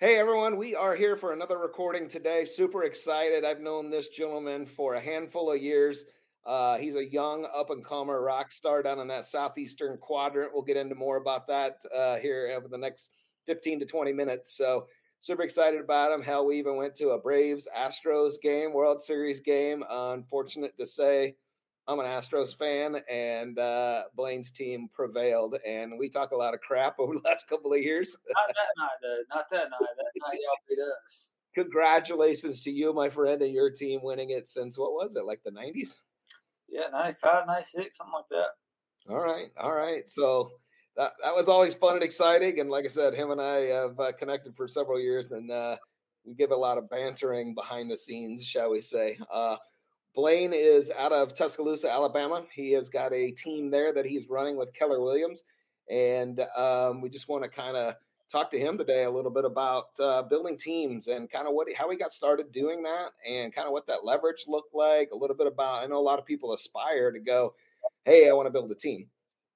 Hey 0.00 0.16
everyone, 0.16 0.56
we 0.56 0.74
are 0.74 0.96
here 0.96 1.14
for 1.14 1.34
another 1.34 1.58
recording 1.58 2.08
today. 2.08 2.46
Super 2.46 2.84
excited. 2.84 3.44
I've 3.44 3.60
known 3.60 3.90
this 3.90 4.08
gentleman 4.08 4.64
for 4.64 4.94
a 4.94 5.00
handful 5.00 5.52
of 5.52 5.60
years. 5.60 6.06
Uh, 6.46 6.78
he's 6.78 6.94
a 6.94 7.04
young 7.04 7.46
up 7.54 7.68
and 7.68 7.84
comer 7.84 8.22
rock 8.22 8.50
star 8.50 8.82
down 8.82 9.00
in 9.00 9.08
that 9.08 9.26
southeastern 9.26 9.98
quadrant. 9.98 10.52
We'll 10.54 10.62
get 10.62 10.78
into 10.78 10.94
more 10.94 11.18
about 11.18 11.46
that 11.48 11.80
uh, 11.94 12.16
here 12.16 12.50
over 12.56 12.66
the 12.66 12.78
next 12.78 13.10
15 13.44 13.80
to 13.80 13.84
20 13.84 14.14
minutes. 14.14 14.56
So, 14.56 14.86
super 15.20 15.42
excited 15.42 15.82
about 15.82 16.12
him. 16.12 16.22
Hell, 16.22 16.46
we 16.46 16.58
even 16.58 16.76
went 16.76 16.96
to 16.96 17.10
a 17.10 17.18
Braves 17.18 17.68
Astros 17.78 18.40
game, 18.42 18.72
World 18.72 19.02
Series 19.02 19.40
game. 19.40 19.82
Uh, 19.82 20.14
unfortunate 20.14 20.72
to 20.78 20.86
say, 20.86 21.34
I'm 21.90 21.98
an 21.98 22.06
Astros 22.06 22.56
fan, 22.56 23.02
and 23.10 23.58
uh, 23.58 24.02
Blaine's 24.14 24.52
team 24.52 24.88
prevailed. 24.94 25.56
And 25.66 25.98
we 25.98 26.08
talk 26.08 26.30
a 26.30 26.36
lot 26.36 26.54
of 26.54 26.60
crap 26.60 26.94
over 27.00 27.14
the 27.14 27.20
last 27.28 27.48
couple 27.48 27.72
of 27.72 27.80
years. 27.80 28.16
Not 28.28 28.54
that 28.54 28.80
night, 28.80 28.90
though. 29.02 29.34
Not 29.34 29.46
that 29.50 29.70
night. 29.70 29.96
That 29.96 30.12
night 30.22 30.38
y'all 30.40 30.56
beat 30.68 30.78
us. 30.78 31.30
Congratulations 31.56 32.62
to 32.62 32.70
you, 32.70 32.92
my 32.92 33.10
friend, 33.10 33.42
and 33.42 33.52
your 33.52 33.72
team 33.72 34.00
winning 34.04 34.30
it 34.30 34.48
since 34.48 34.78
what 34.78 34.92
was 34.92 35.16
it, 35.16 35.24
like 35.24 35.40
the 35.44 35.50
90s? 35.50 35.94
Yeah, 36.68 36.82
95, 36.92 37.48
96, 37.48 37.96
something 37.96 38.12
like 38.14 38.24
that. 38.30 39.12
All 39.12 39.18
right, 39.18 39.48
all 39.60 39.72
right. 39.72 40.08
So 40.08 40.52
that 40.96 41.10
that 41.24 41.34
was 41.34 41.48
always 41.48 41.74
fun 41.74 41.94
and 41.94 42.04
exciting. 42.04 42.60
And 42.60 42.70
like 42.70 42.84
I 42.84 42.88
said, 42.88 43.14
him 43.14 43.32
and 43.32 43.40
I 43.40 43.62
have 43.62 43.98
uh, 43.98 44.12
connected 44.12 44.54
for 44.54 44.68
several 44.68 45.00
years, 45.00 45.32
and 45.32 45.50
uh, 45.50 45.74
we 46.24 46.34
give 46.34 46.52
a 46.52 46.56
lot 46.56 46.78
of 46.78 46.88
bantering 46.88 47.52
behind 47.52 47.90
the 47.90 47.96
scenes, 47.96 48.44
shall 48.44 48.70
we 48.70 48.80
say? 48.80 49.18
Uh, 49.34 49.56
Blaine 50.14 50.52
is 50.52 50.90
out 50.90 51.12
of 51.12 51.34
Tuscaloosa, 51.34 51.90
Alabama. 51.90 52.44
He 52.52 52.72
has 52.72 52.88
got 52.88 53.12
a 53.12 53.30
team 53.30 53.70
there 53.70 53.92
that 53.94 54.04
he's 54.04 54.28
running 54.28 54.56
with 54.56 54.74
Keller 54.74 55.00
Williams, 55.00 55.44
and 55.88 56.40
um, 56.56 57.00
we 57.00 57.08
just 57.08 57.28
want 57.28 57.44
to 57.44 57.48
kind 57.48 57.76
of 57.76 57.94
talk 58.30 58.50
to 58.50 58.58
him 58.58 58.78
today 58.78 59.04
a 59.04 59.10
little 59.10 59.30
bit 59.30 59.44
about 59.44 59.88
uh, 59.98 60.22
building 60.22 60.56
teams 60.56 61.08
and 61.08 61.30
kind 61.30 61.46
of 61.48 61.54
what 61.54 61.66
how 61.76 61.90
he 61.90 61.96
got 61.96 62.12
started 62.12 62.52
doing 62.52 62.82
that 62.82 63.08
and 63.28 63.54
kind 63.54 63.66
of 63.66 63.72
what 63.72 63.86
that 63.86 64.04
leverage 64.04 64.44
looked 64.46 64.74
like. 64.74 65.10
A 65.12 65.16
little 65.16 65.36
bit 65.36 65.46
about 65.46 65.82
I 65.82 65.86
know 65.86 65.98
a 65.98 66.02
lot 66.02 66.18
of 66.18 66.26
people 66.26 66.52
aspire 66.54 67.12
to 67.12 67.20
go, 67.20 67.54
hey, 68.04 68.28
I 68.28 68.32
want 68.32 68.46
to 68.46 68.52
build 68.52 68.70
a 68.70 68.74
team. 68.74 69.06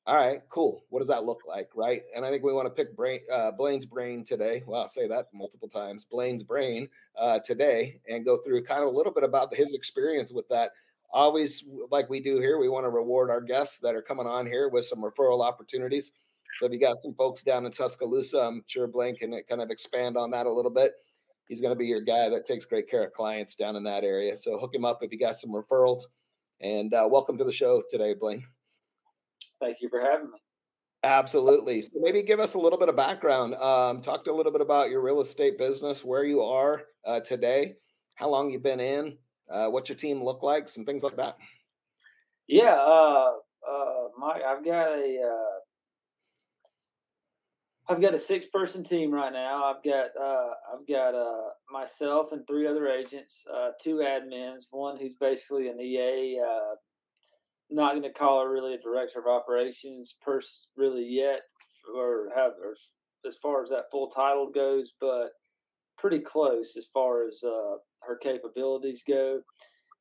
All 0.06 0.16
right, 0.16 0.42
cool. 0.50 0.84
What 0.90 0.98
does 0.98 1.08
that 1.08 1.24
look 1.24 1.40
like, 1.48 1.70
right? 1.74 2.02
And 2.14 2.26
I 2.26 2.30
think 2.30 2.42
we 2.44 2.52
want 2.52 2.66
to 2.66 2.70
pick 2.70 2.94
brain, 2.94 3.20
uh, 3.32 3.52
Blaine's 3.52 3.86
brain 3.86 4.22
today. 4.22 4.62
Well, 4.66 4.82
I'll 4.82 4.88
say 4.88 5.08
that 5.08 5.28
multiple 5.32 5.68
times. 5.68 6.04
Blaine's 6.04 6.42
brain 6.42 6.88
uh, 7.18 7.38
today, 7.38 8.02
and 8.06 8.22
go 8.22 8.36
through 8.44 8.64
kind 8.64 8.82
of 8.82 8.88
a 8.88 8.96
little 8.96 9.12
bit 9.12 9.24
about 9.24 9.54
his 9.54 9.72
experience 9.72 10.30
with 10.30 10.46
that. 10.48 10.72
Always, 11.10 11.64
like 11.90 12.10
we 12.10 12.20
do 12.20 12.38
here, 12.38 12.58
we 12.58 12.68
want 12.68 12.84
to 12.84 12.90
reward 12.90 13.30
our 13.30 13.40
guests 13.40 13.78
that 13.78 13.94
are 13.94 14.02
coming 14.02 14.26
on 14.26 14.46
here 14.46 14.68
with 14.68 14.84
some 14.84 15.02
referral 15.02 15.42
opportunities. 15.42 16.12
So 16.58 16.66
if 16.66 16.72
you 16.72 16.78
got 16.78 16.98
some 16.98 17.14
folks 17.14 17.42
down 17.42 17.64
in 17.64 17.72
Tuscaloosa, 17.72 18.38
I'm 18.38 18.62
sure 18.66 18.86
Blaine 18.86 19.16
can 19.16 19.40
kind 19.48 19.62
of 19.62 19.70
expand 19.70 20.18
on 20.18 20.30
that 20.32 20.44
a 20.44 20.52
little 20.52 20.70
bit. 20.70 20.92
He's 21.48 21.62
going 21.62 21.72
to 21.72 21.78
be 21.78 21.86
your 21.86 22.02
guy 22.02 22.28
that 22.28 22.46
takes 22.46 22.66
great 22.66 22.90
care 22.90 23.04
of 23.04 23.14
clients 23.14 23.54
down 23.54 23.74
in 23.74 23.84
that 23.84 24.04
area. 24.04 24.36
So 24.36 24.58
hook 24.58 24.74
him 24.74 24.84
up 24.84 24.98
if 25.02 25.12
you 25.12 25.18
got 25.18 25.36
some 25.36 25.50
referrals. 25.50 26.02
And 26.60 26.92
uh, 26.92 27.08
welcome 27.10 27.38
to 27.38 27.44
the 27.44 27.52
show 27.52 27.82
today, 27.90 28.12
Blaine. 28.12 28.44
Thank 29.60 29.78
you 29.80 29.88
for 29.88 30.00
having 30.00 30.30
me. 30.30 30.38
Absolutely. 31.04 31.82
So 31.82 31.98
maybe 32.00 32.22
give 32.22 32.40
us 32.40 32.54
a 32.54 32.58
little 32.58 32.78
bit 32.78 32.88
of 32.88 32.96
background. 32.96 33.54
Um, 33.56 34.00
talk 34.00 34.24
to 34.24 34.32
a 34.32 34.36
little 34.36 34.52
bit 34.52 34.62
about 34.62 34.88
your 34.88 35.02
real 35.02 35.20
estate 35.20 35.58
business, 35.58 36.02
where 36.02 36.24
you 36.24 36.40
are 36.40 36.84
uh, 37.06 37.20
today, 37.20 37.74
how 38.14 38.30
long 38.30 38.50
you've 38.50 38.62
been 38.62 38.80
in, 38.80 39.18
uh, 39.52 39.66
what 39.66 39.88
your 39.88 39.96
team 39.96 40.24
look 40.24 40.42
like, 40.42 40.68
some 40.68 40.86
things 40.86 41.02
like 41.02 41.16
that. 41.16 41.36
Yeah, 42.46 42.74
uh, 42.74 43.32
uh, 43.68 44.08
my 44.18 44.40
I've 44.46 44.64
got 44.64 44.98
a 44.98 45.18
uh, 45.22 45.60
I've 47.92 48.00
got 48.00 48.14
a 48.14 48.18
six 48.18 48.46
person 48.46 48.82
team 48.82 49.12
right 49.12 49.32
now. 49.32 49.64
I've 49.64 49.84
got 49.84 50.06
uh, 50.18 50.50
I've 50.72 50.88
got 50.88 51.14
uh, 51.14 51.50
myself 51.70 52.32
and 52.32 52.46
three 52.46 52.66
other 52.66 52.88
agents, 52.88 53.44
uh, 53.54 53.70
two 53.82 53.96
admins, 53.96 54.64
one 54.70 54.98
who's 54.98 55.14
basically 55.20 55.68
an 55.68 55.78
EA. 55.78 56.40
Not 57.70 57.92
going 57.92 58.02
to 58.02 58.12
call 58.12 58.42
her 58.42 58.52
really 58.52 58.74
a 58.74 58.78
director 58.82 59.18
of 59.18 59.26
operations 59.26 60.14
person 60.22 60.50
really 60.76 61.04
yet, 61.04 61.40
or 61.96 62.30
have 62.34 62.52
or 62.62 62.76
as 63.26 63.36
far 63.42 63.62
as 63.62 63.70
that 63.70 63.90
full 63.90 64.10
title 64.10 64.50
goes, 64.54 64.92
but 65.00 65.30
pretty 65.98 66.20
close 66.20 66.76
as 66.76 66.86
far 66.92 67.26
as 67.26 67.38
uh, 67.44 67.76
her 68.02 68.18
capabilities 68.22 69.00
go. 69.08 69.40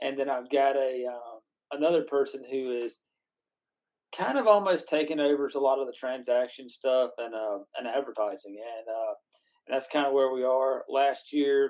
And 0.01 0.19
then 0.19 0.29
I've 0.29 0.49
got 0.51 0.75
a 0.75 1.05
um, 1.07 1.39
another 1.71 2.03
person 2.03 2.43
who 2.49 2.83
is 2.85 2.97
kind 4.15 4.37
of 4.37 4.47
almost 4.47 4.87
taking 4.87 5.19
over 5.19 5.49
a 5.53 5.59
lot 5.59 5.79
of 5.79 5.87
the 5.87 5.93
transaction 5.99 6.69
stuff 6.69 7.11
and 7.17 7.33
uh, 7.33 7.59
and 7.77 7.87
advertising, 7.87 8.57
and 8.57 8.87
uh, 8.87 9.13
and 9.67 9.75
that's 9.75 9.91
kind 9.91 10.05
of 10.05 10.13
where 10.13 10.33
we 10.33 10.43
are. 10.43 10.83
Last 10.89 11.31
year, 11.31 11.69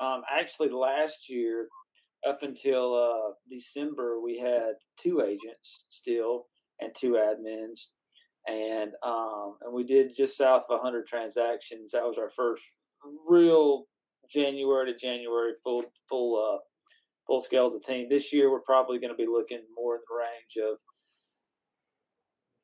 um, 0.00 0.22
actually, 0.30 0.70
last 0.70 1.28
year 1.28 1.68
up 2.28 2.42
until 2.42 2.94
uh, 2.94 3.32
December, 3.48 4.20
we 4.20 4.38
had 4.38 4.74
two 5.00 5.22
agents 5.22 5.84
still 5.90 6.46
and 6.80 6.92
two 6.98 7.12
admins, 7.12 7.80
and 8.46 8.92
um, 9.04 9.56
and 9.62 9.72
we 9.72 9.84
did 9.84 10.16
just 10.16 10.36
south 10.36 10.64
of 10.68 10.80
100 10.80 11.06
transactions. 11.06 11.92
That 11.92 12.02
was 12.02 12.18
our 12.18 12.30
first 12.36 12.62
real 13.28 13.84
January 14.32 14.92
to 14.92 14.98
January 14.98 15.52
full 15.62 15.84
full 16.08 16.54
uh, 16.54 16.58
full 17.26 17.42
scale 17.42 17.68
as 17.68 17.76
a 17.76 17.80
team. 17.80 18.08
This 18.08 18.32
year, 18.32 18.50
we're 18.50 18.60
probably 18.60 18.98
going 18.98 19.12
to 19.12 19.16
be 19.16 19.26
looking 19.30 19.62
more 19.76 19.96
in 19.96 20.00
the 20.08 20.16
range 20.16 20.70
of 20.70 20.78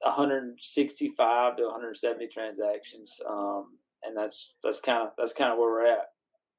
165 0.02 1.56
to 1.56 1.62
170 1.64 2.28
transactions, 2.32 3.12
um, 3.28 3.78
and 4.02 4.16
that's 4.16 4.52
that's 4.62 4.80
kind 4.80 5.06
of 5.06 5.12
that's 5.18 5.34
kind 5.34 5.52
of 5.52 5.58
where 5.58 5.70
we're 5.70 5.86
at. 5.86 6.08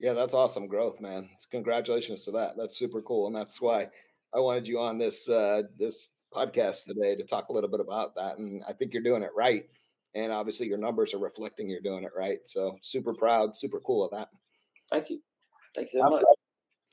Yeah, 0.01 0.13
that's 0.13 0.33
awesome 0.33 0.67
growth, 0.67 0.99
man. 0.99 1.29
Congratulations 1.51 2.23
to 2.25 2.31
that. 2.31 2.57
That's 2.57 2.75
super 2.75 3.01
cool, 3.01 3.27
and 3.27 3.35
that's 3.35 3.61
why 3.61 3.87
I 4.33 4.39
wanted 4.39 4.67
you 4.67 4.79
on 4.79 4.97
this 4.97 5.29
uh, 5.29 5.61
this 5.77 6.07
podcast 6.33 6.85
today 6.85 7.15
to 7.15 7.23
talk 7.23 7.49
a 7.49 7.53
little 7.53 7.69
bit 7.69 7.81
about 7.81 8.15
that. 8.15 8.39
And 8.39 8.63
I 8.67 8.73
think 8.73 8.93
you're 8.93 9.03
doing 9.03 9.21
it 9.21 9.29
right, 9.37 9.69
and 10.15 10.31
obviously 10.31 10.65
your 10.65 10.79
numbers 10.79 11.13
are 11.13 11.19
reflecting 11.19 11.69
you're 11.69 11.81
doing 11.81 12.03
it 12.03 12.13
right. 12.17 12.39
So 12.45 12.75
super 12.81 13.13
proud, 13.13 13.55
super 13.55 13.79
cool 13.79 14.03
of 14.03 14.09
that. 14.09 14.29
Thank 14.89 15.11
you. 15.11 15.21
Thank 15.75 15.93
you 15.93 15.99
so 15.99 16.09
much. 16.09 16.23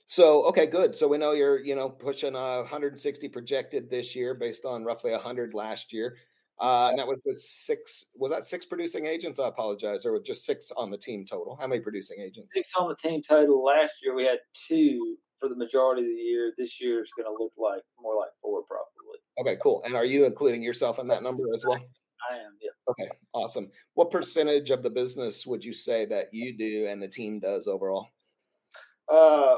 So 0.05 0.45
okay, 0.45 0.67
good. 0.67 0.95
So 0.95 1.09
we 1.09 1.17
know 1.17 1.33
you're 1.33 1.61
you 1.61 1.77
know 1.77 1.89
pushing 1.89 2.37
uh, 2.37 2.59
160 2.59 3.27
projected 3.31 3.89
this 3.89 4.15
year 4.15 4.35
based 4.35 4.67
on 4.67 4.85
roughly 4.85 5.13
100 5.13 5.55
last 5.55 5.95
year. 5.95 6.17
Uh, 6.61 6.89
and 6.91 6.99
that 6.99 7.07
was 7.07 7.23
with 7.25 7.41
six. 7.41 8.05
Was 8.17 8.31
that 8.33 8.45
six 8.45 8.67
producing 8.67 9.07
agents? 9.07 9.39
I 9.39 9.49
apologize, 9.49 10.05
or 10.05 10.21
just 10.21 10.45
six 10.45 10.73
on 10.77 10.91
the 10.91 10.99
team 10.99 11.25
total? 11.29 11.57
How 11.61 11.67
many 11.67 11.81
producing 11.81 12.21
agents? 12.21 12.49
Six 12.53 12.73
on 12.79 12.89
the 12.89 12.97
team 12.97 13.23
total. 13.27 13.65
Last 13.65 13.93
year 14.03 14.15
we 14.15 14.25
had 14.25 14.39
two 14.69 15.17
for 15.39 15.49
the 15.49 15.55
majority 15.55 16.03
of 16.03 16.09
the 16.09 16.23
year. 16.23 16.53
This 16.59 16.81
year 16.81 17.03
is 17.03 17.11
going 17.17 17.27
to 17.27 17.43
look 17.43 17.53
like 17.57 17.83
more 18.01 18.17
like 18.17 18.31
four, 18.43 18.63
probably. 18.67 19.21
Okay, 19.41 19.57
cool. 19.63 19.83
And 19.85 19.95
are 19.95 20.05
you 20.05 20.25
including 20.25 20.63
yourself 20.63 20.99
in 20.99 21.07
that 21.09 21.23
number 21.23 21.45
as 21.55 21.65
well? 21.65 21.79
I 22.31 22.35
am. 22.35 22.57
Yeah. 22.61 22.71
Okay, 22.91 23.09
awesome. 23.33 23.71
What 23.95 24.11
percentage 24.11 24.71
of 24.71 24.83
the 24.83 24.91
business 24.91 25.47
would 25.47 25.63
you 25.63 25.73
say 25.73 26.07
that 26.07 26.29
you 26.33 26.57
do 26.59 26.89
and 26.91 27.01
the 27.01 27.07
team 27.07 27.39
does 27.39 27.69
overall? 27.69 28.09
Uh, 29.13 29.57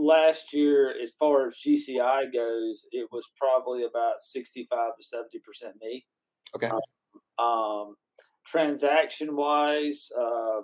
last 0.00 0.52
year, 0.52 0.94
as 1.02 1.12
far 1.18 1.48
as 1.48 1.54
GCI 1.66 2.32
goes, 2.32 2.86
it 2.92 3.08
was 3.12 3.24
probably 3.38 3.84
about 3.84 4.20
65 4.20 4.78
to 4.96 5.16
70% 5.16 5.72
me. 5.80 6.04
Okay. 6.56 6.68
Um, 6.68 7.44
um, 7.44 7.94
transaction 8.46 9.36
wise, 9.36 10.08
uh, 10.18 10.62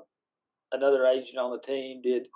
another 0.73 1.07
agent 1.07 1.39
on 1.39 1.53
the 1.53 1.61
team 1.61 2.01
did 2.03 2.27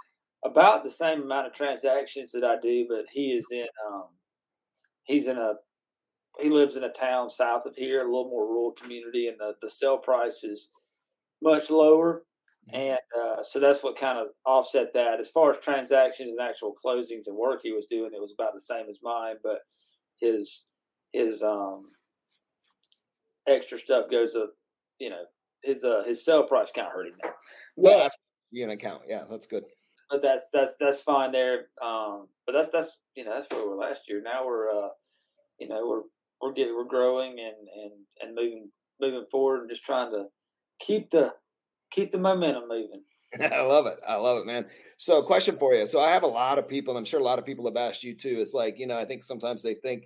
about 0.44 0.84
the 0.84 0.90
same 0.90 1.22
amount 1.22 1.46
of 1.46 1.54
transactions 1.54 2.32
that 2.32 2.44
I 2.44 2.56
do, 2.62 2.86
but 2.88 3.06
he 3.12 3.32
is 3.32 3.46
in, 3.50 3.66
um, 3.90 4.04
he's 5.04 5.26
in 5.26 5.36
a, 5.36 5.54
he 6.38 6.48
lives 6.48 6.76
in 6.76 6.84
a 6.84 6.92
town 6.92 7.28
south 7.28 7.66
of 7.66 7.74
here, 7.76 8.00
a 8.00 8.04
little 8.04 8.30
more 8.30 8.46
rural 8.46 8.72
community, 8.80 9.28
and 9.28 9.38
the, 9.38 9.54
the 9.60 9.68
sale 9.68 9.98
price 9.98 10.44
is 10.44 10.68
much 11.42 11.68
lower. 11.68 12.24
And 12.72 12.98
uh, 13.18 13.42
so 13.42 13.58
that's 13.58 13.82
what 13.82 13.98
kind 13.98 14.18
of 14.18 14.28
offset 14.46 14.92
that. 14.94 15.20
As 15.20 15.28
far 15.28 15.52
as 15.52 15.62
transactions 15.62 16.30
and 16.30 16.40
actual 16.40 16.74
closings 16.84 17.26
and 17.26 17.36
work 17.36 17.60
he 17.62 17.72
was 17.72 17.86
doing, 17.90 18.10
it 18.14 18.20
was 18.20 18.34
about 18.38 18.54
the 18.54 18.60
same 18.60 18.86
as 18.88 18.98
mine, 19.02 19.36
but 19.42 19.58
his 20.20 20.64
his 21.12 21.42
um 21.42 21.86
extra 23.48 23.78
stuff 23.78 24.10
goes 24.10 24.34
up. 24.36 24.52
You 24.98 25.10
know, 25.10 25.22
his 25.64 25.82
uh 25.82 26.02
his 26.06 26.24
sell 26.24 26.44
price 26.44 26.68
kind 26.74 26.86
of 26.86 26.92
hurt 26.92 27.08
him 27.08 27.14
there. 27.22 27.34
Yeah, 27.76 28.08
you 28.50 28.64
an 28.64 28.70
account. 28.70 29.02
Yeah, 29.08 29.24
that's 29.28 29.46
good. 29.46 29.64
But 30.10 30.22
that's 30.22 30.44
that's 30.52 30.72
that's 30.78 31.00
fine 31.00 31.32
there. 31.32 31.66
Um, 31.82 32.28
but 32.46 32.52
that's 32.52 32.70
that's 32.70 32.88
you 33.16 33.24
know 33.24 33.32
that's 33.34 33.50
where 33.50 33.62
we 33.62 33.70
were 33.70 33.76
last 33.76 34.02
year. 34.08 34.22
Now 34.22 34.46
we're 34.46 34.70
uh, 34.70 34.88
you 35.58 35.68
know 35.68 35.86
we're 35.88 36.02
we're 36.40 36.54
getting 36.54 36.76
we're 36.76 36.84
growing 36.84 37.38
and 37.38 37.68
and 37.82 37.92
and 38.20 38.34
moving 38.34 38.70
moving 39.00 39.24
forward 39.30 39.62
and 39.62 39.70
just 39.70 39.84
trying 39.84 40.12
to 40.12 40.24
keep 40.80 41.10
the 41.10 41.32
keep 41.90 42.12
the 42.12 42.18
momentum 42.18 42.68
moving. 42.68 43.02
I 43.40 43.60
love 43.62 43.86
it. 43.86 43.98
I 44.06 44.16
love 44.16 44.38
it, 44.38 44.46
man. 44.46 44.66
So, 44.98 45.22
question 45.22 45.56
for 45.58 45.74
you. 45.74 45.86
So, 45.86 46.00
I 46.00 46.10
have 46.10 46.24
a 46.24 46.26
lot 46.26 46.58
of 46.58 46.68
people, 46.68 46.92
and 46.92 46.98
I'm 46.98 47.04
sure 47.04 47.20
a 47.20 47.24
lot 47.24 47.38
of 47.38 47.46
people 47.46 47.66
have 47.66 47.76
asked 47.76 48.02
you 48.02 48.14
too. 48.14 48.38
It's 48.40 48.54
like, 48.54 48.78
you 48.78 48.86
know, 48.86 48.98
I 48.98 49.04
think 49.04 49.24
sometimes 49.24 49.62
they 49.62 49.74
think 49.74 50.04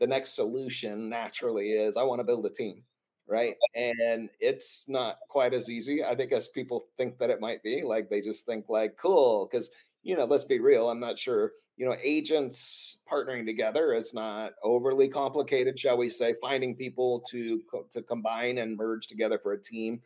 the 0.00 0.06
next 0.06 0.34
solution 0.34 1.08
naturally 1.08 1.70
is 1.70 1.96
I 1.96 2.02
want 2.02 2.20
to 2.20 2.24
build 2.24 2.46
a 2.46 2.50
team. 2.50 2.82
right? 3.28 3.54
And 3.74 4.28
it's 4.40 4.84
not 4.88 5.18
quite 5.30 5.54
as 5.54 5.70
easy, 5.70 6.04
I 6.04 6.14
think, 6.14 6.32
as 6.32 6.48
people 6.48 6.86
think 6.98 7.18
that 7.18 7.30
it 7.30 7.40
might 7.40 7.62
be. 7.62 7.82
Like 7.84 8.10
they 8.10 8.20
just 8.20 8.44
think 8.46 8.66
like, 8.68 8.96
cool, 9.00 9.48
because 9.50 9.70
you 10.02 10.16
know, 10.16 10.24
let's 10.26 10.44
be 10.44 10.60
real. 10.60 10.90
I'm 10.90 11.00
not 11.00 11.18
sure. 11.18 11.52
You 11.76 11.86
know, 11.86 11.96
agents 12.02 12.98
partnering 13.10 13.46
together 13.46 13.94
is 13.94 14.12
not 14.14 14.52
overly 14.62 15.08
complicated, 15.08 15.78
shall 15.78 15.96
we 15.96 16.08
say? 16.10 16.34
Finding 16.40 16.76
people 16.76 17.24
to 17.30 17.62
to 17.92 18.02
combine 18.02 18.58
and 18.58 18.76
merge 18.76 19.06
together 19.08 19.38
for 19.42 19.52
a 19.54 19.62
team 19.62 20.00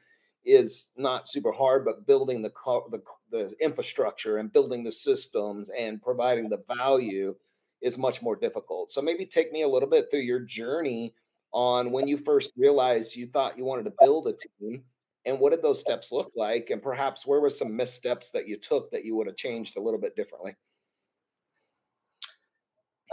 is 0.44 0.88
not 0.96 1.29
super 1.29 1.52
hard, 1.52 1.85
but 1.85 2.06
building 2.06 2.43
the 2.43 2.52
the, 2.90 3.02
the 3.31 3.52
infrastructure 3.61 4.38
and 4.38 4.52
building 4.52 4.85
the 4.85 4.93
systems 4.93 5.70
and 5.76 6.02
providing 6.02 6.49
the 6.49 6.62
value 6.76 7.35
is 7.82 7.99
much 7.99 8.23
more 8.23 8.37
difficult. 8.37 8.90
So 8.90 9.00
maybe 9.00 9.26
take 9.26 9.52
me 9.52 9.62
a 9.62 9.69
little 9.69 9.88
bit 9.88 10.06
through 10.11 10.20
your 10.20 10.40
journey 10.40 11.14
on 11.52 11.93
when 11.93 12.08
you 12.08 12.19
first 12.19 12.50
realized 12.56 13.14
you 13.14 13.26
thought 13.26 13.56
you 13.56 13.64
wanted 13.64 13.85
to 13.85 13.93
build 14.00 14.26
a 14.26 14.32
team 14.32 14.82
and 15.25 15.38
what 15.38 15.50
did 15.50 15.62
those 15.62 15.81
steps 15.81 16.12
look 16.12 16.32
like 16.37 16.69
and 16.70 16.82
perhaps 16.82 17.26
where 17.26 17.40
were 17.40 17.50
some 17.50 17.75
missteps 17.75 18.31
that 18.31 18.46
you 18.46 18.58
took 18.58 18.90
that 18.90 19.05
you 19.05 19.17
would 19.17 19.26
have 19.26 19.37
changed 19.37 19.76
a 19.76 19.81
little 19.81 20.00
bit 20.00 20.14
differently 20.14 20.55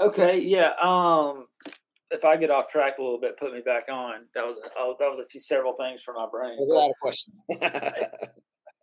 okay 0.01 0.39
yeah 0.39 0.71
um 0.81 1.47
if 2.11 2.23
i 2.23 2.35
get 2.35 2.51
off 2.51 2.69
track 2.69 2.97
a 2.97 3.01
little 3.01 3.19
bit 3.19 3.37
put 3.37 3.53
me 3.53 3.61
back 3.61 3.85
on 3.91 4.21
that 4.33 4.45
was 4.45 4.57
oh, 4.77 4.95
that 4.99 5.09
was 5.09 5.19
a 5.19 5.25
few 5.27 5.41
several 5.41 5.73
things 5.73 6.01
for 6.01 6.13
my 6.13 6.27
brain 6.31 6.55
there's 6.57 6.69
a 6.69 6.73
lot 6.73 6.89
of 6.89 6.95
questions 7.01 7.35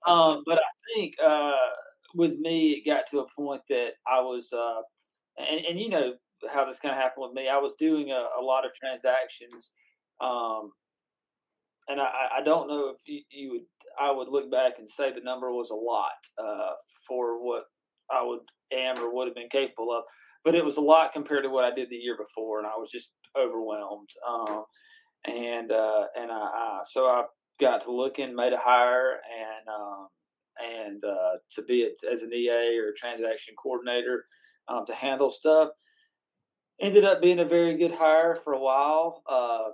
um 0.07 0.43
but 0.47 0.59
i 0.59 0.95
think 0.95 1.15
uh 1.25 1.53
with 2.15 2.39
me 2.39 2.73
it 2.73 2.87
got 2.87 3.05
to 3.11 3.21
a 3.21 3.27
point 3.37 3.63
that 3.69 3.91
i 4.07 4.21
was 4.21 4.53
uh 4.53 4.81
and, 5.39 5.65
and 5.65 5.81
you 5.81 5.89
know 5.89 6.13
how 6.51 6.65
this 6.65 6.79
kind 6.79 6.95
of 6.95 7.01
happened 7.01 7.27
with 7.29 7.35
me. 7.35 7.49
I 7.49 7.59
was 7.59 7.75
doing 7.79 8.11
a, 8.11 8.27
a 8.41 8.43
lot 8.43 8.65
of 8.65 8.73
transactions, 8.75 9.71
um, 10.21 10.73
and 11.89 12.01
I, 12.01 12.39
I, 12.39 12.43
don't 12.43 12.69
know 12.69 12.91
if 12.91 12.97
you, 13.07 13.23
you, 13.31 13.51
would. 13.53 13.63
I 14.01 14.11
would 14.11 14.29
look 14.29 14.51
back 14.51 14.75
and 14.79 14.89
say 14.89 15.13
the 15.13 15.21
number 15.21 15.51
was 15.51 15.71
a 15.71 15.75
lot 15.75 16.11
uh, 16.39 16.73
for 17.07 17.45
what 17.45 17.65
I 18.11 18.23
would 18.23 18.41
am 18.73 18.99
or 18.99 19.15
would 19.15 19.29
have 19.29 19.35
been 19.35 19.51
capable 19.51 19.93
of, 19.93 20.05
but 20.45 20.55
it 20.55 20.65
was 20.65 20.77
a 20.77 20.81
lot 20.81 21.13
compared 21.13 21.45
to 21.45 21.51
what 21.51 21.65
I 21.65 21.75
did 21.75 21.91
the 21.91 21.97
year 21.97 22.17
before, 22.17 22.59
and 22.59 22.67
I 22.67 22.77
was 22.77 22.91
just 22.91 23.09
overwhelmed. 23.39 24.09
Um, 24.29 24.65
and 25.25 25.71
uh, 25.71 26.05
and 26.19 26.31
I, 26.31 26.35
I, 26.35 26.81
so 26.85 27.07
I 27.07 27.25
got 27.61 27.85
to 27.85 27.93
looking, 27.93 28.35
made 28.35 28.53
a 28.53 28.59
hire, 28.59 29.13
and 29.13 29.69
um, 29.69 30.09
and 30.59 31.05
uh, 31.05 31.39
to 31.55 31.63
be 31.63 31.85
a, 31.85 32.13
as 32.13 32.23
an 32.23 32.33
EA 32.33 32.79
or 32.79 32.93
transaction 32.97 33.55
coordinator 33.63 34.25
um, 34.69 34.85
to 34.87 34.95
handle 34.95 35.31
stuff 35.31 35.71
ended 36.83 37.05
up 37.05 37.23
being 37.23 37.39
a 37.39 37.45
very 37.45 37.77
good 37.79 37.93
hire 37.93 38.37
for 38.43 38.53
a 38.53 38.61
while. 38.61 39.23
Uh, 39.31 39.71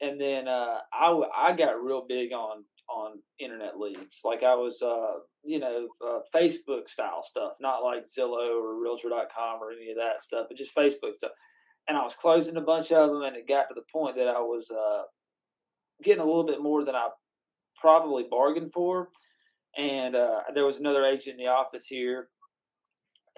and 0.00 0.20
then 0.20 0.46
uh, 0.46 0.78
I 0.92 1.22
I 1.36 1.56
got 1.56 1.82
real 1.82 2.06
big 2.08 2.32
on 2.32 2.64
on 2.88 3.18
internet 3.40 3.78
leads. 3.78 4.20
Like 4.24 4.42
I 4.42 4.54
was, 4.54 4.80
uh, 4.80 5.18
you 5.46 5.58
know, 5.58 5.88
uh, 6.04 6.20
Facebook 6.34 6.88
style 6.88 7.22
stuff, 7.24 7.52
not 7.60 7.84
like 7.84 8.04
Zillow 8.04 8.60
or 8.60 8.82
Realtor.com 8.82 9.62
or 9.62 9.72
any 9.72 9.90
of 9.90 9.96
that 9.96 10.22
stuff, 10.22 10.46
but 10.48 10.58
just 10.58 10.74
Facebook 10.74 11.16
stuff. 11.16 11.32
And 11.88 11.96
I 11.96 12.02
was 12.02 12.14
closing 12.20 12.56
a 12.56 12.60
bunch 12.60 12.90
of 12.90 13.10
them, 13.10 13.22
and 13.22 13.36
it 13.36 13.48
got 13.48 13.68
to 13.68 13.74
the 13.74 13.84
point 13.92 14.16
that 14.16 14.26
I 14.26 14.40
was 14.40 14.66
uh, 14.70 15.02
getting 16.02 16.22
a 16.22 16.26
little 16.26 16.46
bit 16.46 16.60
more 16.60 16.84
than 16.84 16.96
I 16.96 17.08
probably 17.80 18.24
bargained 18.28 18.72
for. 18.72 19.08
And 19.76 20.16
uh, 20.16 20.40
there 20.54 20.64
was 20.64 20.78
another 20.78 21.04
agent 21.04 21.38
in 21.38 21.44
the 21.44 21.50
office 21.50 21.84
here 21.86 22.28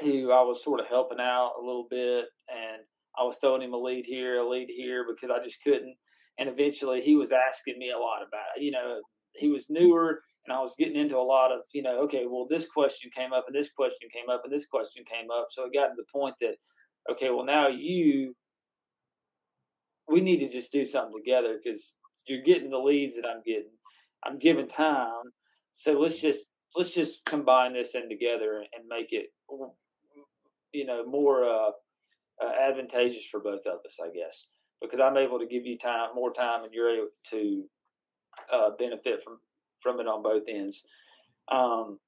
who 0.00 0.30
I 0.30 0.42
was 0.42 0.62
sort 0.62 0.80
of 0.80 0.86
helping 0.86 1.18
out 1.20 1.54
a 1.60 1.64
little 1.64 1.86
bit, 1.90 2.26
and 2.48 2.82
I 3.18 3.24
was 3.24 3.36
throwing 3.40 3.62
him 3.62 3.74
a 3.74 3.76
lead 3.76 4.06
here, 4.06 4.38
a 4.38 4.48
lead 4.48 4.68
here 4.68 5.04
because 5.08 5.34
I 5.34 5.44
just 5.44 5.58
couldn't. 5.62 5.96
And 6.38 6.48
eventually, 6.48 7.00
he 7.00 7.16
was 7.16 7.32
asking 7.32 7.78
me 7.78 7.90
a 7.90 7.98
lot 7.98 8.22
about 8.22 8.56
it. 8.56 8.62
You 8.62 8.70
know, 8.70 9.00
he 9.34 9.48
was 9.48 9.66
newer, 9.68 10.22
and 10.48 10.56
I 10.56 10.60
was 10.60 10.74
getting 10.78 10.96
into 10.96 11.18
a 11.18 11.20
lot 11.20 11.52
of, 11.52 11.60
you 11.74 11.82
know, 11.82 12.00
okay, 12.04 12.24
well, 12.26 12.46
this 12.48 12.66
question 12.66 13.10
came 13.14 13.34
up, 13.34 13.44
and 13.46 13.54
this 13.54 13.68
question 13.76 14.08
came 14.10 14.30
up, 14.30 14.42
and 14.44 14.52
this 14.52 14.64
question 14.64 15.04
came 15.04 15.30
up. 15.30 15.48
So 15.50 15.64
it 15.64 15.74
got 15.74 15.88
to 15.88 15.94
the 15.94 16.04
point 16.10 16.36
that, 16.40 16.54
okay, 17.10 17.28
well, 17.28 17.44
now 17.44 17.68
you, 17.68 18.34
we 20.08 20.22
need 20.22 20.38
to 20.38 20.48
just 20.48 20.72
do 20.72 20.86
something 20.86 21.20
together 21.20 21.58
because 21.62 21.96
you're 22.26 22.42
getting 22.42 22.70
the 22.70 22.78
leads 22.78 23.16
that 23.16 23.26
I'm 23.26 23.42
getting. 23.44 23.72
I'm 24.24 24.38
giving 24.38 24.68
time, 24.68 25.24
so 25.70 25.92
let's 25.92 26.18
just 26.18 26.46
let's 26.74 26.90
just 26.90 27.24
combine 27.24 27.74
this 27.74 27.94
in 27.94 28.08
together 28.08 28.64
and 28.74 28.88
make 28.88 29.12
it 29.12 29.26
you 30.72 30.86
know 30.86 31.06
more 31.06 31.44
uh, 31.44 31.70
uh, 32.42 32.52
advantageous 32.60 33.24
for 33.30 33.38
both 33.38 33.64
of 33.66 33.78
us, 33.86 33.98
I 34.02 34.08
guess, 34.08 34.46
because 34.82 34.98
I'm 35.00 35.16
able 35.16 35.38
to 35.38 35.46
give 35.46 35.66
you 35.66 35.78
time, 35.78 36.14
more 36.16 36.32
time, 36.32 36.64
and 36.64 36.74
you're 36.74 36.90
able 36.90 37.08
to 37.30 37.64
uh, 38.52 38.70
benefit 38.76 39.22
from 39.22 39.38
from 39.88 40.00
it 40.00 40.06
on 40.06 40.22
both 40.22 40.44
ends. 40.48 40.84
Um, 41.50 41.98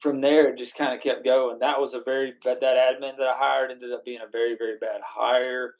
from 0.00 0.20
there, 0.20 0.48
it 0.48 0.58
just 0.58 0.74
kind 0.74 0.94
of 0.94 1.02
kept 1.02 1.24
going. 1.24 1.58
That 1.58 1.80
was 1.80 1.94
a 1.94 2.00
very 2.00 2.34
that 2.44 2.60
that 2.60 2.76
admin 2.76 3.16
that 3.18 3.26
I 3.26 3.36
hired 3.36 3.70
ended 3.70 3.92
up 3.92 4.04
being 4.04 4.20
a 4.26 4.30
very 4.30 4.56
very 4.56 4.78
bad 4.78 5.00
hire. 5.06 5.74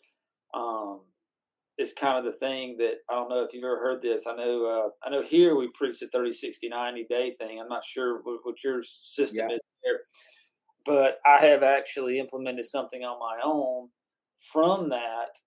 Um, 0.55 1.01
it's 1.79 1.95
kind 1.95 2.19
of 2.19 2.31
the 2.31 2.39
thing 2.39 2.77
that 2.79 2.97
I 3.09 3.15
don't 3.15 3.31
know 3.31 3.43
if 3.43 3.55
you've 3.55 3.65
ever 3.65 3.79
heard 3.79 4.03
this. 4.03 4.25
I 4.27 4.37
know 4.37 4.67
uh, 4.67 5.07
I 5.07 5.11
know 5.11 5.23
here 5.23 5.57
we 5.57 5.71
preach 5.75 6.01
the 6.01 6.09
30, 6.09 6.35
60, 6.35 6.69
90 6.69 7.07
day 7.09 7.35
thing. 7.39 7.61
I'm 7.61 7.69
not 7.69 7.83
sure 7.85 8.21
what, 8.23 8.41
what 8.43 8.57
your 8.62 8.83
system 8.85 9.49
yeah. 9.49 9.55
is 9.55 9.61
there 9.83 10.01
but 10.85 11.19
I 11.27 11.45
have 11.47 11.62
actually 11.62 12.19
implemented 12.19 12.67
something 12.67 13.03
on 13.03 13.19
my 13.19 13.39
own 13.45 13.89
from 14.53 14.89
that 14.91 15.39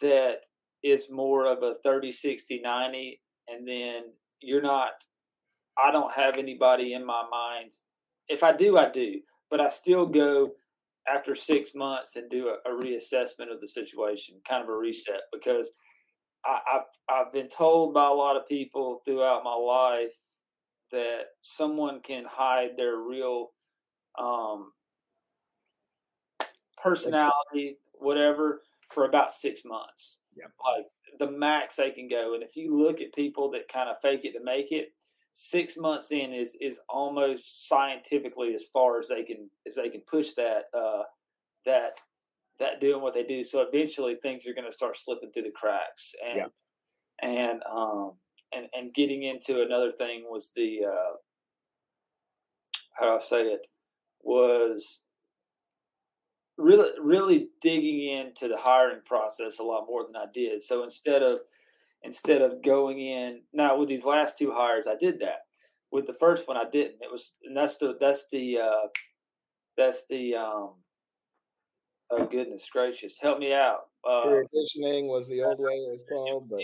that 0.00 0.36
is 0.82 1.10
more 1.10 1.46
of 1.46 1.62
a 1.62 1.74
30, 1.82 2.12
60, 2.12 2.60
90. 2.62 3.20
And 3.48 3.66
then 3.66 4.02
you're 4.42 4.62
not, 4.62 4.90
I 5.78 5.90
don't 5.90 6.12
have 6.12 6.36
anybody 6.36 6.94
in 6.94 7.04
my 7.04 7.24
mind. 7.30 7.72
If 8.28 8.42
I 8.42 8.56
do, 8.56 8.76
I 8.78 8.90
do, 8.90 9.20
but 9.50 9.60
I 9.60 9.68
still 9.68 10.06
go 10.06 10.52
after 11.12 11.34
six 11.34 11.70
months 11.74 12.16
and 12.16 12.30
do 12.30 12.48
a, 12.48 12.70
a 12.70 12.72
reassessment 12.80 13.52
of 13.52 13.60
the 13.60 13.68
situation, 13.68 14.36
kind 14.48 14.62
of 14.62 14.68
a 14.68 14.76
reset, 14.76 15.22
because 15.32 15.68
I, 16.44 16.58
I've, 16.74 17.26
I've 17.26 17.32
been 17.32 17.48
told 17.48 17.94
by 17.94 18.06
a 18.06 18.12
lot 18.12 18.36
of 18.36 18.48
people 18.48 19.02
throughout 19.04 19.42
my 19.44 19.54
life 19.54 20.12
that 20.92 21.22
someone 21.42 22.00
can 22.02 22.24
hide 22.28 22.76
their 22.76 22.98
real 22.98 23.52
um, 24.18 24.72
personality, 26.82 27.78
whatever, 27.94 28.62
for 28.92 29.06
about 29.06 29.32
six 29.32 29.62
months. 29.64 30.18
Yeah. 30.36 30.44
Like 30.76 30.86
the 31.18 31.30
max 31.30 31.76
they 31.76 31.90
can 31.90 32.08
go. 32.08 32.34
And 32.34 32.42
if 32.42 32.56
you 32.56 32.76
look 32.76 33.00
at 33.00 33.14
people 33.14 33.50
that 33.52 33.72
kind 33.72 33.88
of 33.88 33.96
fake 34.02 34.24
it 34.24 34.32
to 34.32 34.44
make 34.44 34.72
it, 34.72 34.92
six 35.34 35.76
months 35.76 36.08
in 36.10 36.32
is 36.32 36.54
is 36.60 36.78
almost 36.88 37.68
scientifically 37.68 38.54
as 38.54 38.64
far 38.72 38.98
as 38.98 39.08
they 39.08 39.24
can 39.24 39.48
as 39.66 39.76
they 39.76 39.88
can 39.88 40.02
push 40.10 40.32
that 40.36 40.64
uh, 40.76 41.02
that 41.64 41.98
that 42.58 42.80
doing 42.80 43.02
what 43.02 43.14
they 43.14 43.24
do. 43.24 43.42
So 43.44 43.60
eventually 43.60 44.16
things 44.16 44.46
are 44.46 44.54
going 44.54 44.70
to 44.70 44.76
start 44.76 44.96
slipping 44.96 45.30
through 45.32 45.44
the 45.44 45.50
cracks. 45.50 46.12
And 46.24 46.36
yeah. 47.22 47.28
and 47.28 47.62
um 47.70 48.12
and 48.52 48.66
and 48.72 48.94
getting 48.94 49.22
into 49.22 49.62
another 49.62 49.90
thing 49.90 50.24
was 50.28 50.50
the 50.54 50.80
uh, 50.86 51.16
how 52.94 53.06
do 53.06 53.24
I 53.24 53.28
say 53.28 53.42
it 53.42 53.66
was 54.22 55.00
really 56.58 56.90
really 57.00 57.48
digging 57.60 58.18
into 58.18 58.48
the 58.48 58.56
hiring 58.56 59.00
process 59.06 59.58
a 59.58 59.62
lot 59.62 59.86
more 59.86 60.04
than 60.04 60.16
I 60.16 60.26
did. 60.32 60.62
So 60.62 60.84
instead 60.84 61.22
of 61.22 61.38
instead 62.02 62.42
of 62.42 62.62
going 62.62 62.98
in 63.00 63.40
now 63.52 63.78
with 63.78 63.88
these 63.88 64.04
last 64.04 64.38
two 64.38 64.52
hires, 64.52 64.86
I 64.86 64.96
did 64.96 65.20
that. 65.20 65.46
With 65.90 66.06
the 66.06 66.16
first 66.18 66.48
one, 66.48 66.56
I 66.56 66.64
didn't. 66.70 66.96
It 67.00 67.10
was 67.10 67.30
and 67.44 67.56
that's 67.56 67.76
the 67.78 67.96
that's 68.00 68.24
the 68.32 68.58
uh, 68.58 68.88
that's 69.76 70.02
the 70.08 70.34
um, 70.36 70.70
oh 72.10 72.26
goodness 72.30 72.66
gracious, 72.72 73.16
help 73.20 73.38
me 73.38 73.52
out. 73.52 73.80
Uh, 74.08 74.22
conditioning 74.50 75.08
was 75.08 75.28
the 75.28 75.42
old 75.42 75.58
way 75.58 75.72
it 75.72 75.90
was 75.90 76.04
called, 76.08 76.48
but 76.48 76.60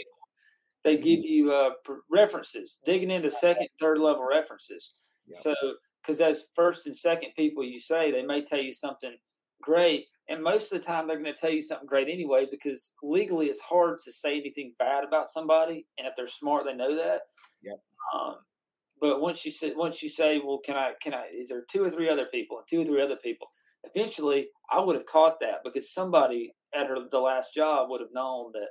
they 0.85 0.97
give 0.97 1.21
you 1.21 1.52
uh, 1.52 1.71
references, 2.11 2.78
digging 2.85 3.11
into 3.11 3.30
second, 3.30 3.68
third 3.80 3.99
level 3.99 4.26
references. 4.26 4.92
So 5.35 5.54
because 6.02 6.23
as 6.23 6.45
first 6.54 6.87
and 6.87 6.97
second 6.97 7.33
people 7.37 7.62
you 7.62 7.80
say, 7.80 8.11
they 8.11 8.23
may 8.23 8.42
tell 8.42 8.61
you 8.61 8.73
something 8.73 9.14
great. 9.62 10.06
And 10.28 10.42
most 10.42 10.72
of 10.72 10.78
the 10.78 10.84
time, 10.84 11.06
they're 11.06 11.20
going 11.20 11.32
to 11.32 11.40
tell 11.40 11.50
you 11.50 11.62
something 11.62 11.86
great 11.86 12.08
anyway, 12.08 12.46
because 12.50 12.92
legally 13.02 13.46
it's 13.46 13.60
hard 13.60 13.98
to 14.04 14.12
say 14.12 14.38
anything 14.38 14.74
bad 14.78 15.04
about 15.04 15.28
somebody. 15.28 15.86
And 15.96 16.06
if 16.06 16.14
they're 16.16 16.28
smart, 16.28 16.64
they 16.66 16.74
know 16.74 16.94
that. 16.96 17.20
Yep. 17.62 17.80
Um, 18.14 18.36
but 19.00 19.20
once 19.20 19.44
you 19.44 19.50
say, 19.50 19.72
once 19.74 20.02
you 20.02 20.10
say, 20.10 20.40
well, 20.44 20.60
can 20.64 20.76
I, 20.76 20.92
can 21.02 21.14
I, 21.14 21.26
is 21.34 21.48
there 21.48 21.64
two 21.70 21.82
or 21.82 21.90
three 21.90 22.10
other 22.10 22.26
people 22.26 22.58
and 22.58 22.66
two 22.68 22.82
or 22.82 22.84
three 22.84 23.02
other 23.02 23.16
people? 23.22 23.46
Eventually, 23.84 24.48
I 24.70 24.80
would 24.80 24.96
have 24.96 25.06
caught 25.06 25.40
that 25.40 25.62
because 25.64 25.94
somebody 25.94 26.52
at 26.74 26.88
her 26.88 26.96
the 27.10 27.18
last 27.18 27.54
job 27.54 27.88
would 27.88 28.00
have 28.00 28.12
known 28.12 28.52
that, 28.52 28.68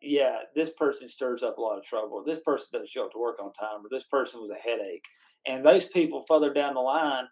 yeah, 0.00 0.38
this 0.54 0.70
person 0.78 1.08
stirs 1.08 1.42
up 1.42 1.58
a 1.58 1.60
lot 1.60 1.78
of 1.78 1.84
trouble. 1.84 2.22
This 2.24 2.40
person 2.44 2.66
doesn't 2.72 2.90
show 2.90 3.06
up 3.06 3.12
to 3.12 3.18
work 3.18 3.36
on 3.42 3.52
time, 3.52 3.84
or 3.84 3.88
this 3.90 4.04
person 4.04 4.40
was 4.40 4.50
a 4.50 4.54
headache. 4.54 5.04
And 5.46 5.64
those 5.64 5.84
people 5.86 6.24
further 6.28 6.52
down 6.52 6.74
the 6.74 6.80
line 6.80 7.24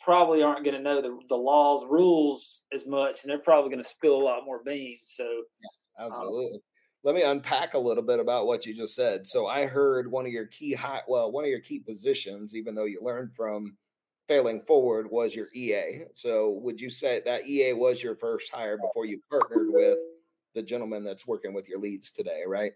probably 0.00 0.42
aren't 0.42 0.64
going 0.64 0.76
to 0.76 0.82
know 0.82 1.00
the, 1.00 1.18
the 1.28 1.36
laws, 1.36 1.84
rules 1.88 2.64
as 2.72 2.86
much, 2.86 3.22
and 3.22 3.30
they're 3.30 3.38
probably 3.38 3.70
going 3.70 3.82
to 3.82 3.88
spill 3.88 4.16
a 4.16 4.24
lot 4.24 4.44
more 4.44 4.62
beans. 4.64 5.00
So, 5.04 5.24
yeah, 5.24 6.06
absolutely. 6.06 6.56
Um, 6.56 6.60
let 7.04 7.14
me 7.14 7.22
unpack 7.22 7.74
a 7.74 7.78
little 7.78 8.02
bit 8.02 8.18
about 8.18 8.46
what 8.46 8.64
you 8.64 8.74
just 8.74 8.94
said. 8.94 9.26
So 9.26 9.46
I 9.46 9.66
heard 9.66 10.10
one 10.10 10.24
of 10.24 10.32
your 10.32 10.46
key 10.46 10.72
high, 10.72 11.02
well, 11.06 11.30
one 11.30 11.44
of 11.44 11.50
your 11.50 11.60
key 11.60 11.78
positions, 11.78 12.54
even 12.54 12.74
though 12.74 12.86
you 12.86 13.00
learned 13.02 13.32
from 13.36 13.76
failing 14.26 14.62
forward, 14.66 15.10
was 15.10 15.34
your 15.34 15.48
EA. 15.54 16.04
So 16.14 16.58
would 16.62 16.80
you 16.80 16.88
say 16.88 17.20
that 17.26 17.46
EA 17.46 17.74
was 17.74 18.02
your 18.02 18.16
first 18.16 18.50
hire 18.50 18.78
before 18.78 19.04
you 19.04 19.20
partnered 19.30 19.66
with 19.68 19.98
the 20.54 20.62
gentleman 20.62 21.04
that's 21.04 21.26
working 21.26 21.52
with 21.52 21.68
your 21.68 21.78
leads 21.78 22.10
today, 22.10 22.42
right? 22.46 22.72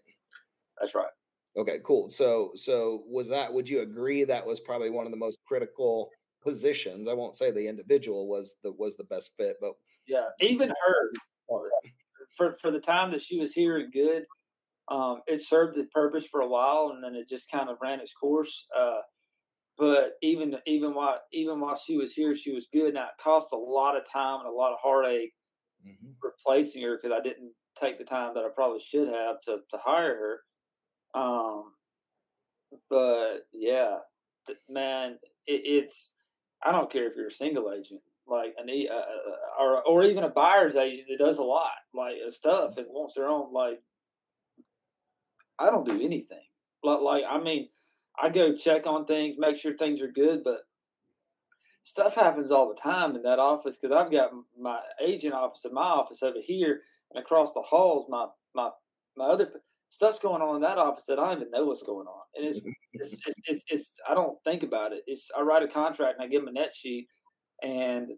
That's 0.79 0.93
right. 0.93 1.09
Okay, 1.57 1.79
cool. 1.83 2.11
So 2.11 2.51
so 2.55 3.03
was 3.07 3.27
that 3.29 3.51
would 3.51 3.67
you 3.67 3.81
agree 3.81 4.23
that 4.23 4.45
was 4.45 4.59
probably 4.59 4.91
one 4.91 5.05
of 5.05 5.11
the 5.11 5.17
most 5.17 5.39
critical 5.47 6.09
positions? 6.41 7.07
I 7.09 7.13
won't 7.13 7.37
say 7.37 7.51
the 7.51 7.67
individual 7.67 8.27
was 8.27 8.55
the 8.63 8.71
was 8.71 8.95
the 8.97 9.03
best 9.05 9.31
fit, 9.37 9.57
but 9.61 9.73
yeah, 10.07 10.27
even 10.41 10.69
her 10.69 11.11
for 12.37 12.57
for 12.61 12.71
the 12.71 12.79
time 12.79 13.11
that 13.11 13.21
she 13.21 13.39
was 13.39 13.53
here 13.53 13.77
and 13.77 13.91
good, 13.91 14.25
um, 14.89 15.21
it 15.27 15.43
served 15.43 15.77
the 15.77 15.85
purpose 15.85 16.25
for 16.31 16.41
a 16.41 16.47
while, 16.47 16.91
and 16.93 17.03
then 17.03 17.15
it 17.15 17.29
just 17.29 17.49
kind 17.51 17.69
of 17.69 17.77
ran 17.81 17.99
its 17.99 18.13
course. 18.13 18.65
Uh, 18.77 18.99
but 19.77 20.13
even 20.21 20.55
even 20.65 20.93
while 20.93 21.19
even 21.31 21.59
while 21.59 21.79
she 21.85 21.95
was 21.95 22.11
here, 22.13 22.35
she 22.35 22.51
was 22.51 22.67
good. 22.73 22.93
Now 22.93 23.05
it 23.05 23.23
cost 23.23 23.49
a 23.53 23.57
lot 23.57 23.95
of 23.95 24.03
time 24.11 24.41
and 24.41 24.49
a 24.49 24.51
lot 24.51 24.73
of 24.73 24.79
heartache 24.81 25.33
mm-hmm. 25.85 26.11
replacing 26.21 26.81
her 26.83 26.97
because 27.01 27.15
I 27.17 27.23
didn't 27.23 27.53
take 27.79 27.97
the 27.97 28.03
time 28.03 28.33
that 28.33 28.43
I 28.43 28.49
probably 28.53 28.81
should 28.85 29.07
have 29.07 29.41
to 29.45 29.57
to 29.71 29.77
hire 29.77 30.39
her. 31.13 31.19
Um, 31.19 31.71
but 32.89 33.47
yeah, 33.53 33.97
man, 34.67 35.17
it, 35.47 35.61
it's 35.65 36.11
I 36.63 36.71
don't 36.71 36.91
care 36.91 37.07
if 37.07 37.15
you're 37.15 37.27
a 37.27 37.33
single 37.33 37.71
agent, 37.71 38.01
like 38.27 38.55
an 38.57 38.69
uh, 38.69 38.93
uh, 38.93 39.63
or 39.63 39.81
or 39.83 40.03
even 40.03 40.23
a 40.23 40.29
buyer's 40.29 40.75
agent 40.75 41.07
that 41.09 41.23
does 41.23 41.37
a 41.37 41.43
lot 41.43 41.71
like 41.93 42.15
uh, 42.25 42.31
stuff 42.31 42.77
and 42.77 42.87
wants 42.89 43.15
their 43.15 43.27
own. 43.27 43.53
Like 43.53 43.81
I 45.57 45.69
don't 45.69 45.85
do 45.85 46.01
anything. 46.01 46.43
Like, 46.83 47.01
like 47.01 47.23
I 47.29 47.41
mean, 47.41 47.69
I 48.21 48.29
go 48.29 48.55
check 48.55 48.85
on 48.85 49.05
things, 49.05 49.35
make 49.37 49.57
sure 49.57 49.75
things 49.75 50.01
are 50.01 50.11
good, 50.11 50.43
but 50.43 50.65
stuff 51.83 52.15
happens 52.15 52.51
all 52.51 52.69
the 52.69 52.79
time 52.79 53.15
in 53.15 53.23
that 53.23 53.39
office 53.39 53.77
because 53.81 53.95
I've 53.95 54.11
got 54.11 54.31
my 54.59 54.79
agent 55.03 55.33
office 55.33 55.65
and 55.65 55.73
my 55.73 55.81
office 55.81 56.23
over 56.23 56.39
here, 56.43 56.81
and 57.11 57.23
across 57.23 57.53
the 57.53 57.61
halls, 57.61 58.07
my 58.09 58.27
my 58.53 58.69
my 59.17 59.25
other 59.25 59.49
stuff's 59.89 60.19
going 60.19 60.41
on 60.41 60.55
in 60.55 60.61
that 60.61 60.77
office 60.77 61.05
that 61.07 61.19
I 61.19 61.27
don't 61.29 61.41
even 61.41 61.51
know 61.51 61.65
what's 61.65 61.83
going 61.83 62.07
on. 62.07 62.21
And 62.35 62.45
it's, 62.45 62.57
it's, 62.93 63.13
it's, 63.13 63.37
it's, 63.45 63.63
it's, 63.67 63.95
I 64.09 64.13
don't 64.13 64.37
think 64.43 64.63
about 64.63 64.93
it. 64.93 65.03
It's, 65.07 65.27
I 65.37 65.41
write 65.41 65.63
a 65.63 65.67
contract 65.67 66.19
and 66.19 66.25
I 66.25 66.29
give 66.29 66.41
them 66.41 66.55
a 66.55 66.59
net 66.59 66.71
sheet 66.75 67.07
and 67.61 68.09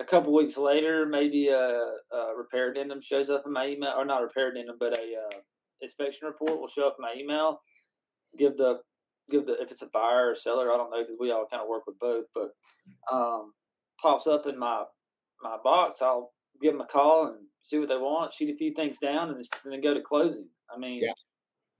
a 0.00 0.04
couple 0.04 0.34
weeks 0.34 0.56
later, 0.56 1.06
maybe 1.06 1.48
a, 1.48 1.58
a 1.58 2.34
repair 2.36 2.70
addendum 2.70 3.00
shows 3.02 3.28
up 3.28 3.42
in 3.46 3.52
my 3.52 3.66
email 3.66 3.92
or 3.96 4.04
not 4.04 4.22
repair 4.22 4.50
addendum, 4.50 4.76
but 4.80 4.98
a, 4.98 5.02
uh, 5.02 5.38
inspection 5.82 6.26
report 6.26 6.58
will 6.58 6.68
show 6.68 6.86
up 6.86 6.96
in 6.98 7.02
my 7.02 7.14
email. 7.18 7.60
Give 8.38 8.56
the, 8.56 8.80
give 9.30 9.46
the, 9.46 9.60
if 9.60 9.70
it's 9.70 9.82
a 9.82 9.90
buyer 9.92 10.30
or 10.30 10.36
seller, 10.36 10.72
I 10.72 10.76
don't 10.76 10.90
know, 10.90 11.04
cause 11.04 11.16
we 11.20 11.30
all 11.30 11.46
kind 11.50 11.62
of 11.62 11.68
work 11.68 11.86
with 11.86 11.98
both, 11.98 12.24
but, 12.34 12.50
um, 13.12 13.52
pops 14.00 14.26
up 14.26 14.46
in 14.46 14.58
my, 14.58 14.84
my 15.42 15.56
box. 15.62 16.00
I'll 16.00 16.32
give 16.62 16.72
them 16.72 16.80
a 16.80 16.86
call 16.86 17.26
and 17.26 17.46
see 17.62 17.78
what 17.78 17.88
they 17.88 17.96
want, 17.96 18.34
shoot 18.34 18.50
a 18.50 18.56
few 18.56 18.74
things 18.74 18.98
down, 18.98 19.30
and 19.30 19.46
then 19.64 19.80
go 19.80 19.94
to 19.94 20.00
closing. 20.00 20.48
I 20.74 20.78
mean, 20.78 21.02
yeah. 21.02 21.12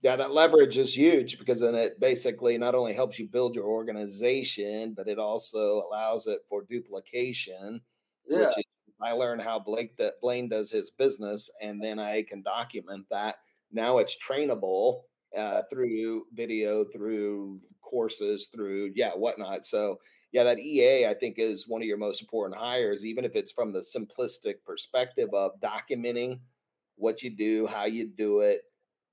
Yeah, 0.01 0.15
that 0.15 0.31
leverage 0.31 0.79
is 0.79 0.97
huge 0.97 1.37
because 1.37 1.59
then 1.59 1.75
it 1.75 1.99
basically 1.99 2.57
not 2.57 2.73
only 2.73 2.93
helps 2.93 3.19
you 3.19 3.27
build 3.27 3.53
your 3.53 3.65
organization, 3.65 4.95
but 4.97 5.07
it 5.07 5.19
also 5.19 5.83
allows 5.87 6.25
it 6.25 6.39
for 6.49 6.65
duplication. 6.67 7.79
Yeah. 8.27 8.47
Which 8.47 8.57
is, 8.57 8.63
I 8.99 9.11
learned 9.11 9.43
how 9.43 9.59
Blake 9.59 9.95
that 9.97 10.19
Blaine 10.21 10.49
does 10.49 10.71
his 10.71 10.89
business, 10.91 11.49
and 11.61 11.81
then 11.83 11.99
I 11.99 12.23
can 12.23 12.41
document 12.41 13.05
that. 13.11 13.35
Now 13.71 13.99
it's 13.99 14.17
trainable 14.17 15.01
uh, 15.37 15.61
through 15.69 16.25
video, 16.33 16.83
through 16.85 17.61
courses, 17.81 18.47
through 18.53 18.93
yeah, 18.95 19.11
whatnot. 19.11 19.65
So 19.67 19.99
yeah, 20.31 20.43
that 20.43 20.59
EA 20.59 21.07
I 21.07 21.13
think 21.13 21.35
is 21.37 21.67
one 21.67 21.81
of 21.81 21.87
your 21.87 21.97
most 21.97 22.21
important 22.21 22.59
hires, 22.59 23.05
even 23.05 23.25
if 23.25 23.35
it's 23.35 23.51
from 23.51 23.71
the 23.71 23.79
simplistic 23.79 24.55
perspective 24.65 25.29
of 25.33 25.59
documenting 25.59 26.39
what 26.95 27.21
you 27.21 27.29
do, 27.29 27.67
how 27.67 27.85
you 27.85 28.07
do 28.07 28.41
it, 28.41 28.61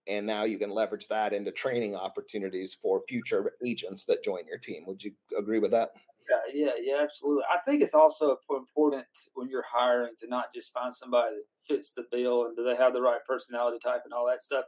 and 0.06 0.26
now 0.26 0.44
you 0.44 0.58
can 0.58 0.70
leverage 0.70 1.08
that 1.08 1.32
into 1.32 1.50
training 1.50 1.96
opportunities 1.96 2.76
for 2.80 3.02
future 3.08 3.52
agents 3.64 4.04
that 4.06 4.24
join 4.24 4.46
your 4.46 4.58
team. 4.58 4.84
Would 4.86 5.02
you 5.02 5.12
agree 5.36 5.58
with 5.58 5.70
that? 5.72 5.90
Yeah, 6.30 6.66
yeah, 6.66 6.72
yeah, 6.80 7.02
absolutely. 7.02 7.44
I 7.52 7.58
think 7.64 7.82
it's 7.82 7.94
also 7.94 8.36
important 8.50 9.06
when 9.34 9.48
you're 9.48 9.64
hiring 9.70 10.12
to 10.20 10.28
not 10.28 10.52
just 10.54 10.72
find 10.72 10.94
somebody 10.94 11.36
that 11.36 11.74
fits 11.74 11.92
the 11.92 12.04
bill 12.12 12.46
and 12.46 12.56
do 12.56 12.64
they 12.64 12.76
have 12.76 12.92
the 12.92 13.00
right 13.00 13.20
personality 13.26 13.78
type 13.82 14.02
and 14.04 14.12
all 14.12 14.26
that 14.26 14.42
stuff, 14.42 14.64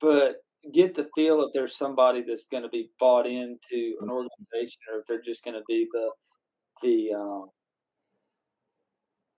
but 0.00 0.42
get 0.72 0.94
the 0.94 1.08
feel 1.14 1.42
if 1.42 1.52
there's 1.52 1.76
somebody 1.76 2.22
that's 2.26 2.46
going 2.50 2.62
to 2.62 2.68
be 2.68 2.90
bought 3.00 3.26
into 3.26 3.96
an 4.00 4.08
mm-hmm. 4.08 4.10
organization 4.10 4.80
or 4.92 5.00
if 5.00 5.06
they're 5.06 5.22
just 5.22 5.44
going 5.44 5.56
to 5.56 5.62
be 5.66 5.88
the 5.92 6.10
the 6.82 7.14
um, 7.14 7.48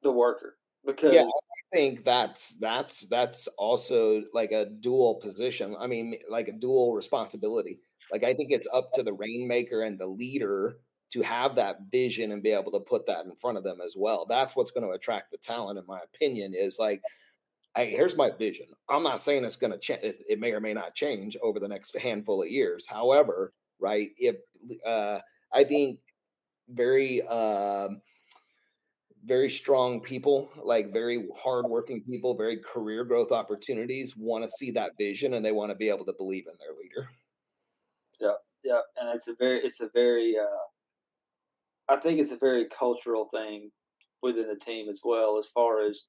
the 0.02 0.12
worker 0.12 0.57
because 0.85 1.12
yeah 1.12 1.23
i 1.23 1.76
think 1.76 2.04
that's 2.04 2.54
that's 2.61 3.00
that's 3.09 3.49
also 3.59 4.23
like 4.35 4.52
a 4.52 4.66
dual 4.81 5.16
position 5.16 5.75
i 5.81 5.87
mean 5.87 6.14
like 6.28 6.49
a 6.49 6.52
dual 6.52 6.95
responsibility 6.95 7.81
like 8.12 8.23
i 8.23 8.35
think 8.35 8.50
it's 8.50 8.69
up 8.73 8.93
to 8.95 9.02
the 9.02 9.12
rainmaker 9.12 9.83
and 9.83 9.99
the 9.99 10.07
leader 10.07 10.76
to 11.12 11.23
have 11.23 11.54
that 11.54 11.78
vision 11.90 12.33
and 12.33 12.43
be 12.43 12.50
able 12.50 12.73
to 12.73 12.81
put 12.81 13.07
that 13.07 13.25
in 13.25 13.33
front 13.40 13.57
of 13.57 13.64
them 13.64 13.78
as 13.85 13.95
well 13.97 14.26
that's 14.28 14.54
what's 14.54 14.71
going 14.71 14.87
to 14.87 14.95
attract 14.95 15.31
the 15.31 15.38
talent 15.38 15.78
in 15.78 15.85
my 15.87 16.00
opinion 16.14 16.52
is 16.54 16.76
like 16.78 17.00
hey, 17.76 17.90
here's 17.90 18.16
my 18.16 18.31
vision. 18.31 18.66
I'm 18.88 19.02
not 19.02 19.21
saying 19.21 19.45
it's 19.45 19.57
going 19.57 19.73
to 19.73 19.78
change. 19.78 20.00
It 20.02 20.38
may 20.38 20.52
or 20.52 20.61
may 20.61 20.75
not 20.75 20.95
change 20.95 21.37
over 21.43 21.59
the 21.59 21.69
next 21.69 21.97
handful 21.99 22.43
of 22.43 22.49
years. 22.49 22.87
However, 22.88 23.52
right, 23.81 24.11
if 24.19 24.37
uh, 24.87 25.19
I 25.52 25.64
think 25.64 25.99
very, 26.69 27.23
uh, 27.28 27.88
very 29.25 29.50
strong 29.50 30.00
people, 30.00 30.50
like 30.62 30.93
very 30.93 31.26
hardworking 31.37 32.02
people, 32.02 32.37
very 32.37 32.59
career 32.59 33.04
growth 33.04 33.33
opportunities, 33.33 34.16
want 34.16 34.45
to 34.45 34.50
see 34.59 34.71
that 34.73 34.93
vision 34.99 35.35
and 35.35 35.45
they 35.45 35.52
want 35.52 35.71
to 35.71 35.75
be 35.75 35.88
able 35.88 36.04
to 36.04 36.12
believe 36.12 36.45
in 36.47 36.54
their 36.59 36.76
leader. 36.76 37.09
Yeah, 38.21 38.35
yeah, 38.62 38.81
and 39.00 39.14
it's 39.16 39.28
a 39.28 39.35
very, 39.38 39.61
it's 39.61 39.81
a 39.81 39.88
very, 39.95 40.37
uh, 40.38 41.93
I 41.93 41.97
think 41.97 42.21
it's 42.21 42.33
a 42.33 42.37
very 42.37 42.66
cultural 42.66 43.28
thing 43.33 43.71
within 44.23 44.47
the 44.47 44.57
team 44.57 44.88
as 44.88 45.00
well, 45.04 45.38
as 45.38 45.47
far 45.49 45.87
as 45.87 46.02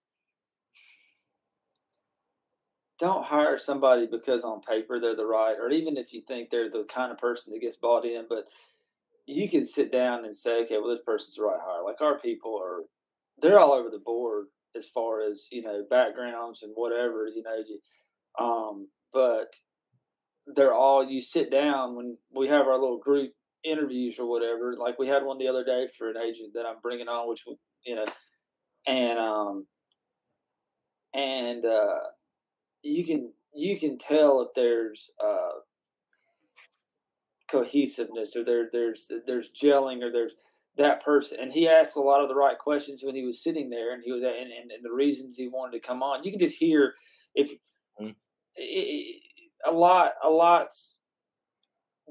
don't 2.99 3.25
hire 3.25 3.59
somebody 3.59 4.07
because 4.09 4.43
on 4.43 4.61
paper 4.61 4.99
they're 4.99 5.15
the 5.15 5.25
right, 5.25 5.55
or 5.59 5.69
even 5.69 5.97
if 5.97 6.13
you 6.13 6.21
think 6.27 6.49
they're 6.49 6.69
the 6.69 6.85
kind 6.93 7.11
of 7.11 7.17
person 7.17 7.53
that 7.53 7.61
gets 7.61 7.77
bought 7.77 8.05
in, 8.05 8.25
but 8.29 8.45
you 9.25 9.49
can 9.49 9.65
sit 9.65 9.91
down 9.91 10.25
and 10.25 10.35
say, 10.35 10.63
okay, 10.63 10.77
well, 10.77 10.89
this 10.89 11.03
person's 11.05 11.35
the 11.35 11.43
right 11.43 11.59
hire. 11.61 11.83
Like 11.83 12.01
our 12.01 12.19
people 12.19 12.59
are, 12.61 12.83
they're 13.41 13.59
all 13.59 13.73
over 13.73 13.89
the 13.89 13.99
board 13.99 14.47
as 14.77 14.87
far 14.87 15.21
as 15.21 15.47
you 15.51 15.61
know 15.61 15.83
backgrounds 15.89 16.63
and 16.63 16.71
whatever 16.75 17.27
you 17.27 17.43
know. 17.43 17.57
You, 17.67 18.45
um, 18.45 18.87
but 19.13 19.53
they're 20.55 20.73
all 20.73 21.03
you 21.09 21.21
sit 21.21 21.51
down 21.51 21.95
when 21.95 22.17
we 22.33 22.47
have 22.47 22.67
our 22.67 22.79
little 22.79 22.99
group 22.99 23.31
interviews 23.63 24.15
or 24.19 24.29
whatever. 24.29 24.75
Like 24.77 24.99
we 24.99 25.07
had 25.07 25.23
one 25.23 25.39
the 25.39 25.47
other 25.47 25.63
day 25.63 25.87
for 25.97 26.09
an 26.09 26.17
agent 26.17 26.53
that 26.53 26.65
I'm 26.65 26.81
bringing 26.81 27.07
on, 27.07 27.27
which 27.29 27.41
you 27.85 27.95
know, 27.95 28.05
and 28.87 29.19
um, 29.19 29.65
and 31.13 31.65
uh 31.65 31.99
you 32.85 33.05
can 33.05 33.31
you 33.53 33.79
can 33.79 33.97
tell 33.97 34.41
if 34.41 34.49
there's 34.55 35.09
uh, 35.23 35.59
cohesiveness 37.51 38.35
or 38.35 38.43
there 38.43 38.69
there's 38.71 39.11
there's 39.25 39.49
gelling 39.61 40.03
or 40.03 40.11
there's 40.11 40.33
that 40.77 41.03
person. 41.03 41.37
And 41.41 41.51
he 41.51 41.67
asked 41.67 41.95
a 41.95 42.01
lot 42.01 42.21
of 42.21 42.29
the 42.29 42.35
right 42.35 42.57
questions 42.57 43.01
when 43.03 43.15
he 43.15 43.23
was 43.23 43.41
sitting 43.41 43.69
there 43.69 43.93
and 43.93 44.03
he 44.03 44.11
was 44.11 44.21
and, 44.21 44.51
and, 44.51 44.71
and 44.71 44.83
the 44.83 44.93
reasons 44.93 45.35
he 45.35 45.47
wanted 45.47 45.81
to 45.81 45.87
come 45.87 46.03
on. 46.03 46.23
You 46.23 46.31
can 46.31 46.39
just 46.39 46.57
hear 46.57 46.93
if 47.33 47.49
mm-hmm. 47.99 48.09
it, 48.55 49.21
a 49.67 49.71
lot 49.71 50.11
a 50.23 50.29
lot's 50.29 50.91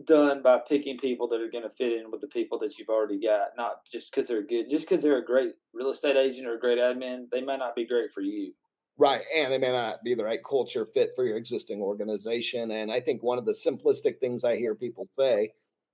done 0.07 0.43
by 0.43 0.59
picking 0.69 0.99
people 0.99 1.29
that 1.29 1.41
are 1.41 1.51
going 1.51 1.63
to 1.63 1.71
fit 1.79 1.93
in 1.93 2.11
with 2.11 2.21
the 2.21 2.27
people 2.27 2.59
that 2.59 2.77
you've 2.77 2.89
already 2.89 3.21
got 3.21 3.51
not 3.57 3.75
just 3.93 4.11
because 4.11 4.27
they're 4.27 4.43
good. 4.43 4.69
Just 4.69 4.89
because 4.89 5.03
they're 5.03 5.19
a 5.19 5.25
great 5.25 5.53
real 5.73 5.93
estate 5.93 6.17
agent 6.17 6.49
or 6.49 6.57
a 6.57 6.61
great 6.61 6.79
admin 6.79 7.27
they 7.31 7.43
might 7.43 7.59
not 7.59 7.77
be 7.77 7.87
great 7.87 8.13
for 8.13 8.23
you 8.23 8.53
Right. 8.97 9.23
And 9.35 9.53
they 9.53 9.59
may 9.59 9.73
not 9.73 10.05
be 10.05 10.15
the 10.15 10.25
right 10.25 10.41
culture 10.45 10.87
fit 10.87 11.13
for 11.17 11.25
your 11.25 11.37
existing 11.37 11.81
organization. 11.81 12.71
And 12.71 12.93
I 12.93 13.01
think 13.01 13.23
one 13.23 13.39
of 13.39 13.45
the 13.45 13.53
simplistic 13.53 14.21
things 14.21 14.45
I 14.45 14.57
hear 14.57 14.75
people 14.75 15.07
say, 15.13 15.53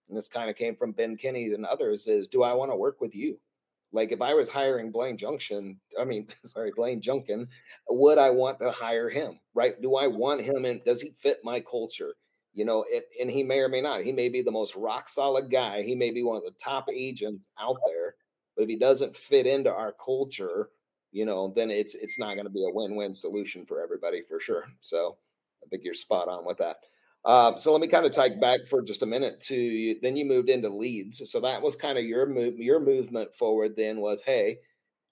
and 0.08 0.16
this 0.16 0.28
kind 0.28 0.50
of 0.50 0.56
came 0.56 0.76
from 0.76 0.92
Ben 0.92 1.16
Kinney 1.16 1.52
and 1.52 1.64
others, 1.64 2.06
is 2.06 2.26
do 2.28 2.42
I 2.42 2.52
want 2.52 2.70
to 2.72 2.76
work 2.76 3.00
with 3.00 3.14
you? 3.14 3.38
Like 3.92 4.12
if 4.12 4.20
I 4.20 4.34
was 4.34 4.48
hiring 4.48 4.92
Blaine 4.92 5.16
Junction, 5.16 5.80
I 5.98 6.04
mean, 6.04 6.28
sorry, 6.46 6.72
Blaine 6.76 7.00
Junkin, 7.00 7.48
would 7.88 8.18
I 8.18 8.30
want 8.30 8.58
to 8.60 8.70
hire 8.70 9.08
him? 9.08 9.40
Right? 9.54 9.80
Do 9.80 9.96
I 9.96 10.06
want 10.06 10.42
him 10.42 10.66
and 10.66 10.84
does 10.84 11.00
he 11.00 11.14
fit 11.22 11.38
my 11.42 11.60
culture? 11.60 12.14
You 12.52 12.64
know, 12.66 12.84
it, 12.88 13.04
and 13.20 13.30
he 13.30 13.42
may 13.42 13.60
or 13.60 13.68
may 13.68 13.80
not. 13.80 14.02
He 14.02 14.12
may 14.12 14.28
be 14.28 14.42
the 14.42 14.50
most 14.50 14.74
rock 14.76 15.08
solid 15.08 15.50
guy. 15.50 15.82
He 15.82 15.94
may 15.94 16.10
be 16.10 16.22
one 16.22 16.36
of 16.36 16.42
the 16.42 16.54
top 16.62 16.88
agents 16.92 17.48
out 17.58 17.78
there. 17.86 18.16
But 18.56 18.64
if 18.64 18.68
he 18.68 18.76
doesn't 18.76 19.16
fit 19.16 19.46
into 19.46 19.70
our 19.70 19.94
culture, 20.04 20.68
you 21.12 21.26
know, 21.26 21.52
then 21.54 21.70
it's 21.70 21.94
it's 21.94 22.18
not 22.18 22.34
going 22.34 22.46
to 22.46 22.52
be 22.52 22.64
a 22.64 22.74
win-win 22.74 23.14
solution 23.14 23.66
for 23.66 23.82
everybody 23.82 24.22
for 24.28 24.40
sure. 24.40 24.66
So, 24.80 25.16
I 25.62 25.68
think 25.68 25.84
you're 25.84 25.94
spot 25.94 26.28
on 26.28 26.44
with 26.44 26.58
that. 26.58 26.76
Uh, 27.24 27.56
so 27.58 27.70
let 27.70 27.82
me 27.82 27.88
kind 27.88 28.06
of 28.06 28.12
take 28.12 28.40
back 28.40 28.60
for 28.68 28.80
just 28.80 29.02
a 29.02 29.06
minute 29.06 29.40
to 29.42 29.96
then 30.00 30.16
you 30.16 30.24
moved 30.24 30.48
into 30.48 30.70
leads. 30.70 31.20
So 31.30 31.38
that 31.40 31.60
was 31.60 31.76
kind 31.76 31.98
of 31.98 32.04
your 32.04 32.26
move, 32.26 32.58
your 32.58 32.80
movement 32.80 33.34
forward. 33.38 33.74
Then 33.76 34.00
was 34.00 34.22
hey, 34.24 34.58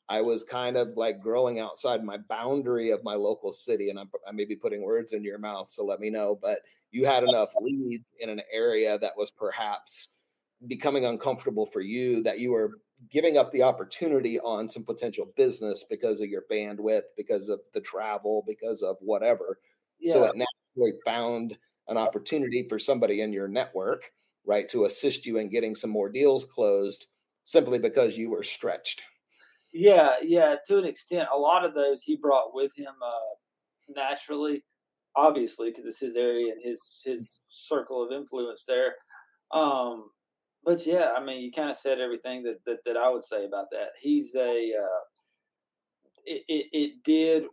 I 0.09 0.23
was 0.23 0.43
kind 0.43 0.77
of 0.77 0.97
like 0.97 1.21
growing 1.21 1.61
outside 1.61 2.03
my 2.03 2.17
boundary 2.17 2.91
of 2.91 3.05
my 3.05 3.15
local 3.15 3.53
city, 3.53 3.91
and 3.91 3.99
I'm, 3.99 4.11
I 4.27 4.33
may 4.33 4.47
be 4.47 4.57
putting 4.57 4.83
words 4.83 5.13
in 5.13 5.23
your 5.23 5.39
mouth, 5.39 5.71
so 5.71 5.85
let 5.85 6.01
me 6.01 6.09
know. 6.09 6.39
But 6.41 6.61
you 6.91 7.05
had 7.05 7.25
enough 7.25 7.51
leads 7.61 8.07
in 8.19 8.31
an 8.31 8.41
area 8.51 8.99
that 9.01 9.13
was 9.17 9.31
perhaps 9.31 10.09
becoming 10.67 11.05
uncomfortable 11.05 11.67
for 11.67 11.83
you 11.83 12.23
that 12.23 12.39
you 12.39 12.53
were 12.53 12.81
giving 13.11 13.37
up 13.37 13.53
the 13.53 13.63
opportunity 13.63 14.41
on 14.41 14.69
some 14.69 14.85
potential 14.85 15.33
business 15.37 15.85
because 15.89 16.21
of 16.21 16.29
your 16.29 16.45
bandwidth, 16.51 17.03
because 17.17 17.49
of 17.49 17.61
the 17.75 17.81
travel, 17.81 18.45
because 18.47 18.83
of 18.83 18.97
whatever. 19.01 19.59
Yeah. 20.01 20.15
So 20.15 20.25
it 20.25 20.37
naturally 20.37 20.99
found 21.05 21.57
an 21.89 21.97
opportunity 21.97 22.67
for 22.69 22.79
somebody 22.79 23.23
in 23.23 23.33
your 23.33 23.49
network, 23.49 24.03
right, 24.45 24.69
to 24.71 24.85
assist 24.85 25.27
you 25.27 25.39
in 25.39 25.49
getting 25.49 25.75
some 25.75 25.91
more 25.91 26.09
deals 26.09 26.45
closed 26.45 27.07
simply 27.45 27.79
because 27.79 28.17
you 28.17 28.31
were 28.31 28.43
stretched. 28.43 29.01
Yeah, 29.73 30.15
yeah, 30.23 30.57
to 30.67 30.79
an 30.79 30.85
extent. 30.85 31.29
A 31.35 31.39
lot 31.39 31.65
of 31.65 31.75
those 31.75 32.03
he 32.03 32.17
brought 32.17 32.55
with 32.55 32.73
him 32.77 32.95
uh, 33.05 33.95
naturally, 33.95 34.65
obviously, 35.17 35.71
because 35.71 35.85
it's 35.87 36.01
his 36.01 36.17
area 36.17 36.53
and 36.53 36.63
his 36.63 36.81
his 37.05 37.41
circle 37.49 38.05
of 38.05 38.13
influence 38.13 38.65
there. 38.67 38.95
Um, 39.53 40.11
but 40.69 40.85
yeah, 40.85 41.13
I 41.17 41.25
mean, 41.25 41.41
you 41.41 41.51
kind 41.51 41.71
of 41.71 41.79
said 41.79 41.99
everything 41.99 42.43
that, 42.43 42.63
that, 42.67 42.81
that 42.85 42.99
I 42.99 43.09
would 43.09 43.25
say 43.25 43.47
about 43.47 43.71
that. 43.71 43.93
He's 43.99 44.35
a, 44.35 44.73
uh, 44.79 45.01
it, 46.27 46.43
it, 46.47 46.67
it 46.73 46.93
did, 47.05 47.45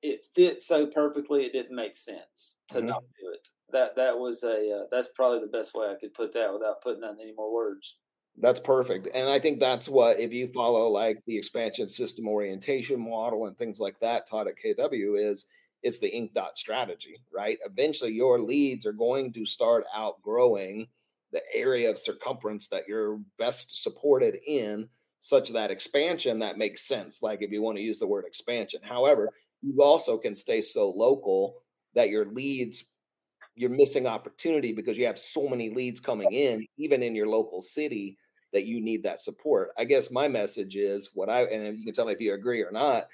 it 0.00 0.20
fit 0.34 0.62
so 0.62 0.86
perfectly, 0.86 1.44
it 1.44 1.52
didn't 1.52 1.76
make 1.76 1.94
sense 1.94 2.56
to 2.70 2.78
mm-hmm. 2.78 2.86
not 2.86 3.02
do 3.20 3.34
it. 3.34 3.46
That, 3.70 3.96
that 3.96 4.16
was 4.16 4.44
a, 4.44 4.78
uh, 4.78 4.84
that's 4.90 5.08
probably 5.14 5.40
the 5.40 5.58
best 5.58 5.74
way 5.74 5.88
I 5.88 6.00
could 6.00 6.14
put 6.14 6.32
that 6.32 6.50
without 6.54 6.80
putting 6.80 7.04
on 7.04 7.18
any 7.20 7.34
more 7.36 7.52
words. 7.52 7.96
That's 8.38 8.60
perfect. 8.60 9.08
And 9.12 9.28
I 9.28 9.38
think 9.38 9.60
that's 9.60 9.90
what, 9.90 10.18
if 10.18 10.32
you 10.32 10.48
follow 10.54 10.88
like 10.88 11.22
the 11.26 11.36
expansion 11.36 11.90
system 11.90 12.28
orientation 12.28 12.98
model 12.98 13.44
and 13.44 13.58
things 13.58 13.78
like 13.78 14.00
that 14.00 14.26
taught 14.26 14.48
at 14.48 14.54
KW, 14.54 15.32
is 15.32 15.44
it's 15.82 15.98
the 15.98 16.08
ink 16.08 16.32
dot 16.32 16.56
strategy, 16.56 17.20
right? 17.30 17.58
Eventually, 17.62 18.12
your 18.12 18.40
leads 18.40 18.86
are 18.86 18.92
going 18.94 19.34
to 19.34 19.44
start 19.44 19.84
outgrowing 19.94 20.88
the 21.32 21.40
area 21.54 21.90
of 21.90 21.98
circumference 21.98 22.68
that 22.68 22.84
you're 22.88 23.20
best 23.38 23.82
supported 23.82 24.36
in, 24.46 24.88
such 25.20 25.52
that 25.52 25.70
expansion 25.70 26.38
that 26.38 26.58
makes 26.58 26.86
sense. 26.86 27.22
Like 27.22 27.42
if 27.42 27.50
you 27.50 27.62
want 27.62 27.78
to 27.78 27.82
use 27.82 27.98
the 27.98 28.06
word 28.06 28.24
expansion. 28.26 28.80
However, 28.82 29.30
you 29.62 29.82
also 29.82 30.16
can 30.18 30.34
stay 30.34 30.62
so 30.62 30.90
local 30.90 31.62
that 31.94 32.10
your 32.10 32.26
leads 32.26 32.84
you're 33.56 33.70
missing 33.70 34.06
opportunity 34.06 34.72
because 34.72 34.98
you 34.98 35.06
have 35.06 35.18
so 35.18 35.48
many 35.48 35.70
leads 35.70 35.98
coming 35.98 36.30
in, 36.32 36.66
even 36.76 37.02
in 37.02 37.14
your 37.14 37.26
local 37.26 37.62
city, 37.62 38.18
that 38.52 38.66
you 38.66 38.80
need 38.80 39.02
that 39.02 39.20
support. 39.20 39.70
I 39.78 39.84
guess 39.84 40.10
my 40.10 40.28
message 40.28 40.76
is 40.76 41.10
what 41.14 41.28
I, 41.28 41.42
and 41.44 41.76
you 41.76 41.84
can 41.84 41.94
tell 41.94 42.06
me 42.06 42.12
if 42.12 42.20
you 42.20 42.34
agree 42.34 42.62
or 42.62 42.70
not, 42.70 43.08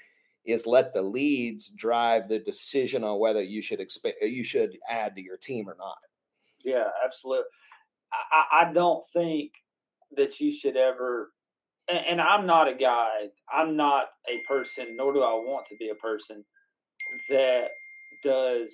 is 0.45 0.65
let 0.65 0.93
the 0.93 1.01
leads 1.01 1.69
drive 1.69 2.27
the 2.27 2.39
decision 2.39 3.03
on 3.03 3.19
whether 3.19 3.41
you 3.41 3.61
should 3.61 3.79
expect 3.79 4.21
you 4.21 4.43
should 4.43 4.77
add 4.89 5.15
to 5.15 5.21
your 5.21 5.37
team 5.37 5.69
or 5.69 5.75
not. 5.79 5.97
Yeah, 6.63 6.89
absolutely. 7.03 7.45
I, 8.31 8.61
I 8.61 8.73
don't 8.73 9.03
think 9.13 9.53
that 10.15 10.39
you 10.39 10.53
should 10.53 10.77
ever 10.77 11.31
and, 11.89 12.05
and 12.05 12.21
I'm 12.21 12.45
not 12.45 12.67
a 12.67 12.73
guy, 12.73 13.29
I'm 13.51 13.75
not 13.75 14.05
a 14.29 14.39
person, 14.47 14.95
nor 14.95 15.13
do 15.13 15.21
I 15.21 15.33
want 15.33 15.65
to 15.67 15.75
be 15.77 15.89
a 15.89 15.95
person 15.95 16.43
that 17.29 17.67
does 18.23 18.71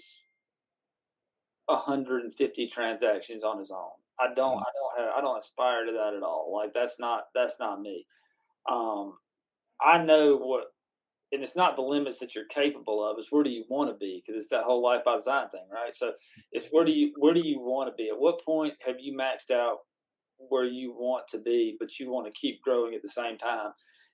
150 1.66 2.68
transactions 2.68 3.44
on 3.44 3.60
his 3.60 3.72
own. 3.72 3.90
I 4.20 4.34
don't, 4.34 4.58
mm-hmm. 4.58 4.64
I 4.64 4.72
don't 4.74 5.08
have, 5.08 5.18
I 5.18 5.22
don't 5.22 5.38
aspire 5.38 5.86
to 5.86 5.92
that 5.94 6.14
at 6.16 6.24
all. 6.24 6.52
Like 6.54 6.74
that's 6.74 7.00
not, 7.00 7.26
that's 7.34 7.56
not 7.60 7.82
me. 7.82 8.06
Um, 8.70 9.14
I 9.82 10.04
know 10.04 10.38
what 10.38 10.66
and 11.32 11.44
it's 11.44 11.56
not 11.56 11.76
the 11.76 11.82
limits 11.82 12.20
that 12.20 12.34
you're 12.34 12.46
capable 12.46 13.04
of 13.04 13.18
it's 13.20 13.32
where 13.32 13.44
do 13.44 13.50
you 13.50 13.64
want 13.70 13.90
to 13.90 13.98
be 13.98 14.24
because 14.26 14.42
it's 14.42 14.50
that 14.50 14.64
whole 14.64 14.82
life 14.82 15.02
by 15.06 15.16
design 15.16 15.50
thing 15.50 15.66
right? 15.72 15.96
So 15.96 16.12
it's 16.52 16.68
where 16.72 16.86
do 16.86 16.92
you 16.92 17.14
where 17.18 17.34
do 17.34 17.42
you 17.44 17.60
want 17.60 17.90
to 17.90 17.96
be? 17.96 18.10
At 18.10 18.20
what 18.20 18.44
point 18.44 18.74
have 18.86 18.96
you 19.00 19.18
maxed 19.18 19.54
out 19.54 19.80
where 20.38 20.66
you 20.66 20.94
want 20.94 21.28
to 21.30 21.40
be 21.40 21.76
but 21.80 22.00
you 22.00 22.12
want 22.12 22.26
to 22.28 22.40
keep 22.40 22.62
growing 22.62 22.96
at 22.96 23.02
the 23.02 23.10
same 23.10 23.38
time? 23.38 23.72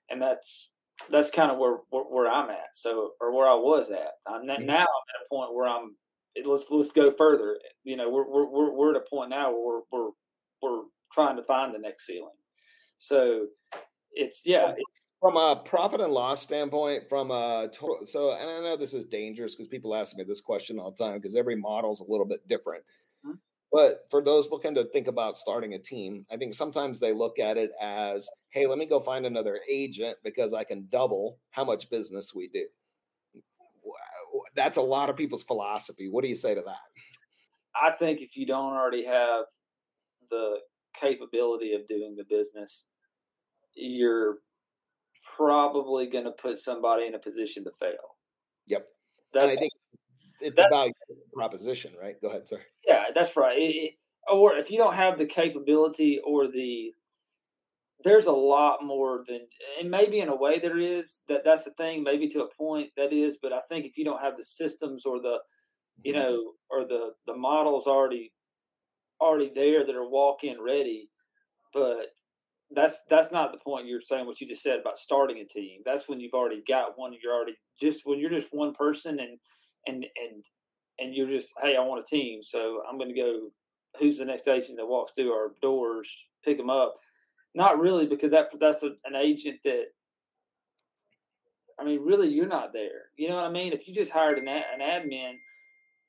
And 0.10 0.22
that's 0.22 0.70
that's 1.12 1.30
kind 1.30 1.52
of 1.52 1.58
where, 1.58 1.78
where, 1.90 2.04
where 2.04 2.32
i'm 2.32 2.50
at 2.50 2.72
so 2.74 3.12
or 3.20 3.36
where 3.36 3.48
i 3.48 3.56
was 3.56 3.92
at. 3.92 4.14
I'm, 4.28 4.46
not, 4.46 4.60
mm-hmm. 4.60 4.68
now 4.68 4.76
i'm 4.76 5.10
at 5.14 5.26
a 5.26 5.30
point 5.30 5.54
where 5.54 5.68
i'm 5.68 5.96
let's 6.44 6.66
let's 6.70 6.92
go 6.92 7.14
further. 7.18 7.58
You 7.84 7.96
know 7.96 8.10
we're 8.10 8.28
we're 8.28 8.72
we're 8.74 8.96
at 8.96 9.02
a 9.02 9.10
point 9.10 9.30
now 9.30 9.52
where 9.52 9.82
we're 9.92 10.00
we're, 10.02 10.10
we're 10.62 10.84
trying 11.14 11.38
to 11.38 11.44
find 11.44 11.74
the 11.74 11.80
next 11.80 12.06
ceiling. 12.06 12.30
So 13.00 13.48
it's 14.12 14.42
yeah 14.44 14.72
it's, 14.72 15.02
from 15.22 15.38
a 15.38 15.62
profit 15.66 16.02
and 16.02 16.14
loss 16.14 16.42
standpoint, 16.42 17.10
from 17.10 17.32
a 17.32 17.70
total, 17.74 18.06
so 18.06 18.32
and 18.32 18.50
I 18.50 18.60
know 18.62 18.78
this 18.78 18.94
is 18.94 19.06
dangerous 19.06 19.56
because 19.56 19.68
people 19.68 19.96
ask 19.96 20.16
me 20.16 20.24
this 20.24 20.42
question 20.42 20.80
all 20.80 20.92
the 20.92 21.04
time 21.04 21.20
because 21.20 21.36
every 21.36 21.56
model 21.56 21.94
is 21.94 22.00
a 22.00 22.12
little 22.12 22.26
bit 22.26 22.48
different. 22.48 22.84
Mm-hmm. 23.26 23.36
But 23.72 24.06
for 24.10 24.24
those 24.24 24.50
looking 24.50 24.76
to 24.76 24.86
think 24.86 25.08
about 25.08 25.38
starting 25.38 25.74
a 25.74 25.80
team, 25.80 26.26
I 26.32 26.38
think 26.38 26.54
sometimes 26.54 27.00
they 27.00 27.14
look 27.14 27.40
at 27.40 27.58
it 27.58 27.72
as, 27.82 28.30
hey, 28.52 28.68
let 28.68 28.78
me 28.78 28.86
go 28.86 29.00
find 29.00 29.26
another 29.26 29.60
agent 29.70 30.18
because 30.24 30.54
I 30.54 30.64
can 30.64 30.88
double 30.92 31.40
how 31.52 31.66
much 31.66 31.90
business 31.90 32.34
we 32.34 32.48
do. 32.48 32.66
That's 34.56 34.78
a 34.78 34.82
lot 34.82 35.10
of 35.10 35.18
people's 35.18 35.44
philosophy. 35.44 36.08
What 36.10 36.24
do 36.24 36.30
you 36.30 36.38
say 36.38 36.56
to 36.56 36.62
that? 36.62 36.78
I 37.76 37.92
think 37.98 38.22
if 38.22 38.38
you 38.38 38.46
don't 38.46 38.74
already 38.74 39.06
have 39.06 39.46
the 40.30 40.60
capability 40.94 41.74
of 41.74 41.86
doing 41.88 42.16
the 42.16 42.24
business, 42.24 42.86
you're 43.74 44.38
probably 45.36 46.08
going 46.08 46.26
to 46.26 46.32
put 46.32 46.60
somebody 46.60 47.06
in 47.08 47.16
a 47.16 47.20
position 47.20 47.64
to 47.64 47.72
fail. 47.80 48.16
Yep. 48.68 48.88
That's, 49.34 49.52
and 49.52 49.58
I 49.58 49.60
think 49.60 49.74
it's 50.42 50.56
that, 50.56 50.68
about 50.68 50.92
proposition, 51.34 51.94
right? 52.02 52.16
Go 52.22 52.30
ahead, 52.30 52.48
sir. 52.48 52.62
Yeah, 52.88 53.06
that's 53.14 53.36
right. 53.36 53.58
It, 53.58 53.94
or 54.32 54.56
if 54.56 54.72
you 54.72 54.78
don't 54.78 54.96
have 54.96 55.18
the 55.18 55.26
capability 55.26 56.20
or 56.26 56.48
the 56.48 56.92
there's 58.04 58.26
a 58.26 58.32
lot 58.32 58.84
more 58.84 59.24
than 59.28 59.42
and 59.80 59.90
maybe 59.90 60.20
in 60.20 60.30
a 60.30 60.36
way 60.36 60.60
there 60.60 60.78
is 60.78 61.20
that 61.28 61.42
that's 61.46 61.64
the 61.64 61.72
thing 61.72 62.04
maybe 62.04 62.30
to 62.30 62.44
a 62.44 62.56
point 62.56 62.90
that 62.98 63.14
is 63.14 63.38
but 63.42 63.54
i 63.54 63.60
think 63.70 63.86
if 63.86 63.98
you 63.98 64.04
don't 64.04 64.22
have 64.22 64.38
the 64.38 64.44
systems 64.44 65.06
or 65.06 65.22
the 65.22 65.38
you 66.04 66.14
mm-hmm. 66.14 66.22
know 66.22 66.52
or 66.70 66.86
the 66.86 67.12
the 67.26 67.36
models 67.36 67.88
already 67.88 68.32
already 69.22 69.52
there 69.56 69.86
that 69.86 69.96
are 69.96 70.10
walk 70.10 70.44
in 70.44 70.62
ready 70.62 71.10
but 71.74 72.08
that's 72.72 73.02
that's 73.10 73.32
not 73.32 73.52
the 73.52 73.60
point 73.60 73.88
you're 73.88 74.02
saying 74.02 74.26
what 74.26 74.42
you 74.42 74.48
just 74.48 74.64
said 74.64 74.80
about 74.80 74.98
starting 74.98 75.40
a 75.40 75.46
team. 75.46 75.82
That's 75.86 76.08
when 76.10 76.20
you've 76.20 76.34
already 76.34 76.64
got 76.68 76.98
one. 76.98 77.14
You're 77.22 77.34
already 77.34 77.56
just 77.80 78.02
when 78.06 78.20
you're 78.20 78.30
just 78.30 78.48
one 78.52 78.74
person 78.74 79.20
and 79.20 79.38
and 79.86 80.04
and 80.04 80.44
and 81.00 81.16
you're 81.16 81.30
just 81.30 81.52
hey, 81.62 81.76
I 81.76 81.82
want 81.82 82.04
a 82.06 82.10
team, 82.10 82.42
so 82.44 82.82
I'm 82.90 82.98
going 82.98 83.14
to 83.14 83.22
go. 83.22 83.50
Who's 84.00 84.18
the 84.18 84.26
next 84.26 84.48
agent 84.50 84.78
that 84.78 84.86
walks 84.86 85.14
through 85.14 85.32
our 85.32 85.54
doors, 85.62 86.10
pick 86.44 86.58
them 86.58 86.70
up? 86.70 86.96
Not 87.54 87.80
really, 87.80 88.08
because 88.08 88.32
that 88.32 88.48
that's 88.60 88.84
a, 88.84 88.92
an 89.06 89.16
agent 89.16 89.60
that. 89.64 89.86
I 91.80 91.84
mean, 91.84 92.02
really, 92.02 92.30
you're 92.30 92.48
not 92.48 92.72
there. 92.74 93.10
You 93.18 93.30
know 93.30 93.36
what 93.36 93.46
I 93.46 93.52
mean? 93.52 93.74
If 93.74 93.88
you 93.88 93.94
just 93.94 94.12
hired 94.12 94.38
an, 94.38 94.48
an 94.48 94.80
admin, 94.82 95.34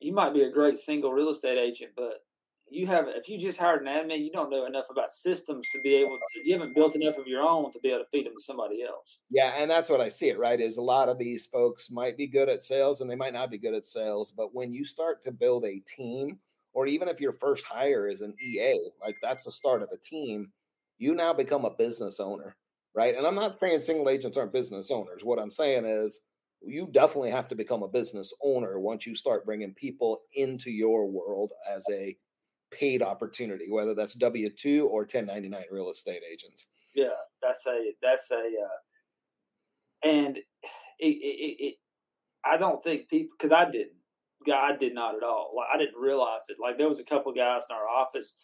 you 0.00 0.12
might 0.14 0.32
be 0.32 0.42
a 0.42 0.50
great 0.50 0.78
single 0.78 1.12
real 1.12 1.30
estate 1.30 1.58
agent, 1.58 1.90
but 1.96 2.24
you 2.68 2.86
have 2.86 3.06
if 3.08 3.28
you 3.28 3.38
just 3.38 3.58
hired 3.58 3.82
an 3.82 3.88
admin, 3.88 4.24
you 4.24 4.30
don't 4.30 4.50
know 4.50 4.66
enough 4.66 4.86
about 4.90 5.12
systems 5.12 5.66
to 5.72 5.80
be 5.80 5.94
able 5.94 6.18
to. 6.18 6.40
You 6.44 6.54
haven't 6.54 6.74
built 6.74 6.96
enough 6.96 7.16
of 7.16 7.26
your 7.26 7.42
own 7.42 7.70
to 7.72 7.78
be 7.80 7.90
able 7.90 8.00
to 8.00 8.10
feed 8.10 8.26
them 8.26 8.34
to 8.36 8.44
somebody 8.44 8.82
else. 8.82 9.20
Yeah, 9.30 9.52
and 9.56 9.70
that's 9.70 9.88
what 9.88 10.00
I 10.00 10.08
see 10.08 10.30
it 10.30 10.38
right. 10.38 10.60
Is 10.60 10.76
a 10.76 10.82
lot 10.82 11.08
of 11.08 11.18
these 11.18 11.46
folks 11.46 11.90
might 11.90 12.16
be 12.16 12.26
good 12.26 12.48
at 12.48 12.64
sales 12.64 13.00
and 13.00 13.10
they 13.10 13.14
might 13.14 13.32
not 13.32 13.50
be 13.50 13.58
good 13.58 13.74
at 13.74 13.86
sales, 13.86 14.32
but 14.36 14.54
when 14.54 14.72
you 14.72 14.84
start 14.84 15.22
to 15.24 15.32
build 15.32 15.64
a 15.64 15.80
team, 15.86 16.38
or 16.72 16.86
even 16.86 17.08
if 17.08 17.20
your 17.20 17.32
first 17.32 17.64
hire 17.64 18.08
is 18.08 18.20
an 18.20 18.34
EA, 18.42 18.90
like 19.00 19.16
that's 19.22 19.44
the 19.44 19.52
start 19.52 19.82
of 19.82 19.88
a 19.92 19.98
team, 19.98 20.50
you 20.98 21.14
now 21.14 21.32
become 21.32 21.64
a 21.64 21.70
business 21.70 22.18
owner, 22.20 22.56
right? 22.94 23.16
And 23.16 23.26
I'm 23.26 23.34
not 23.34 23.56
saying 23.56 23.80
single 23.80 24.08
agents 24.08 24.36
aren't 24.36 24.52
business 24.52 24.90
owners. 24.90 25.22
What 25.22 25.38
I'm 25.38 25.50
saying 25.50 25.84
is 25.84 26.20
you 26.62 26.88
definitely 26.92 27.30
have 27.30 27.48
to 27.48 27.54
become 27.54 27.82
a 27.82 27.88
business 27.88 28.32
owner 28.42 28.80
once 28.80 29.06
you 29.06 29.14
start 29.14 29.46
bringing 29.46 29.72
people 29.74 30.22
into 30.34 30.70
your 30.70 31.06
world 31.06 31.52
as 31.70 31.84
a 31.92 32.16
paid 32.72 33.02
opportunity, 33.02 33.70
whether 33.70 33.94
that's 33.94 34.14
W 34.14 34.50
two 34.50 34.88
or 34.90 35.04
ten 35.04 35.26
ninety 35.26 35.48
nine 35.48 35.64
real 35.70 35.90
estate 35.90 36.22
agents. 36.30 36.66
Yeah, 36.94 37.08
that's 37.42 37.64
a 37.66 37.92
that's 38.02 38.30
a, 38.30 38.36
uh, 38.36 40.08
and 40.08 40.36
it, 40.98 41.06
it, 41.06 41.56
it, 41.64 41.74
I 42.44 42.56
don't 42.56 42.82
think 42.82 43.08
people 43.08 43.36
because 43.38 43.52
I 43.52 43.70
didn't, 43.70 43.96
I 44.52 44.76
did 44.76 44.94
not 44.94 45.16
at 45.16 45.22
all. 45.22 45.52
Like 45.56 45.68
I 45.74 45.78
didn't 45.78 46.00
realize 46.00 46.42
it. 46.48 46.56
Like 46.60 46.78
there 46.78 46.88
was 46.88 47.00
a 47.00 47.04
couple 47.04 47.32
guys 47.32 47.62
in 47.68 47.76
our 47.76 47.88
office 47.88 48.34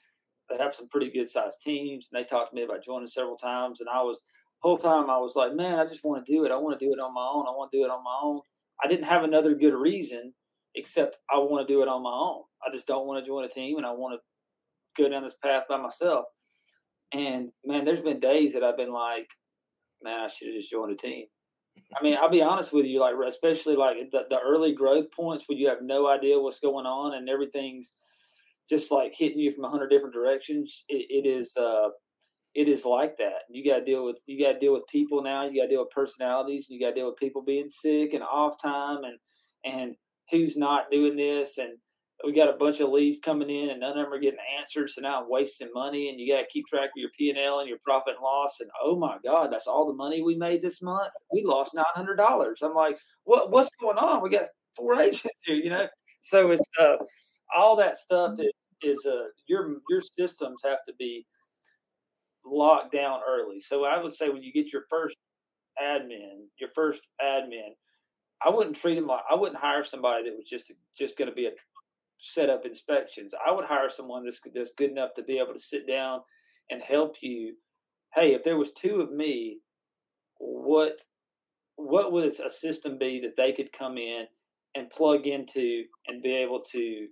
that 0.50 0.60
have 0.60 0.74
some 0.74 0.88
pretty 0.88 1.10
good 1.10 1.30
sized 1.30 1.62
teams, 1.62 2.08
and 2.12 2.20
they 2.20 2.26
talked 2.26 2.50
to 2.50 2.56
me 2.56 2.62
about 2.62 2.84
joining 2.84 3.08
several 3.08 3.36
times, 3.36 3.80
and 3.80 3.88
I 3.88 4.02
was 4.02 4.20
whole 4.60 4.78
time 4.78 5.10
I 5.10 5.18
was 5.18 5.34
like, 5.34 5.54
man, 5.54 5.78
I 5.78 5.86
just 5.86 6.04
want 6.04 6.24
to 6.24 6.32
do 6.32 6.44
it. 6.44 6.52
I 6.52 6.56
want 6.56 6.78
to 6.78 6.84
do 6.84 6.92
it 6.92 7.00
on 7.00 7.12
my 7.14 7.26
own. 7.26 7.46
I 7.46 7.50
want 7.50 7.70
to 7.72 7.78
do 7.78 7.84
it 7.84 7.90
on 7.90 8.04
my 8.04 8.18
own. 8.22 8.40
I 8.82 8.88
didn't 8.88 9.06
have 9.06 9.24
another 9.24 9.54
good 9.54 9.74
reason 9.74 10.32
except 10.74 11.16
I 11.32 11.38
want 11.38 11.66
to 11.66 11.72
do 11.72 11.82
it 11.82 11.88
on 11.88 12.02
my 12.02 12.10
own. 12.10 12.42
I 12.66 12.74
just 12.74 12.86
don't 12.86 13.06
want 13.06 13.22
to 13.22 13.28
join 13.28 13.44
a 13.44 13.48
team, 13.48 13.76
and 13.76 13.86
I 13.86 13.92
want 13.92 14.18
to 14.18 15.02
go 15.02 15.08
down 15.08 15.24
this 15.24 15.36
path 15.42 15.64
by 15.68 15.76
myself. 15.76 16.26
And 17.12 17.50
man, 17.64 17.84
there's 17.84 18.00
been 18.00 18.20
days 18.20 18.54
that 18.54 18.62
I've 18.62 18.76
been 18.76 18.92
like, 18.92 19.26
man, 20.02 20.20
I 20.20 20.28
should 20.28 20.48
have 20.48 20.56
just 20.56 20.70
joined 20.70 20.92
a 20.92 20.96
team. 20.96 21.26
I 21.98 22.02
mean, 22.02 22.16
I'll 22.20 22.30
be 22.30 22.42
honest 22.42 22.72
with 22.72 22.86
you, 22.86 23.00
like 23.00 23.14
especially 23.26 23.76
like 23.76 23.96
the, 24.10 24.22
the 24.28 24.38
early 24.38 24.74
growth 24.74 25.06
points 25.14 25.44
when 25.46 25.58
you 25.58 25.68
have 25.68 25.82
no 25.82 26.08
idea 26.08 26.38
what's 26.38 26.60
going 26.60 26.86
on 26.86 27.14
and 27.14 27.28
everything's 27.28 27.90
just 28.68 28.90
like 28.90 29.14
hitting 29.14 29.38
you 29.38 29.54
from 29.54 29.64
a 29.64 29.70
hundred 29.70 29.88
different 29.88 30.14
directions. 30.14 30.84
It, 30.88 31.24
it 31.24 31.28
is 31.28 31.52
uh, 31.56 31.88
it 32.54 32.68
is 32.68 32.84
like 32.84 33.16
that. 33.18 33.44
You 33.50 33.68
got 33.70 33.80
to 33.80 33.84
deal 33.84 34.04
with 34.04 34.18
you 34.26 34.42
got 34.44 34.54
to 34.54 34.58
deal 34.58 34.74
with 34.74 34.86
people 34.90 35.22
now. 35.22 35.48
You 35.48 35.60
got 35.60 35.68
to 35.68 35.74
deal 35.74 35.80
with 35.80 35.90
personalities. 35.90 36.66
You 36.68 36.80
got 36.80 36.90
to 36.90 36.94
deal 36.94 37.06
with 37.06 37.16
people 37.16 37.42
being 37.42 37.70
sick 37.70 38.12
and 38.12 38.22
off 38.22 38.60
time 38.62 39.00
and 39.04 39.18
and 39.64 39.94
who's 40.30 40.56
not 40.56 40.90
doing 40.90 41.16
this 41.16 41.58
and 41.58 41.70
we 42.24 42.32
got 42.32 42.48
a 42.54 42.56
bunch 42.56 42.80
of 42.80 42.90
leads 42.90 43.18
coming 43.24 43.50
in 43.50 43.70
and 43.70 43.80
none 43.80 43.98
of 43.98 44.04
them 44.04 44.12
are 44.12 44.18
getting 44.20 44.38
answered. 44.60 44.90
So 44.90 45.00
now 45.00 45.22
I'm 45.22 45.28
wasting 45.30 45.70
money 45.74 46.08
and 46.08 46.20
you 46.20 46.32
got 46.32 46.40
to 46.40 46.46
keep 46.52 46.66
track 46.66 46.90
of 46.90 46.92
your 46.96 47.10
P 47.18 47.30
and 47.30 47.68
your 47.68 47.78
profit 47.84 48.14
and 48.14 48.22
loss. 48.22 48.58
And 48.60 48.70
oh 48.82 48.96
my 48.96 49.18
God, 49.24 49.52
that's 49.52 49.66
all 49.66 49.86
the 49.88 49.94
money 49.94 50.22
we 50.22 50.36
made 50.36 50.62
this 50.62 50.80
month. 50.82 51.12
We 51.32 51.44
lost 51.44 51.74
nine 51.74 51.84
hundred 51.94 52.16
dollars. 52.16 52.60
I'm 52.62 52.74
like, 52.74 52.98
what 53.24 53.50
what's 53.50 53.70
going 53.80 53.98
on? 53.98 54.22
We 54.22 54.30
got 54.30 54.48
four 54.76 54.94
agents 55.00 55.34
here, 55.44 55.56
you 55.56 55.70
know. 55.70 55.88
So 56.22 56.52
it's 56.52 56.62
uh, 56.80 56.96
all 57.56 57.76
that 57.76 57.98
stuff 57.98 58.38
is 58.38 58.52
is 58.82 59.04
uh, 59.06 59.24
your 59.48 59.76
your 59.90 60.02
systems 60.16 60.60
have 60.64 60.78
to 60.86 60.94
be 60.98 61.26
locked 62.44 62.92
down 62.92 63.20
early. 63.28 63.60
So 63.60 63.84
I 63.84 64.02
would 64.02 64.14
say 64.14 64.28
when 64.28 64.42
you 64.42 64.52
get 64.52 64.72
your 64.72 64.84
first 64.90 65.16
admin, 65.82 66.46
your 66.60 66.70
first 66.74 67.00
admin, 67.22 67.74
I 68.44 68.50
wouldn't 68.50 68.76
treat 68.76 68.96
them 68.96 69.06
like 69.06 69.22
I 69.30 69.34
wouldn't 69.34 69.60
hire 69.60 69.84
somebody 69.84 70.24
that 70.24 70.36
was 70.36 70.46
just 70.48 70.72
just 70.98 71.16
going 71.16 71.28
to 71.28 71.34
be 71.34 71.46
a 71.46 71.50
set 72.18 72.48
up 72.50 72.64
inspections. 72.64 73.32
I 73.46 73.52
would 73.52 73.64
hire 73.64 73.90
someone 73.90 74.24
that's 74.24 74.40
that's 74.54 74.70
good 74.76 74.90
enough 74.90 75.14
to 75.14 75.22
be 75.22 75.38
able 75.38 75.54
to 75.54 75.60
sit 75.60 75.86
down 75.86 76.20
and 76.70 76.82
help 76.82 77.16
you. 77.20 77.54
Hey, 78.14 78.34
if 78.34 78.44
there 78.44 78.56
was 78.56 78.70
two 78.72 79.00
of 79.00 79.12
me, 79.12 79.58
what 80.38 81.00
what 81.76 82.12
would 82.12 82.38
a 82.40 82.50
system 82.50 82.98
be 82.98 83.20
that 83.20 83.36
they 83.36 83.52
could 83.52 83.72
come 83.76 83.98
in 83.98 84.26
and 84.74 84.90
plug 84.90 85.26
into 85.26 85.84
and 86.06 86.22
be 86.22 86.34
able 86.34 86.62
to 86.72 87.08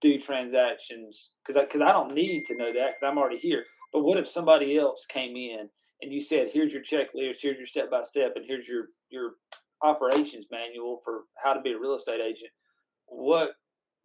do 0.00 0.20
transactions? 0.20 1.30
Because 1.44 1.60
I, 1.60 1.66
cause 1.66 1.82
I 1.82 1.92
don't 1.92 2.14
need 2.14 2.44
to 2.46 2.56
know 2.56 2.72
that 2.72 2.94
because 2.94 3.02
I'm 3.02 3.18
already 3.18 3.38
here. 3.38 3.64
But 3.92 4.04
what 4.04 4.18
if 4.18 4.28
somebody 4.28 4.78
else 4.78 5.06
came 5.08 5.36
in 5.36 5.68
and 6.02 6.12
you 6.12 6.20
said, 6.20 6.50
"Here's 6.52 6.72
your 6.72 6.82
checklist, 6.82 7.36
here's 7.40 7.58
your 7.58 7.66
step 7.66 7.90
by 7.90 8.04
step, 8.04 8.32
and 8.36 8.44
here's 8.46 8.68
your 8.68 8.88
your 9.10 9.32
operations 9.84 10.46
manual 10.50 11.00
for 11.04 11.22
how 11.36 11.52
to 11.52 11.60
be 11.60 11.72
a 11.72 11.78
real 11.78 11.94
estate 11.94 12.20
agent"? 12.20 12.50
What 13.06 13.50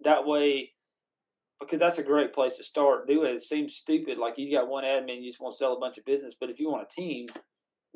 that 0.04 0.26
way 0.28 0.72
because 1.60 1.80
that's 1.80 1.98
a 1.98 2.04
great 2.04 2.34
place 2.34 2.56
to 2.58 2.64
start. 2.64 3.08
Do 3.08 3.24
it. 3.24 3.36
It 3.36 3.44
seems 3.44 3.76
stupid, 3.76 4.18
like 4.18 4.36
you 4.38 4.56
got 4.56 4.70
one 4.70 4.84
admin, 4.84 5.22
you 5.22 5.30
just 5.30 5.42
want 5.42 5.54
to 5.56 5.58
sell 5.58 5.74
a 5.74 5.80
bunch 5.80 5.98
of 5.98 6.06
business. 6.06 6.34
But 6.40 6.50
if 6.50 6.60
you 6.60 6.70
want 6.70 6.88
a 6.90 6.96
team, 6.96 7.28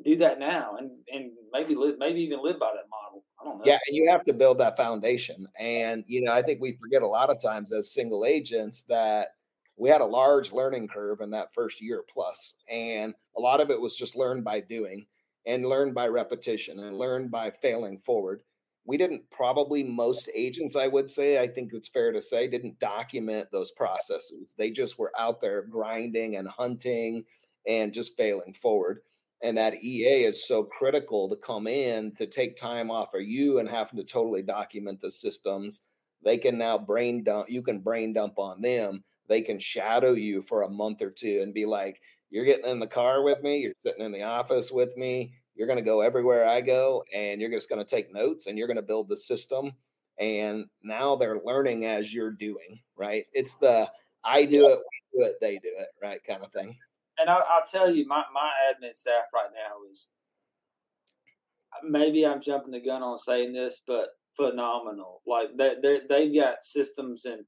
do 0.04 0.16
that 0.18 0.38
now, 0.38 0.76
and 0.78 0.90
and 1.08 1.30
maybe 1.52 1.74
live, 1.74 1.96
maybe 1.98 2.20
even 2.20 2.42
live 2.42 2.58
by 2.58 2.72
that 2.74 2.88
model. 2.90 3.24
I 3.40 3.44
don't 3.44 3.58
know. 3.58 3.64
Yeah, 3.64 3.78
and 3.86 3.96
you 3.96 4.10
have 4.10 4.24
to 4.24 4.32
build 4.32 4.58
that 4.58 4.76
foundation. 4.76 5.46
And 5.58 6.04
you 6.06 6.22
know, 6.22 6.32
I 6.32 6.42
think 6.42 6.60
we 6.60 6.76
forget 6.80 7.02
a 7.02 7.06
lot 7.06 7.30
of 7.30 7.40
times 7.40 7.72
as 7.72 7.92
single 7.92 8.24
agents 8.24 8.84
that 8.88 9.28
we 9.76 9.88
had 9.88 10.00
a 10.00 10.06
large 10.06 10.52
learning 10.52 10.88
curve 10.88 11.20
in 11.20 11.30
that 11.30 11.48
first 11.54 11.80
year 11.80 12.04
plus, 12.12 12.54
and 12.70 13.14
a 13.36 13.40
lot 13.40 13.60
of 13.60 13.70
it 13.70 13.80
was 13.80 13.96
just 13.96 14.16
learned 14.16 14.44
by 14.44 14.60
doing 14.60 15.06
and 15.46 15.66
learn 15.66 15.92
by 15.92 16.06
repetition 16.06 16.80
and 16.80 16.98
learn 16.98 17.28
by 17.28 17.50
failing 17.50 17.98
forward. 17.98 18.42
We 18.86 18.96
didn't 18.96 19.30
probably 19.30 19.82
most 19.82 20.28
agents 20.34 20.76
i 20.76 20.86
would 20.86 21.10
say 21.10 21.38
i 21.38 21.48
think 21.48 21.72
it's 21.72 21.88
fair 21.88 22.12
to 22.12 22.20
say 22.20 22.46
didn't 22.46 22.78
document 22.78 23.48
those 23.50 23.70
processes. 23.72 24.54
They 24.58 24.70
just 24.70 24.98
were 24.98 25.12
out 25.18 25.40
there 25.40 25.62
grinding 25.62 26.36
and 26.36 26.48
hunting 26.48 27.24
and 27.66 27.92
just 27.92 28.16
failing 28.16 28.54
forward. 28.60 29.00
And 29.42 29.56
that 29.58 29.82
ea 29.82 30.24
is 30.24 30.46
so 30.46 30.64
critical 30.64 31.28
to 31.28 31.36
come 31.36 31.66
in 31.66 32.12
to 32.16 32.26
take 32.26 32.56
time 32.56 32.90
off 32.90 33.14
of 33.14 33.22
you 33.22 33.58
and 33.58 33.68
having 33.68 33.96
to 33.98 34.04
totally 34.04 34.42
document 34.42 35.00
the 35.00 35.10
systems. 35.10 35.80
They 36.22 36.38
can 36.38 36.56
now 36.58 36.78
brain 36.78 37.24
dump 37.24 37.50
you 37.50 37.62
can 37.62 37.80
brain 37.80 38.12
dump 38.12 38.38
on 38.38 38.60
them. 38.62 39.04
They 39.28 39.40
can 39.40 39.58
shadow 39.58 40.12
you 40.12 40.42
for 40.42 40.62
a 40.62 40.70
month 40.70 41.00
or 41.00 41.10
two 41.10 41.40
and 41.42 41.54
be 41.54 41.64
like 41.64 42.00
you're 42.34 42.44
getting 42.44 42.70
in 42.70 42.80
the 42.80 42.86
car 42.86 43.22
with 43.22 43.42
me 43.42 43.58
you're 43.58 43.72
sitting 43.84 44.04
in 44.04 44.12
the 44.12 44.22
office 44.22 44.70
with 44.70 44.96
me 44.96 45.32
you're 45.54 45.66
going 45.66 45.78
to 45.78 45.84
go 45.84 46.00
everywhere 46.00 46.46
I 46.48 46.60
go 46.60 47.04
and 47.14 47.40
you're 47.40 47.50
just 47.50 47.68
going 47.68 47.84
to 47.84 47.88
take 47.88 48.12
notes 48.12 48.46
and 48.46 48.58
you're 48.58 48.66
going 48.66 48.76
to 48.76 48.82
build 48.82 49.08
the 49.08 49.16
system. 49.16 49.72
And 50.18 50.66
now 50.82 51.16
they're 51.16 51.40
learning 51.44 51.86
as 51.86 52.12
you're 52.12 52.30
doing, 52.30 52.80
right? 52.96 53.24
It's 53.32 53.54
the 53.54 53.88
I 54.24 54.44
do 54.44 54.68
it, 54.68 54.78
we 54.78 55.18
do 55.20 55.26
it, 55.26 55.36
they 55.40 55.54
do 55.54 55.70
it, 55.78 55.88
right? 56.02 56.20
Kind 56.26 56.44
of 56.44 56.52
thing. 56.52 56.76
And 57.18 57.30
I, 57.30 57.34
will 57.34 57.70
tell 57.70 57.90
you, 57.90 58.06
my, 58.06 58.24
my 58.32 58.50
admin 58.68 58.96
staff 58.96 59.24
right 59.32 59.50
now 59.52 59.90
is 59.92 60.06
maybe 61.88 62.26
I'm 62.26 62.42
jumping 62.42 62.72
the 62.72 62.80
gun 62.80 63.02
on 63.02 63.18
saying 63.18 63.52
this, 63.52 63.80
but 63.86 64.08
phenomenal. 64.36 65.22
Like 65.26 65.56
they 65.56 65.74
they 65.82 65.98
they've 66.08 66.34
got 66.34 66.62
systems 66.62 67.24
and 67.24 67.44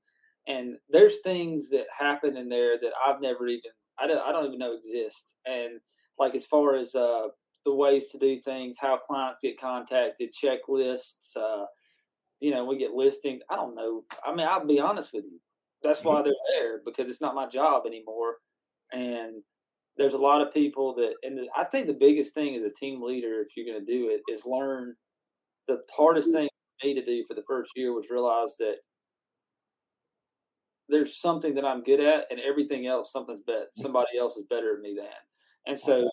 and 0.47 0.77
there's 0.89 1.17
things 1.25 1.71
that 1.71 1.87
happen 1.97 2.37
in 2.37 2.49
there 2.49 2.79
that 2.81 2.93
I've 3.05 3.21
never 3.21 3.49
even 3.49 3.71
I 3.99 4.07
don't 4.07 4.19
I 4.19 4.33
don't 4.33 4.47
even 4.47 4.59
know 4.59 4.75
exist. 4.75 5.35
And 5.47 5.81
like 6.19 6.35
as 6.35 6.47
far 6.47 6.77
as 6.77 6.95
uh 6.95 7.29
the 7.67 7.75
ways 7.75 8.09
to 8.13 8.19
do 8.19 8.39
things, 8.41 8.77
how 8.81 8.97
clients 8.97 9.41
get 9.43 9.61
contacted, 9.61 10.31
checklists. 10.33 11.37
Uh, 11.37 11.65
you 12.41 12.53
know, 12.53 12.65
we 12.65 12.79
get 12.79 12.93
listings. 12.93 13.43
I 13.51 13.57
don't 13.57 13.75
know. 13.75 14.05
I 14.25 14.35
mean, 14.35 14.47
I'll 14.47 14.67
be 14.67 14.79
honest 14.79 15.13
with 15.13 15.25
you. 15.25 15.41
That's 15.83 16.03
why 16.03 16.23
they're 16.23 16.33
there 16.59 16.81
because 16.85 17.09
it's 17.09 17.21
not 17.21 17.35
my 17.35 17.49
job 17.49 17.85
anymore. 17.87 18.37
And 18.93 19.43
there's 19.97 20.15
a 20.15 20.19
lot 20.19 20.43
of 20.43 20.55
people 20.55 20.95
that, 20.95 21.15
and 21.23 21.41
I 21.57 21.65
think 21.65 21.87
the 21.87 21.93
biggest 21.93 22.35
thing 22.35 22.55
as 22.55 22.63
a 22.63 22.75
team 22.79 23.03
leader, 23.03 23.41
if 23.41 23.49
you're 23.57 23.67
going 23.67 23.85
to 23.85 23.93
do 23.93 24.11
it, 24.11 24.21
is 24.33 24.45
learn. 24.45 24.95
The 25.69 25.81
hardest 25.95 26.31
thing 26.31 26.49
for 26.81 26.87
me 26.87 26.95
to 26.95 27.05
do 27.05 27.25
for 27.27 27.35
the 27.35 27.43
first 27.49 27.71
year 27.75 27.93
was 27.93 28.11
realize 28.11 28.57
that 28.59 28.77
there's 30.89 31.21
something 31.21 31.55
that 31.55 31.65
I'm 31.65 31.83
good 31.83 32.01
at, 32.01 32.27
and 32.31 32.41
everything 32.41 32.87
else, 32.87 33.13
something's 33.13 33.43
bet 33.43 33.69
somebody 33.73 34.19
else 34.19 34.37
is 34.37 34.45
better 34.49 34.75
than 34.75 34.83
me 34.83 34.95
than. 34.97 35.07
And 35.67 35.79
so 35.79 36.09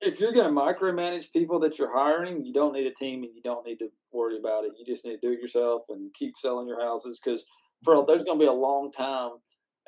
if 0.00 0.20
you're 0.20 0.32
going 0.32 0.46
to 0.46 0.60
micromanage 0.60 1.32
people 1.32 1.58
that 1.60 1.78
you're 1.78 1.92
hiring, 1.92 2.44
you 2.44 2.52
don't 2.52 2.72
need 2.72 2.86
a 2.86 2.94
team 2.94 3.24
and 3.24 3.34
you 3.34 3.42
don't 3.42 3.66
need 3.66 3.78
to 3.78 3.88
worry 4.12 4.38
about 4.38 4.64
it. 4.64 4.72
You 4.78 4.86
just 4.86 5.04
need 5.04 5.20
to 5.20 5.26
do 5.26 5.32
it 5.32 5.40
yourself 5.40 5.82
and 5.88 6.12
keep 6.14 6.34
selling 6.40 6.68
your 6.68 6.80
houses 6.80 7.18
because 7.22 7.44
for 7.84 8.04
there's 8.06 8.24
going 8.24 8.38
to 8.38 8.44
be 8.44 8.48
a 8.48 8.52
long 8.52 8.92
time 8.92 9.32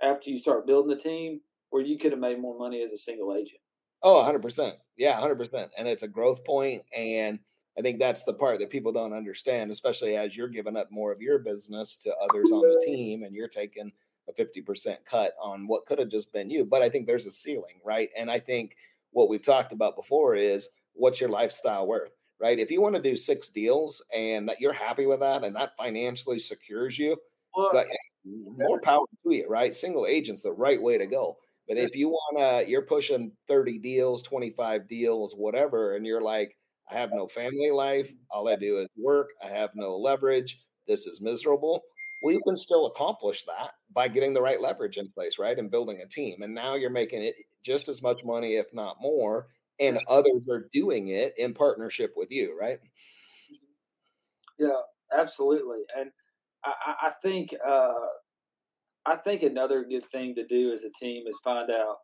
after 0.02 0.30
you 0.30 0.40
start 0.40 0.66
building 0.66 0.96
the 0.96 1.02
team 1.02 1.40
where 1.70 1.82
you 1.82 1.98
could 1.98 2.12
have 2.12 2.20
made 2.20 2.40
more 2.40 2.58
money 2.58 2.82
as 2.82 2.92
a 2.92 2.98
single 2.98 3.34
agent. 3.34 3.60
Oh, 4.02 4.22
100%. 4.22 4.72
Yeah, 4.96 5.20
100%. 5.20 5.68
And 5.76 5.86
it's 5.86 6.02
a 6.02 6.08
growth 6.08 6.44
point 6.44 6.82
and 6.96 7.38
I 7.78 7.82
think 7.82 7.98
that's 7.98 8.24
the 8.24 8.34
part 8.34 8.58
that 8.60 8.70
people 8.70 8.92
don't 8.92 9.12
understand, 9.12 9.70
especially 9.70 10.16
as 10.16 10.36
you're 10.36 10.48
giving 10.48 10.76
up 10.76 10.90
more 10.90 11.12
of 11.12 11.22
your 11.22 11.38
business 11.38 11.96
to 12.02 12.10
others 12.16 12.50
on 12.50 12.62
the 12.62 12.68
mm-hmm. 12.68 12.92
team 12.92 13.22
and 13.22 13.34
you're 13.34 13.48
taking 13.48 13.92
a 14.28 14.32
50% 14.32 14.96
cut 15.08 15.32
on 15.40 15.66
what 15.66 15.86
could 15.86 15.98
have 15.98 16.08
just 16.08 16.32
been 16.32 16.50
you. 16.50 16.64
But 16.64 16.82
I 16.82 16.90
think 16.90 17.06
there's 17.06 17.26
a 17.26 17.30
ceiling, 17.30 17.80
right? 17.84 18.10
And 18.16 18.30
I 18.30 18.38
think– 18.38 18.76
what 19.12 19.28
we've 19.28 19.42
talked 19.42 19.72
about 19.72 19.96
before 19.96 20.36
is 20.36 20.68
what's 20.94 21.20
your 21.20 21.30
lifestyle 21.30 21.86
worth, 21.86 22.10
right? 22.40 22.58
If 22.58 22.70
you 22.70 22.80
want 22.80 22.94
to 22.94 23.02
do 23.02 23.16
six 23.16 23.48
deals 23.48 24.02
and 24.14 24.48
that 24.48 24.60
you're 24.60 24.72
happy 24.72 25.06
with 25.06 25.20
that 25.20 25.44
and 25.44 25.54
that 25.56 25.76
financially 25.76 26.38
secures 26.38 26.98
you, 26.98 27.16
well, 27.56 27.70
but 27.72 27.86
more 28.24 28.80
power 28.80 29.04
to 29.24 29.34
you, 29.34 29.46
right? 29.48 29.74
Single 29.74 30.06
agent's 30.06 30.42
the 30.42 30.52
right 30.52 30.80
way 30.80 30.98
to 30.98 31.06
go. 31.06 31.36
But 31.68 31.78
if 31.78 31.94
you 31.94 32.08
want 32.08 32.64
to, 32.64 32.68
you're 32.68 32.82
pushing 32.82 33.30
30 33.46 33.78
deals, 33.78 34.22
25 34.22 34.88
deals, 34.88 35.34
whatever, 35.36 35.94
and 35.94 36.04
you're 36.04 36.22
like, 36.22 36.56
I 36.90 36.98
have 36.98 37.10
no 37.12 37.28
family 37.28 37.70
life. 37.70 38.08
All 38.30 38.48
I 38.48 38.56
do 38.56 38.80
is 38.80 38.88
work. 38.96 39.28
I 39.44 39.48
have 39.48 39.70
no 39.74 39.96
leverage. 39.96 40.58
This 40.88 41.06
is 41.06 41.20
miserable. 41.20 41.82
Well, 42.22 42.34
you 42.34 42.40
can 42.46 42.56
still 42.56 42.86
accomplish 42.86 43.44
that 43.46 43.70
by 43.94 44.08
getting 44.08 44.34
the 44.34 44.42
right 44.42 44.60
leverage 44.60 44.96
in 44.98 45.08
place, 45.10 45.38
right? 45.38 45.58
And 45.58 45.70
building 45.70 46.02
a 46.04 46.08
team. 46.08 46.42
And 46.42 46.54
now 46.54 46.74
you're 46.74 46.90
making 46.90 47.22
it 47.22 47.34
just 47.64 47.88
as 47.88 48.02
much 48.02 48.24
money, 48.24 48.56
if 48.56 48.66
not 48.72 48.96
more, 49.00 49.48
and 49.78 49.98
others 50.08 50.48
are 50.50 50.68
doing 50.72 51.08
it 51.08 51.34
in 51.38 51.54
partnership 51.54 52.12
with 52.16 52.30
you, 52.30 52.56
right? 52.60 52.78
Yeah, 54.58 54.80
absolutely. 55.16 55.78
And 55.98 56.10
I, 56.64 56.72
I 57.08 57.10
think 57.22 57.54
uh, 57.66 57.94
I 59.06 59.16
think 59.16 59.42
another 59.42 59.84
good 59.84 60.04
thing 60.12 60.34
to 60.34 60.46
do 60.46 60.72
as 60.74 60.82
a 60.82 60.90
team 61.02 61.24
is 61.26 61.36
find 61.42 61.70
out. 61.70 61.96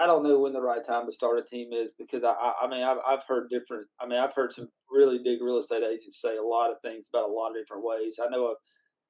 I 0.00 0.06
don't 0.06 0.22
know 0.22 0.38
when 0.38 0.52
the 0.52 0.60
right 0.60 0.84
time 0.84 1.06
to 1.06 1.12
start 1.12 1.38
a 1.38 1.42
team 1.42 1.72
is 1.72 1.90
because 1.98 2.22
I, 2.24 2.34
I 2.62 2.68
mean 2.68 2.82
I've, 2.82 2.98
I've 3.06 3.24
heard 3.26 3.50
different. 3.50 3.86
I 4.00 4.06
mean 4.06 4.18
I've 4.18 4.34
heard 4.34 4.54
some 4.54 4.68
really 4.90 5.18
big 5.22 5.42
real 5.42 5.58
estate 5.58 5.82
agents 5.82 6.20
say 6.20 6.36
a 6.36 6.42
lot 6.42 6.70
of 6.70 6.80
things 6.82 7.08
about 7.12 7.28
a 7.28 7.32
lot 7.32 7.50
of 7.50 7.56
different 7.56 7.84
ways. 7.84 8.14
I 8.24 8.28
know 8.30 8.46
a 8.46 8.54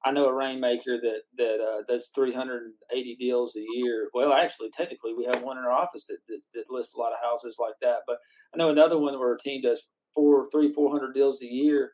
I 0.05 0.11
know 0.11 0.27
a 0.27 0.33
rainmaker 0.33 0.97
that 1.01 1.21
that 1.37 1.57
uh, 1.59 1.83
does 1.87 2.09
380 2.15 3.17
deals 3.19 3.55
a 3.55 3.65
year. 3.77 4.09
Well, 4.13 4.31
actually, 4.33 4.69
technically, 4.71 5.13
we 5.13 5.25
have 5.25 5.43
one 5.43 5.57
in 5.57 5.63
our 5.65 5.71
office 5.71 6.05
that, 6.07 6.19
that, 6.29 6.39
that 6.53 6.65
lists 6.69 6.93
a 6.95 6.99
lot 6.99 7.11
of 7.11 7.19
houses 7.21 7.57
like 7.59 7.75
that. 7.81 7.99
But 8.07 8.17
I 8.53 8.57
know 8.57 8.69
another 8.69 8.97
one 8.97 9.19
where 9.19 9.33
a 9.33 9.39
team 9.39 9.61
does 9.61 9.81
four, 10.15 10.47
three, 10.51 10.73
four 10.73 10.89
hundred 10.89 11.13
deals 11.13 11.41
a 11.41 11.45
year, 11.45 11.91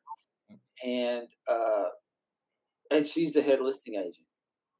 and 0.86 1.28
uh, 1.50 1.86
and 2.92 3.08
she's 3.08 3.34
the 3.34 3.42
head 3.42 3.60
listing 3.60 3.96
agent, 3.96 4.28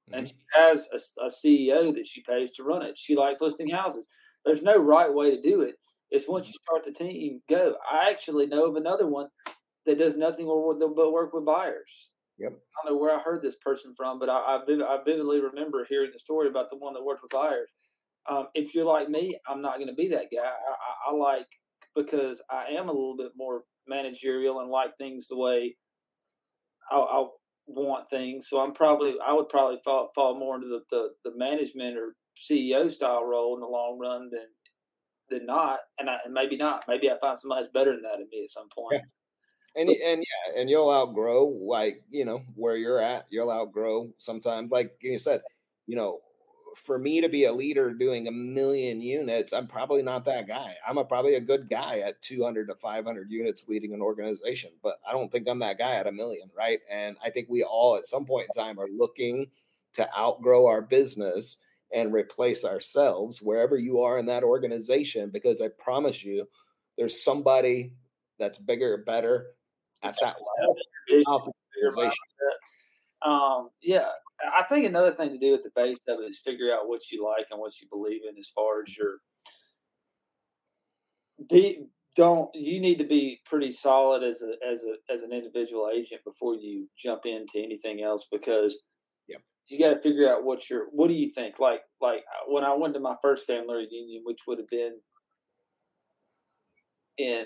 mm-hmm. 0.10 0.20
and 0.20 0.28
she 0.28 0.36
has 0.54 0.88
a, 0.94 1.26
a 1.26 1.30
CEO 1.30 1.94
that 1.94 2.08
she 2.08 2.22
pays 2.24 2.52
to 2.52 2.64
run 2.64 2.82
it. 2.82 2.96
She 2.98 3.16
likes 3.16 3.42
listing 3.42 3.70
houses. 3.70 4.08
There's 4.46 4.62
no 4.62 4.78
right 4.78 5.14
way 5.14 5.32
to 5.32 5.42
do 5.42 5.62
it. 5.62 5.76
It's 6.12 6.28
once 6.28 6.46
mm-hmm. 6.46 6.52
you 6.54 6.60
start 6.64 6.86
the 6.86 6.92
team, 6.92 7.42
go. 7.50 7.76
I 7.92 8.10
actually 8.10 8.48
know 8.48 8.66
of 8.66 8.76
another 8.76 9.08
one 9.08 9.28
that 9.86 9.98
does 9.98 10.16
nothing 10.16 10.46
but 10.46 11.12
work 11.12 11.34
with 11.34 11.46
buyers. 11.46 12.10
Yep. 12.38 12.52
I 12.52 12.88
don't 12.88 12.94
know 12.94 13.02
where 13.02 13.18
I 13.18 13.22
heard 13.22 13.42
this 13.42 13.56
person 13.64 13.94
from, 13.96 14.20
but 14.20 14.30
I, 14.30 14.34
I, 14.34 14.58
I 14.68 14.98
vividly 15.06 15.40
remember 15.40 15.86
hearing 15.90 16.12
the 16.12 16.20
story 16.20 16.50
about 16.50 16.70
the 16.70 16.78
one 16.78 16.94
that 16.94 17.04
worked 17.04 17.24
with 17.24 17.32
buyers. 17.32 17.70
Um, 18.30 18.48
if 18.56 18.74
you're 18.74 18.86
like 18.86 19.10
me, 19.10 19.38
I'm 19.48 19.62
not 19.62 19.76
going 19.76 19.88
to 19.88 19.94
be 19.94 20.10
that 20.10 20.28
guy. 20.32 20.44
I, 20.44 21.12
I, 21.12 21.12
I, 21.12 21.16
like 21.16 21.48
because 21.96 22.40
I 22.50 22.66
am 22.78 22.90
a 22.90 22.92
little 22.92 23.16
bit 23.16 23.32
more 23.38 23.64
managerial 23.88 24.60
and 24.60 24.70
like 24.70 24.98
things 24.98 25.28
the 25.28 25.38
way 25.38 25.76
I, 26.92 26.98
I 26.98 27.28
want 27.68 28.10
things. 28.10 28.48
So 28.50 28.60
I'm 28.60 28.74
probably 28.74 29.16
I 29.26 29.34
would 29.34 29.50
probably 29.50 29.80
fall 29.84 30.12
fall 30.16 30.38
more 30.38 30.56
into 30.56 30.68
the, 30.68 30.82
the, 30.92 31.30
the 31.30 31.38
management 31.38 31.98
or 31.98 32.16
CEO 32.38 32.92
style 32.92 33.24
role 33.24 33.56
in 33.56 33.62
the 33.62 33.68
long 33.68 33.98
run 34.00 34.30
than 34.32 34.48
than 35.30 35.46
not. 35.46 35.80
And 36.00 36.10
I 36.10 36.18
and 36.26 36.34
maybe 36.34 36.58
not. 36.58 36.84
Maybe 36.88 37.10
I 37.10 37.20
find 37.20 37.38
somebody 37.38 37.64
that's 37.64 37.74
better 37.74 37.92
than 37.92 38.04
that 38.04 38.22
in 38.22 38.28
me 38.32 38.44
at 38.44 38.52
some 38.52 38.70
point. 38.70 39.02
Yeah 39.02 39.10
and 39.76 39.90
and 39.90 40.24
yeah, 40.24 40.60
and 40.60 40.70
you'll 40.70 40.90
outgrow 40.90 41.46
like 41.46 42.02
you 42.10 42.26
know 42.26 42.42
where 42.56 42.78
you're 42.78 43.02
at. 43.02 43.26
You'll 43.30 43.52
outgrow 43.52 44.10
sometimes, 44.18 44.72
like 44.72 44.92
you 45.02 45.20
said, 45.20 45.42
you 45.88 45.96
know. 45.96 46.20
For 46.84 46.98
me 46.98 47.22
to 47.22 47.30
be 47.30 47.46
a 47.46 47.54
leader 47.54 47.94
doing 47.94 48.28
a 48.28 48.32
million 48.32 49.02
units, 49.02 49.54
I'm 49.54 49.68
probably 49.68 50.04
not 50.04 50.26
that 50.26 50.48
guy. 50.48 50.76
I'm 50.88 50.98
a, 50.98 51.06
probably 51.06 51.36
a 51.36 51.42
good 51.42 51.70
guy 51.70 52.00
at 52.00 52.22
200 52.22 52.68
to 52.68 52.76
500 52.76 53.32
units 53.32 53.66
leading 53.68 53.94
an 53.94 54.02
organization, 54.02 54.72
but 54.84 55.00
I 55.08 55.14
don't 55.14 55.32
think 55.32 55.48
I'm 55.48 55.60
that 55.60 55.78
guy 55.78 55.96
at 55.96 56.08
a 56.08 56.12
million, 56.12 56.50
right? 56.56 56.80
And 56.92 57.18
I 57.24 57.30
think 57.30 57.48
we 57.50 57.64
all 57.64 57.96
at 57.96 58.06
some 58.06 58.26
point 58.26 58.50
in 58.54 58.62
time 58.62 58.80
are 58.80 58.90
looking 58.90 59.48
to 59.94 60.08
outgrow 60.18 60.68
our 60.68 60.82
business 60.82 61.58
and 61.94 62.14
replace 62.14 62.66
ourselves 62.66 63.42
wherever 63.42 63.78
you 63.78 64.02
are 64.02 64.20
in 64.20 64.26
that 64.26 64.44
organization 64.44 65.30
because 65.32 65.62
I 65.62 65.70
promise 65.80 66.24
you 66.24 66.48
there's 66.98 67.24
somebody 67.24 67.94
that's 68.38 68.58
bigger, 68.58 68.98
better, 69.06 69.48
at 70.04 70.16
that 70.22 70.36
level. 70.36 70.76
Um, 73.26 73.70
yeah, 73.82 74.10
I 74.42 74.64
think 74.64 74.86
another 74.86 75.14
thing 75.14 75.30
to 75.30 75.38
do 75.38 75.54
at 75.54 75.64
the 75.64 75.72
base 75.76 75.98
of 76.08 76.20
it 76.20 76.30
is 76.30 76.40
figure 76.44 76.74
out 76.74 76.88
what 76.88 77.02
you 77.12 77.24
like 77.24 77.48
and 77.52 77.60
what 77.60 77.74
you 77.82 77.88
believe 77.90 78.22
in 78.30 78.38
as 78.38 78.50
far 78.54 78.82
as 78.82 78.96
your 78.96 79.20
be 81.50 81.88
don't 82.16 82.50
you 82.54 82.80
need 82.80 82.98
to 82.98 83.04
be 83.06 83.42
pretty 83.46 83.72
solid 83.72 84.24
as 84.24 84.42
a 84.42 84.54
as 84.66 84.84
a 84.84 85.14
as 85.14 85.22
an 85.22 85.34
individual 85.34 85.90
agent 85.94 86.22
before 86.24 86.56
you 86.56 86.88
jump 87.02 87.22
into 87.26 87.58
anything 87.58 88.02
else 88.02 88.26
because 88.32 88.78
yep. 89.28 89.42
you 89.68 89.80
got 89.80 89.94
to 89.94 90.02
figure 90.02 90.30
out 90.30 90.44
what 90.44 90.70
your 90.70 90.86
what 90.92 91.08
do 91.08 91.14
you 91.14 91.32
think 91.34 91.60
like 91.60 91.82
like 92.02 92.20
uh, 92.20 92.52
when 92.52 92.64
I 92.64 92.74
went 92.74 92.94
to 92.94 93.00
my 93.00 93.16
first 93.22 93.46
family 93.46 93.76
reunion 93.76 94.22
which 94.24 94.40
would 94.48 94.60
have 94.60 94.70
been 94.70 94.98
in 97.18 97.46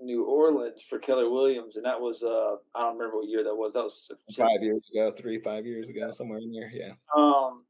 New 0.00 0.24
Orleans 0.24 0.84
for 0.88 0.98
Keller 0.98 1.30
Williams, 1.30 1.76
and 1.76 1.84
that 1.84 2.00
was 2.00 2.22
uh 2.22 2.56
I 2.74 2.82
don't 2.82 2.96
remember 2.98 3.16
what 3.16 3.28
year 3.28 3.42
that 3.44 3.54
was. 3.54 3.72
That 3.72 3.84
was 3.84 4.10
five 4.36 4.62
years 4.62 4.82
ago, 4.92 5.12
three 5.16 5.40
five 5.40 5.66
years 5.66 5.88
ago, 5.88 6.12
somewhere 6.12 6.38
in 6.38 6.52
there. 6.52 6.70
Yeah. 6.72 6.92
Um, 7.16 7.64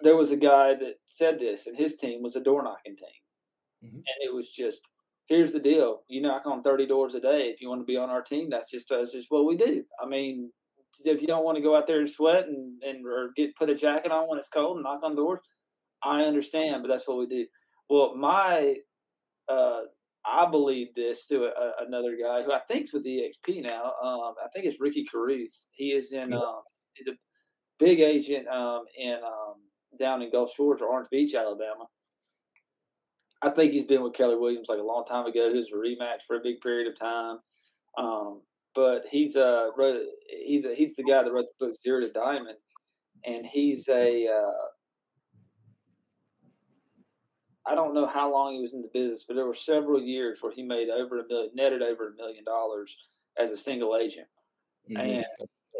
there 0.00 0.16
was 0.16 0.30
a 0.30 0.36
guy 0.36 0.74
that 0.74 0.94
said 1.08 1.38
this, 1.38 1.66
and 1.66 1.76
his 1.76 1.96
team 1.96 2.22
was 2.22 2.36
a 2.36 2.40
door 2.40 2.62
knocking 2.62 2.96
team, 2.96 3.84
mm-hmm. 3.84 3.96
and 3.96 4.18
it 4.22 4.34
was 4.34 4.48
just 4.48 4.80
here's 5.28 5.52
the 5.52 5.60
deal: 5.60 6.02
you 6.08 6.22
knock 6.22 6.46
on 6.46 6.62
thirty 6.62 6.86
doors 6.86 7.14
a 7.14 7.20
day 7.20 7.52
if 7.54 7.60
you 7.60 7.68
want 7.68 7.80
to 7.80 7.86
be 7.86 7.96
on 7.96 8.10
our 8.10 8.22
team. 8.22 8.48
That's 8.50 8.70
just 8.70 8.88
that's 8.88 9.12
just 9.12 9.30
what 9.30 9.46
we 9.46 9.56
do. 9.56 9.84
I 10.02 10.08
mean, 10.08 10.50
if 11.04 11.20
you 11.20 11.26
don't 11.26 11.44
want 11.44 11.56
to 11.56 11.62
go 11.62 11.76
out 11.76 11.86
there 11.86 12.00
and 12.00 12.10
sweat 12.10 12.46
and 12.46 12.82
and 12.82 13.06
or 13.06 13.30
get 13.36 13.56
put 13.56 13.70
a 13.70 13.74
jacket 13.74 14.12
on 14.12 14.28
when 14.28 14.38
it's 14.38 14.48
cold 14.48 14.76
and 14.76 14.84
knock 14.84 15.02
on 15.02 15.16
doors, 15.16 15.40
I 16.02 16.22
understand, 16.22 16.82
but 16.82 16.88
that's 16.88 17.06
what 17.06 17.18
we 17.18 17.26
do. 17.26 17.46
Well, 17.90 18.16
my 18.16 18.76
uh, 19.48 19.80
I 20.26 20.50
believe 20.50 20.94
this 20.94 21.26
to 21.26 21.44
a, 21.44 21.84
another 21.86 22.16
guy 22.16 22.42
who 22.42 22.52
I 22.52 22.60
think's 22.66 22.92
with 22.92 23.06
EXP 23.06 23.62
now. 23.62 23.92
Um, 24.02 24.34
I 24.42 24.48
think 24.52 24.66
it's 24.66 24.80
Ricky 24.80 25.04
Carruth. 25.10 25.54
He 25.72 25.88
is 25.88 26.12
in. 26.12 26.32
Um, 26.32 26.62
he's 26.94 27.08
a 27.08 27.16
big 27.78 28.00
agent 28.00 28.48
um, 28.48 28.84
in 28.96 29.14
um, 29.24 29.54
down 29.98 30.22
in 30.22 30.30
Gulf 30.30 30.52
Shores 30.56 30.80
or 30.80 30.86
Orange 30.86 31.08
Beach, 31.10 31.34
Alabama. 31.34 31.86
I 33.42 33.50
think 33.50 33.72
he's 33.72 33.84
been 33.84 34.02
with 34.02 34.14
Keller 34.14 34.38
Williams 34.38 34.68
like 34.68 34.78
a 34.78 34.82
long 34.82 35.04
time 35.04 35.26
ago. 35.26 35.50
He 35.50 35.58
was 35.58 35.70
a 35.72 35.76
RE/MAX 35.76 36.24
for 36.26 36.36
a 36.36 36.42
big 36.42 36.60
period 36.60 36.88
of 36.88 36.98
time. 36.98 37.38
Um, 37.98 38.40
but 38.74 39.04
he's 39.10 39.36
a 39.36 39.70
he's 40.28 40.64
a, 40.64 40.74
he's 40.74 40.96
the 40.96 41.04
guy 41.04 41.22
that 41.22 41.32
wrote 41.32 41.46
the 41.58 41.66
book 41.66 41.76
Zero 41.82 42.00
to 42.00 42.10
Diamond, 42.10 42.56
and 43.24 43.46
he's 43.46 43.88
a 43.88 44.26
uh, 44.26 44.66
I 47.66 47.74
don't 47.74 47.94
know 47.94 48.06
how 48.06 48.30
long 48.30 48.54
he 48.54 48.62
was 48.62 48.74
in 48.74 48.82
the 48.82 48.90
business, 48.92 49.24
but 49.26 49.34
there 49.34 49.46
were 49.46 49.54
several 49.54 50.00
years 50.02 50.38
where 50.40 50.52
he 50.52 50.62
made 50.62 50.90
over 50.90 51.20
a 51.20 51.26
million, 51.26 51.50
netted 51.54 51.82
over 51.82 52.08
a 52.08 52.16
million 52.16 52.44
dollars 52.44 52.94
as 53.38 53.50
a 53.50 53.56
single 53.56 53.96
agent. 53.96 54.26
Mm-hmm. 54.90 55.00
And 55.00 55.24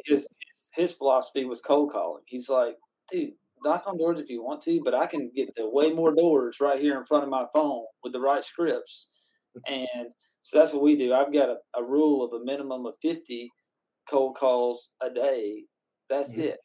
his 0.06 0.26
his 0.72 0.92
philosophy 0.92 1.44
was 1.44 1.60
cold 1.60 1.92
calling. 1.92 2.22
He's 2.26 2.48
like, 2.48 2.76
dude, 3.10 3.32
knock 3.62 3.84
on 3.86 3.98
doors 3.98 4.18
if 4.18 4.28
you 4.28 4.42
want 4.42 4.62
to, 4.62 4.80
but 4.84 4.94
I 4.94 5.06
can 5.06 5.30
get 5.34 5.54
to 5.56 5.68
way 5.68 5.92
more 5.92 6.14
doors 6.14 6.56
right 6.60 6.80
here 6.80 6.98
in 6.98 7.06
front 7.06 7.24
of 7.24 7.30
my 7.30 7.44
phone 7.54 7.84
with 8.02 8.12
the 8.12 8.20
right 8.20 8.44
scripts. 8.44 9.06
And 9.66 10.08
so 10.42 10.58
that's 10.58 10.72
what 10.72 10.82
we 10.82 10.96
do. 10.96 11.14
I've 11.14 11.32
got 11.32 11.48
a, 11.48 11.56
a 11.78 11.82
rule 11.82 12.24
of 12.24 12.32
a 12.32 12.44
minimum 12.44 12.86
of 12.86 12.94
50 13.02 13.50
cold 14.10 14.36
calls 14.36 14.88
a 15.00 15.10
day. 15.10 15.62
That's 16.10 16.32
mm-hmm. 16.32 16.40
it. 16.40 16.58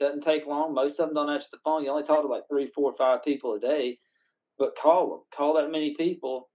Doesn't 0.00 0.22
take 0.22 0.46
long. 0.46 0.74
Most 0.74 0.98
of 0.98 1.08
them 1.08 1.14
don't 1.14 1.30
answer 1.30 1.48
the 1.52 1.58
phone. 1.64 1.84
You 1.84 1.90
only 1.90 2.02
talk 2.02 2.22
to 2.22 2.28
like 2.28 2.48
three, 2.50 2.70
four, 2.74 2.94
five 2.98 3.24
people 3.24 3.54
a 3.54 3.60
day 3.60 3.98
but 4.58 4.76
call 4.80 5.10
them, 5.10 5.20
call 5.34 5.54
that 5.54 5.70
many 5.70 5.94
people. 5.96 6.48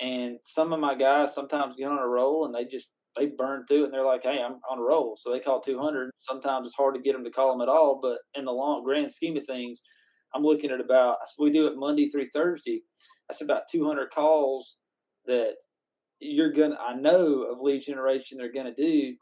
And 0.00 0.38
some 0.46 0.72
of 0.72 0.80
my 0.80 0.94
guys 0.94 1.34
sometimes 1.34 1.74
get 1.76 1.88
on 1.88 1.98
a 1.98 2.06
roll 2.06 2.44
and 2.44 2.54
they 2.54 2.64
just 2.64 2.88
they 3.16 3.26
burn 3.26 3.64
through 3.66 3.82
it 3.82 3.84
and 3.86 3.94
they're 3.94 4.04
like, 4.04 4.22
hey, 4.24 4.38
I'm 4.44 4.58
on 4.70 4.78
a 4.78 4.82
roll. 4.82 5.16
So 5.18 5.32
they 5.32 5.40
call 5.40 5.60
200. 5.60 6.10
Sometimes 6.20 6.66
it's 6.66 6.76
hard 6.76 6.94
to 6.94 7.00
get 7.00 7.14
them 7.14 7.24
to 7.24 7.30
call 7.30 7.52
them 7.52 7.62
at 7.62 7.68
all. 7.72 7.98
But 8.00 8.18
in 8.38 8.44
the 8.44 8.52
long 8.52 8.84
grand 8.84 9.10
scheme 9.10 9.36
of 9.38 9.46
things, 9.46 9.80
I'm 10.34 10.42
looking 10.42 10.70
at 10.70 10.80
about 10.80 11.16
we 11.38 11.50
do 11.50 11.66
it 11.66 11.76
Monday 11.76 12.10
through 12.10 12.28
Thursday. 12.32 12.82
That's 13.28 13.40
about 13.40 13.62
200 13.72 14.10
calls 14.10 14.76
that 15.26 15.54
you're 16.20 16.52
gonna. 16.52 16.76
I 16.76 16.94
know 16.94 17.44
of 17.44 17.60
lead 17.60 17.82
generation 17.82 18.38
they're 18.38 18.52
gonna 18.52 18.74
do, 18.74 19.14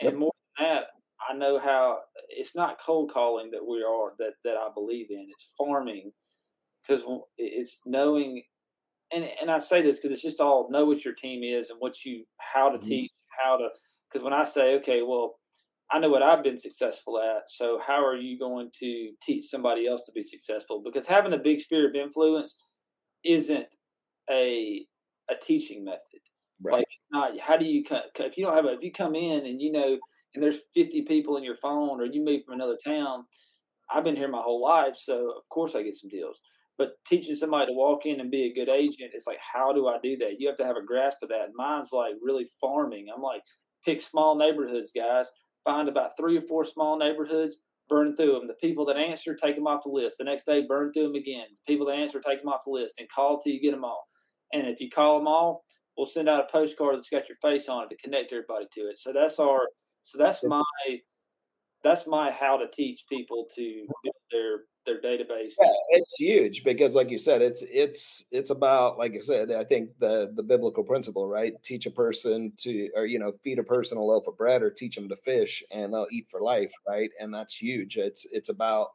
and 0.00 0.10
yep. 0.10 0.14
more 0.14 0.32
than 0.58 0.68
that, 0.68 0.84
I 1.28 1.34
know 1.36 1.58
how 1.58 1.98
it's 2.28 2.54
not 2.54 2.78
cold 2.84 3.10
calling 3.12 3.50
that 3.52 3.66
we 3.66 3.82
are 3.82 4.12
that 4.18 4.34
that 4.44 4.56
I 4.56 4.68
believe 4.74 5.06
in. 5.10 5.26
It's 5.28 5.48
farming 5.58 6.12
because 6.90 7.04
it's 7.38 7.78
knowing, 7.86 8.42
and 9.12 9.24
and 9.40 9.50
I 9.50 9.58
say 9.60 9.82
this 9.82 9.98
because 9.98 10.12
it's 10.12 10.22
just 10.22 10.40
all 10.40 10.68
know 10.70 10.84
what 10.84 11.04
your 11.04 11.14
team 11.14 11.42
is 11.42 11.70
and 11.70 11.78
what 11.78 12.04
you 12.04 12.24
how 12.38 12.70
to 12.70 12.78
mm-hmm. 12.78 12.88
teach, 12.88 13.10
how 13.42 13.56
to. 13.56 13.68
Because 14.10 14.24
when 14.24 14.32
I 14.32 14.44
say, 14.44 14.74
okay, 14.76 15.02
well, 15.02 15.36
I 15.92 16.00
know 16.00 16.08
what 16.08 16.22
I've 16.22 16.42
been 16.42 16.58
successful 16.58 17.20
at, 17.20 17.42
so 17.48 17.78
how 17.84 18.04
are 18.04 18.16
you 18.16 18.38
going 18.38 18.70
to 18.80 19.12
teach 19.24 19.50
somebody 19.50 19.86
else 19.86 20.04
to 20.06 20.12
be 20.12 20.22
successful? 20.22 20.82
Because 20.84 21.06
having 21.06 21.32
a 21.32 21.38
big 21.38 21.60
sphere 21.60 21.88
of 21.88 21.94
influence 21.94 22.56
isn't 23.24 23.66
a 24.30 24.84
a 25.30 25.34
teaching 25.44 25.84
method. 25.84 26.00
Right. 26.62 26.78
Like 26.78 26.86
not 27.12 27.38
how 27.40 27.56
do 27.56 27.64
you 27.64 27.84
if 27.88 28.36
you 28.36 28.44
don't 28.44 28.56
have 28.56 28.64
a, 28.64 28.72
if 28.72 28.82
you 28.82 28.92
come 28.92 29.14
in 29.14 29.46
and 29.46 29.60
you 29.60 29.72
know 29.72 29.98
and 30.34 30.42
there's 30.42 30.58
50 30.74 31.02
people 31.02 31.36
in 31.36 31.44
your 31.44 31.56
phone 31.56 32.00
or 32.00 32.04
you 32.04 32.24
move 32.24 32.44
from 32.44 32.54
another 32.54 32.78
town. 32.84 33.24
I've 33.92 34.04
been 34.04 34.16
here 34.16 34.28
my 34.28 34.40
whole 34.40 34.62
life, 34.62 34.94
so 34.96 35.32
of 35.36 35.48
course 35.48 35.74
I 35.74 35.82
get 35.82 35.96
some 35.96 36.10
deals. 36.10 36.38
But 36.80 36.96
teaching 37.06 37.36
somebody 37.36 37.66
to 37.66 37.76
walk 37.76 38.06
in 38.06 38.20
and 38.20 38.30
be 38.30 38.44
a 38.46 38.54
good 38.54 38.70
agent, 38.70 39.10
it's 39.12 39.26
like, 39.26 39.36
how 39.52 39.70
do 39.70 39.86
I 39.86 39.98
do 40.02 40.16
that? 40.16 40.36
You 40.38 40.48
have 40.48 40.56
to 40.56 40.64
have 40.64 40.78
a 40.78 40.86
grasp 40.86 41.18
of 41.22 41.28
that. 41.28 41.48
Mine's 41.54 41.92
like 41.92 42.14
really 42.22 42.50
farming. 42.58 43.08
I'm 43.14 43.20
like, 43.20 43.42
pick 43.84 44.00
small 44.00 44.34
neighborhoods, 44.34 44.90
guys. 44.96 45.26
Find 45.62 45.90
about 45.90 46.12
three 46.18 46.38
or 46.38 46.42
four 46.48 46.64
small 46.64 46.98
neighborhoods, 46.98 47.56
burn 47.90 48.16
through 48.16 48.32
them. 48.32 48.46
The 48.46 48.54
people 48.66 48.86
that 48.86 48.96
answer, 48.96 49.36
take 49.36 49.56
them 49.56 49.66
off 49.66 49.82
the 49.84 49.90
list. 49.90 50.16
The 50.18 50.24
next 50.24 50.46
day, 50.46 50.64
burn 50.66 50.90
through 50.94 51.08
them 51.08 51.16
again. 51.16 51.44
The 51.50 51.70
people 51.70 51.86
that 51.88 51.98
answer, 51.98 52.18
take 52.18 52.40
them 52.40 52.48
off 52.48 52.62
the 52.64 52.72
list 52.72 52.94
and 52.96 53.06
call 53.14 53.38
till 53.38 53.52
you 53.52 53.60
get 53.60 53.72
them 53.72 53.84
all. 53.84 54.08
And 54.54 54.66
if 54.66 54.80
you 54.80 54.88
call 54.88 55.18
them 55.18 55.28
all, 55.28 55.62
we'll 55.98 56.06
send 56.06 56.30
out 56.30 56.46
a 56.48 56.50
postcard 56.50 56.96
that's 56.96 57.10
got 57.10 57.28
your 57.28 57.36
face 57.42 57.68
on 57.68 57.84
it 57.84 57.90
to 57.90 57.96
connect 58.02 58.32
everybody 58.32 58.64
to 58.72 58.80
it. 58.88 58.98
So 58.98 59.12
that's 59.12 59.38
our, 59.38 59.68
so 60.02 60.16
that's 60.16 60.42
my, 60.42 60.62
that's 61.84 62.06
my 62.06 62.30
how 62.30 62.56
to 62.56 62.68
teach 62.74 63.00
people 63.10 63.48
to 63.54 63.86
build 64.02 64.14
their 64.32 64.60
their 64.86 65.00
database. 65.00 65.52
Yeah, 65.60 65.72
it's 65.90 66.14
huge 66.18 66.64
because, 66.64 66.94
like 66.94 67.10
you 67.10 67.18
said, 67.18 67.42
it's 67.42 67.62
it's 67.68 68.24
it's 68.30 68.50
about 68.50 68.98
like 68.98 69.12
I 69.14 69.20
said. 69.20 69.52
I 69.52 69.64
think 69.64 69.90
the 69.98 70.32
the 70.34 70.42
biblical 70.42 70.84
principle, 70.84 71.28
right? 71.28 71.52
Teach 71.62 71.86
a 71.86 71.90
person 71.90 72.52
to, 72.58 72.90
or 72.94 73.06
you 73.06 73.18
know, 73.18 73.32
feed 73.44 73.58
a 73.58 73.62
person 73.62 73.98
a 73.98 74.02
loaf 74.02 74.26
of 74.26 74.36
bread, 74.36 74.62
or 74.62 74.70
teach 74.70 74.96
them 74.96 75.08
to 75.08 75.16
fish, 75.16 75.62
and 75.70 75.92
they'll 75.92 76.06
eat 76.10 76.26
for 76.30 76.40
life, 76.40 76.72
right? 76.88 77.10
And 77.20 77.32
that's 77.32 77.54
huge. 77.54 77.96
It's 77.96 78.26
it's 78.32 78.48
about 78.48 78.90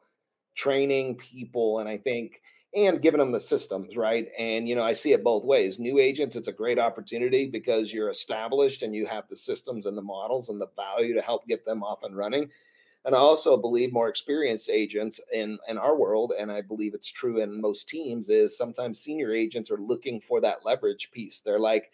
training 0.54 1.16
people, 1.16 1.80
and 1.80 1.88
I 1.88 1.98
think 1.98 2.40
and 2.76 3.00
giving 3.00 3.18
them 3.18 3.32
the 3.32 3.40
systems, 3.40 3.96
right? 3.96 4.28
And, 4.38 4.68
you 4.68 4.74
know, 4.74 4.82
I 4.82 4.92
see 4.92 5.12
it 5.12 5.24
both 5.24 5.44
ways. 5.44 5.78
New 5.78 5.98
agents, 5.98 6.36
it's 6.36 6.48
a 6.48 6.52
great 6.52 6.78
opportunity 6.78 7.46
because 7.46 7.90
you're 7.90 8.10
established 8.10 8.82
and 8.82 8.94
you 8.94 9.06
have 9.06 9.24
the 9.30 9.36
systems 9.36 9.86
and 9.86 9.96
the 9.96 10.02
models 10.02 10.50
and 10.50 10.60
the 10.60 10.68
value 10.76 11.14
to 11.14 11.22
help 11.22 11.46
get 11.46 11.64
them 11.64 11.82
off 11.82 12.02
and 12.02 12.14
running. 12.14 12.50
And 13.06 13.14
I 13.14 13.18
also 13.18 13.56
believe 13.56 13.92
more 13.92 14.08
experienced 14.08 14.68
agents 14.68 15.20
in, 15.32 15.58
in 15.68 15.78
our 15.78 15.96
world, 15.96 16.32
and 16.36 16.50
I 16.50 16.60
believe 16.60 16.92
it's 16.92 17.10
true 17.10 17.40
in 17.40 17.60
most 17.60 17.88
teams, 17.88 18.28
is 18.28 18.58
sometimes 18.58 19.00
senior 19.00 19.32
agents 19.32 19.70
are 19.70 19.78
looking 19.78 20.20
for 20.20 20.40
that 20.40 20.64
leverage 20.64 21.10
piece. 21.12 21.40
They're 21.44 21.60
like, 21.60 21.84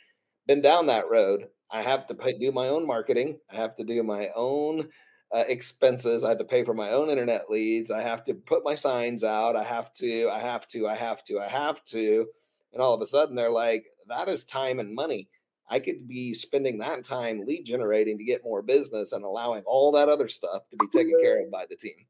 been 0.46 0.62
down 0.62 0.86
that 0.86 1.10
road. 1.10 1.48
I 1.70 1.82
have 1.82 2.06
to 2.06 2.14
pay, 2.14 2.38
do 2.38 2.50
my 2.50 2.68
own 2.68 2.86
marketing. 2.86 3.38
I 3.52 3.56
have 3.56 3.76
to 3.76 3.84
do 3.84 4.02
my 4.02 4.30
own 4.34 4.88
uh, 5.34 5.44
expenses. 5.48 6.24
I 6.24 6.30
have 6.30 6.38
to 6.38 6.44
pay 6.44 6.64
for 6.64 6.72
my 6.72 6.90
own 6.92 7.10
internet 7.10 7.50
leads. 7.50 7.90
I 7.90 8.00
have 8.00 8.24
to 8.24 8.34
put 8.34 8.64
my 8.64 8.74
signs 8.74 9.22
out. 9.22 9.54
I 9.54 9.64
have 9.64 9.92
to, 9.94 10.30
I 10.30 10.40
have 10.40 10.66
to, 10.68 10.88
I 10.88 10.96
have 10.96 11.22
to, 11.24 11.40
I 11.40 11.48
have 11.48 11.84
to. 11.86 12.26
And 12.72 12.80
all 12.80 12.94
of 12.94 13.02
a 13.02 13.06
sudden 13.06 13.36
they're 13.36 13.50
like, 13.50 13.84
that 14.08 14.30
is 14.30 14.44
time 14.44 14.80
and 14.80 14.94
money. 14.94 15.28
I 15.72 15.80
could 15.80 16.06
be 16.06 16.34
spending 16.34 16.76
that 16.78 17.02
time 17.02 17.46
lead 17.46 17.64
generating 17.64 18.18
to 18.18 18.24
get 18.24 18.44
more 18.44 18.60
business 18.60 19.12
and 19.12 19.24
allowing 19.24 19.62
all 19.64 19.90
that 19.92 20.10
other 20.10 20.28
stuff 20.28 20.68
to 20.70 20.76
be 20.76 20.86
taken 20.92 21.18
care 21.22 21.42
of 21.42 21.50
by 21.50 21.64
the 21.68 21.76
team. 21.76 22.04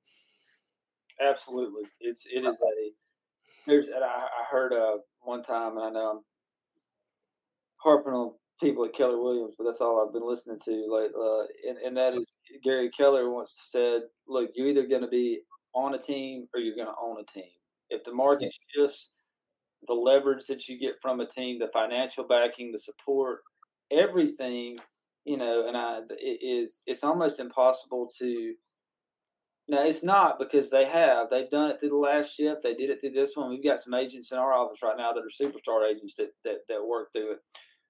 Absolutely. 1.20 1.84
It's, 2.00 2.26
it 2.26 2.40
is 2.40 2.60
a, 2.60 2.90
there's, 3.68 3.86
and 3.86 4.02
I, 4.02 4.26
I 4.26 4.44
heard 4.50 4.72
uh, 4.72 4.96
one 5.20 5.44
time, 5.44 5.76
and 5.76 5.86
I 5.86 5.90
know 5.90 6.10
I'm 6.10 6.20
harping 7.76 8.12
on 8.12 8.32
people 8.60 8.84
at 8.84 8.94
Keller 8.94 9.22
Williams, 9.22 9.54
but 9.56 9.62
that's 9.62 9.80
all 9.80 10.04
I've 10.04 10.12
been 10.12 10.28
listening 10.28 10.58
to. 10.64 10.86
Like, 10.90 11.12
uh, 11.16 11.70
and, 11.70 11.78
and 11.86 11.96
that 11.96 12.14
is 12.14 12.26
Gary 12.64 12.90
Keller 12.90 13.30
once 13.30 13.54
said, 13.70 14.02
"Look, 14.26 14.50
you're 14.56 14.66
either 14.66 14.88
going 14.88 15.02
to 15.02 15.08
be 15.08 15.42
on 15.72 15.94
a 15.94 15.98
team 15.98 16.48
or 16.52 16.60
you're 16.60 16.74
going 16.74 16.88
to 16.88 17.00
own 17.00 17.18
a 17.20 17.32
team. 17.32 17.50
If 17.90 18.02
the 18.02 18.12
market 18.12 18.52
shifts, 18.74 19.10
the 19.86 19.94
leverage 19.94 20.46
that 20.46 20.68
you 20.68 20.80
get 20.80 20.94
from 21.00 21.20
a 21.20 21.26
team, 21.26 21.58
the 21.58 21.68
financial 21.72 22.24
backing, 22.24 22.72
the 22.72 22.78
support, 22.78 23.40
everything, 23.92 24.78
you 25.24 25.36
know, 25.36 25.66
and 25.68 25.76
I 25.76 26.00
it 26.10 26.40
is 26.42 26.82
it's 26.86 27.04
almost 27.04 27.40
impossible 27.40 28.10
to." 28.18 28.54
No, 29.68 29.80
it's 29.84 30.02
not 30.02 30.40
because 30.40 30.70
they 30.70 30.84
have. 30.84 31.28
They've 31.30 31.48
done 31.48 31.70
it 31.70 31.78
through 31.78 31.90
the 31.90 31.96
last 31.96 32.34
shift. 32.34 32.62
They 32.64 32.74
did 32.74 32.90
it 32.90 33.00
through 33.00 33.12
this 33.12 33.36
one. 33.36 33.48
We've 33.48 33.62
got 33.62 33.80
some 33.80 33.94
agents 33.94 34.32
in 34.32 34.38
our 34.38 34.52
office 34.52 34.80
right 34.82 34.96
now 34.98 35.12
that 35.12 35.20
are 35.20 35.30
superstar 35.40 35.88
agents 35.88 36.14
that 36.18 36.30
that, 36.44 36.56
that 36.68 36.84
work 36.84 37.12
through 37.12 37.32
it 37.32 37.38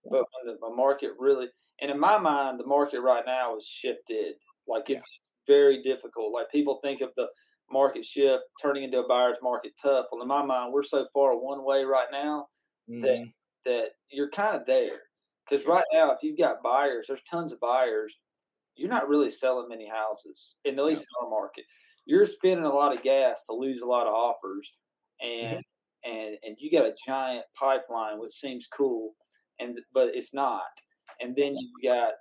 but 0.04 0.24
when 0.44 0.56
the 0.60 0.74
market 0.74 1.10
really, 1.18 1.46
and 1.80 1.90
in 1.90 1.98
my 1.98 2.18
mind, 2.18 2.58
the 2.58 2.66
market 2.66 3.00
right 3.00 3.24
now 3.26 3.56
is 3.56 3.66
shifted. 3.66 4.34
Like 4.66 4.90
it's 4.90 5.06
yeah. 5.48 5.54
very 5.54 5.82
difficult. 5.82 6.32
Like 6.32 6.50
people 6.50 6.80
think 6.82 7.00
of 7.00 7.10
the 7.16 7.26
market 7.70 8.04
shift 8.04 8.42
turning 8.60 8.84
into 8.84 8.98
a 8.98 9.08
buyer's 9.08 9.38
market 9.42 9.72
tough. 9.80 10.06
Well, 10.10 10.22
in 10.22 10.28
my 10.28 10.44
mind, 10.44 10.72
we're 10.72 10.82
so 10.82 11.06
far 11.12 11.36
one 11.36 11.64
way 11.64 11.84
right 11.84 12.08
now 12.10 12.46
mm-hmm. 12.90 13.02
that 13.02 13.24
that 13.64 13.84
you're 14.10 14.30
kind 14.30 14.56
of 14.56 14.66
there. 14.66 15.00
Because 15.52 15.66
right 15.66 15.84
now, 15.92 16.12
if 16.12 16.22
you've 16.22 16.38
got 16.38 16.62
buyers, 16.62 17.04
there's 17.08 17.20
tons 17.30 17.52
of 17.52 17.60
buyers. 17.60 18.14
You're 18.74 18.88
not 18.88 19.08
really 19.08 19.30
selling 19.30 19.68
many 19.68 19.86
houses, 19.86 20.56
in 20.64 20.78
at 20.78 20.84
least 20.84 21.02
yeah. 21.02 21.06
in 21.20 21.26
our 21.26 21.30
market. 21.30 21.64
You're 22.06 22.26
spending 22.26 22.64
a 22.64 22.72
lot 22.72 22.96
of 22.96 23.02
gas 23.02 23.44
to 23.46 23.54
lose 23.54 23.82
a 23.82 23.86
lot 23.86 24.06
of 24.06 24.14
offers, 24.14 24.70
and 25.20 25.58
mm-hmm. 25.58 26.10
and 26.10 26.36
and 26.42 26.56
you 26.58 26.70
got 26.70 26.86
a 26.86 26.94
giant 27.06 27.44
pipeline, 27.54 28.18
which 28.18 28.32
seems 28.32 28.66
cool 28.74 29.12
and 29.60 29.78
but 29.92 30.10
it's 30.14 30.34
not. 30.34 30.62
And 31.20 31.36
then 31.36 31.54
you've 31.56 31.82
got, 31.84 32.14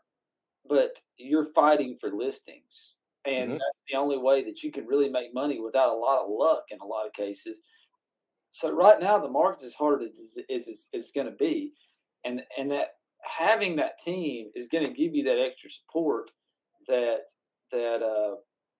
but 0.67 0.91
you're 1.17 1.51
fighting 1.53 1.97
for 1.99 2.11
listings, 2.11 2.95
and 3.25 3.43
mm-hmm. 3.43 3.53
that's 3.53 3.79
the 3.89 3.97
only 3.97 4.17
way 4.17 4.43
that 4.43 4.61
you 4.61 4.71
can 4.71 4.85
really 4.85 5.09
make 5.09 5.33
money 5.33 5.59
without 5.59 5.89
a 5.89 5.97
lot 5.97 6.23
of 6.23 6.29
luck 6.29 6.63
in 6.69 6.79
a 6.81 6.85
lot 6.85 7.07
of 7.07 7.13
cases. 7.13 7.59
So 8.51 8.71
right 8.71 8.99
now 8.99 9.17
the 9.17 9.29
market 9.29 9.65
is 9.65 9.73
hard 9.73 10.03
as 10.03 10.19
is 10.49 10.87
is 10.93 11.11
going 11.15 11.27
to 11.27 11.33
be, 11.33 11.73
and 12.25 12.41
and 12.57 12.69
that 12.71 12.89
having 13.23 13.77
that 13.77 13.99
team 14.03 14.49
is 14.55 14.67
going 14.67 14.87
to 14.87 14.93
give 14.93 15.13
you 15.13 15.23
that 15.25 15.39
extra 15.39 15.69
support 15.69 16.31
that 16.87 17.19
that 17.71 18.01
uh, 18.03 18.35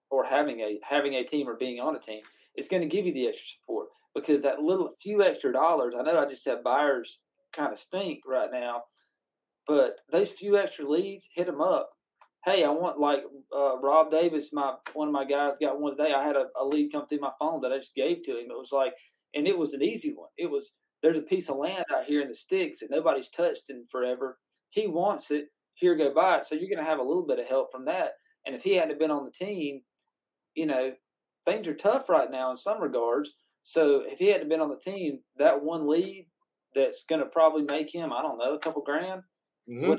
or 0.10 0.26
having 0.26 0.60
a 0.60 0.80
having 0.84 1.16
a 1.16 1.24
team 1.24 1.48
or 1.48 1.56
being 1.56 1.80
on 1.80 1.96
a 1.96 2.00
team 2.00 2.22
is 2.56 2.68
going 2.68 2.82
to 2.82 2.90
give 2.90 3.06
you 3.06 3.14
the 3.14 3.28
extra 3.28 3.48
support 3.60 3.88
because 4.14 4.44
that 4.44 4.62
little 4.62 4.92
few 5.02 5.24
extra 5.24 5.54
dollars. 5.54 5.94
I 5.98 6.04
know 6.04 6.20
I 6.20 6.30
just 6.30 6.46
have 6.46 6.64
buyers 6.64 7.18
kind 7.56 7.72
of 7.72 7.80
stink 7.80 8.20
right 8.28 8.50
now. 8.52 8.84
But 9.68 9.98
those 10.12 10.30
few 10.30 10.58
extra 10.58 10.90
leads, 10.90 11.28
hit 11.36 11.46
them 11.46 11.62
up. 11.62 11.90
Hey, 12.44 12.64
I 12.64 12.70
want 12.70 13.00
like 13.00 13.20
uh, 13.56 13.78
Rob 13.80 14.10
Davis, 14.10 14.50
my 14.52 14.74
one 14.94 15.08
of 15.08 15.14
my 15.14 15.26
guys 15.26 15.54
got 15.62 15.80
one 15.80 15.96
today. 15.96 16.12
I 16.14 16.26
had 16.26 16.36
a, 16.36 16.48
a 16.60 16.66
lead 16.66 16.92
come 16.92 17.08
through 17.08 17.20
my 17.20 17.32
phone 17.40 17.62
that 17.62 17.72
I 17.72 17.78
just 17.78 17.96
gave 17.96 18.24
to 18.24 18.32
him. 18.32 18.50
It 18.50 18.58
was 18.58 18.72
like, 18.72 18.94
and 19.36 19.48
it 19.48 19.58
was 19.58 19.74
an 19.74 19.84
easy 19.84 20.14
one. 20.14 20.30
It 20.38 20.50
was 20.50 20.72
there's 21.02 21.18
a 21.18 21.22
piece 21.22 21.50
of 21.50 21.58
land 21.58 21.86
out 21.96 22.06
here 22.06 22.22
in 22.22 22.30
the 22.30 22.36
sticks 22.36 22.80
that 22.80 22.92
nobody's 22.92 23.30
touched 23.30 23.70
in 23.70 23.86
forever. 23.92 24.38
He 24.70 24.88
wants 24.88 25.32
it. 25.32 25.48
Here, 25.74 25.96
go 25.96 26.14
buy 26.14 26.38
it. 26.38 26.46
So 26.46 26.56
you're 26.56 26.70
going 26.70 26.84
to 26.84 26.90
have 26.90 27.00
a 27.00 27.04
little 27.04 27.26
bit 27.26 27.40
of 27.40 27.48
help 27.48 27.72
from 27.72 27.86
that. 27.86 28.14
And 28.46 28.56
if 28.56 28.62
he 28.62 28.76
hadn't 28.76 29.00
been 29.00 29.12
on 29.12 29.26
the 29.26 29.32
team, 29.32 29.82
you 30.54 30.66
know, 30.66 30.92
things 31.46 31.68
are 31.68 31.74
tough 31.74 32.10
right 32.10 32.30
now 32.30 32.52
in 32.52 32.58
some 32.58 32.82
regards. 32.82 33.32
So 33.64 34.04
if 34.06 34.20
he 34.20 34.28
hadn't 34.28 34.50
been 34.50 34.62
on 34.62 34.70
the 34.70 34.92
team, 34.92 35.20
that 35.38 35.64
one 35.64 35.88
lead 35.88 36.28
that's 36.76 37.04
going 37.10 37.22
to 37.22 37.28
probably 37.28 37.64
make 37.64 37.94
him, 37.94 38.14
I 38.14 38.22
don't 38.22 38.38
know, 38.38 38.54
a 38.54 38.60
couple 38.60 38.82
grand. 38.82 39.22
Mm-hmm. 39.70 39.94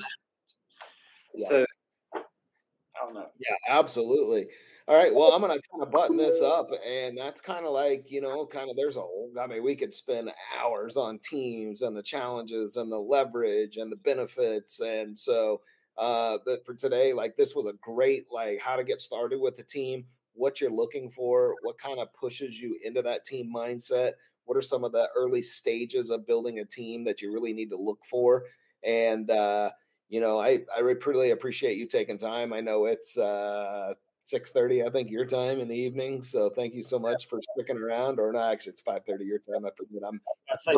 Yeah. 1.35 1.49
So 1.49 1.67
I 2.15 3.05
don't 3.05 3.15
know. 3.15 3.27
Yeah, 3.39 3.77
absolutely. 3.77 4.47
All 4.89 4.97
right. 4.97 5.15
Well, 5.15 5.33
I'm 5.33 5.41
going 5.41 5.57
to 5.59 5.69
kind 5.71 5.83
of 5.83 5.91
button 5.93 6.17
this 6.17 6.41
up. 6.41 6.71
And 6.85 7.17
that's 7.17 7.41
kind 7.41 7.65
of 7.67 7.73
like, 7.73 8.11
you 8.11 8.21
know, 8.21 8.47
kind 8.47 8.69
of 8.69 8.77
there's 8.77 8.97
a 8.97 9.01
whole, 9.01 9.33
I 9.41 9.47
mean, 9.47 9.63
we 9.63 9.77
could 9.77 9.95
spend 9.95 10.31
hours 10.59 10.97
on 10.97 11.19
teams 11.21 11.83
and 11.83 11.97
the 11.97 12.03
challenges 12.03 12.77
and 12.77 12.91
the 12.91 12.99
leverage 12.99 13.77
and 13.77 13.93
the 13.93 13.97
benefits. 13.97 14.81
And 14.81 15.19
so, 15.19 15.61
uh, 15.97 16.39
but 16.45 16.65
for 16.67 16.75
today, 16.75 17.13
like 17.13 17.37
this 17.37 17.55
was 17.55 17.67
a 17.67 17.75
great, 17.81 18.27
like 18.33 18.59
how 18.59 18.77
to 18.77 18.85
get 18.85 19.01
started 19.01 19.41
with 19.41 19.57
the 19.57 19.63
team, 19.63 20.07
what 20.33 20.61
you're 20.61 20.71
looking 20.73 21.11
for, 21.11 21.55
what 21.63 21.79
kind 21.79 22.01
of 22.01 22.13
pushes 22.15 22.59
you 22.59 22.79
into 22.83 23.03
that 23.03 23.25
team 23.25 23.53
mindset, 23.55 24.13
what 24.45 24.57
are 24.57 24.63
some 24.63 24.83
of 24.83 24.91
the 24.93 25.07
early 25.17 25.43
stages 25.43 26.11
of 26.11 26.27
building 26.27 26.59
a 26.59 26.65
team 26.65 27.05
that 27.05 27.21
you 27.23 27.33
really 27.33 27.53
need 27.53 27.71
to 27.71 27.77
look 27.77 28.01
for? 28.11 28.47
And 28.83 29.31
uh, 29.31 29.71
you 30.09 30.21
know, 30.21 30.41
I 30.41 30.61
I 30.75 30.81
really 30.81 31.31
appreciate 31.31 31.77
you 31.77 31.87
taking 31.87 32.19
time. 32.19 32.53
I 32.53 32.61
know 32.61 32.87
it's 32.87 33.17
uh, 33.17 33.95
six 34.25 34.53
thirty, 34.53 34.85
I 34.85 34.91
think 34.91 35.11
your 35.11 35.25
time 35.25 35.61
in 35.61 35.69
the 35.69 35.75
evening. 35.75 36.23
So 36.23 36.51
thank 36.55 36.75
you 36.75 36.83
so 36.83 36.99
much 36.99 37.29
for 37.29 37.41
sticking 37.55 37.79
around. 37.79 38.19
Or 38.21 38.33
not, 38.33 38.53
actually, 38.53 38.73
it's 38.73 38.83
five 38.83 39.03
thirty 39.07 39.25
your 39.25 39.39
time. 39.39 39.65
I 39.67 39.71
forget. 39.77 40.03
I'm. 40.07 40.21
I, 40.51 40.73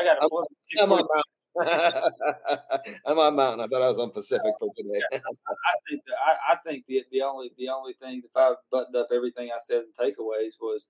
I 0.00 0.04
got. 0.04 0.22
I'm, 0.22 0.82
I'm 0.82 0.92
on 0.92 0.98
Mountain. 0.98 1.32
I'm 3.06 3.18
on 3.18 3.36
Mountain. 3.36 3.60
I 3.60 3.66
thought 3.68 3.82
I 3.82 3.88
was 3.88 3.98
on 3.98 4.10
Pacific 4.10 4.52
for 4.58 4.68
today. 4.76 5.00
I 5.12 5.18
think 5.88 6.02
the, 6.06 6.12
I, 6.12 6.52
I, 6.52 6.56
think 6.66 6.84
the 6.86 7.02
the 7.10 7.22
only 7.22 7.50
the 7.58 7.68
only 7.68 7.94
thing 7.94 8.22
if 8.24 8.30
I 8.36 8.54
buttoned 8.70 8.96
up 8.96 9.08
everything 9.14 9.50
I 9.54 9.58
said 9.66 9.82
in 9.84 9.92
takeaways 9.98 10.54
was 10.60 10.86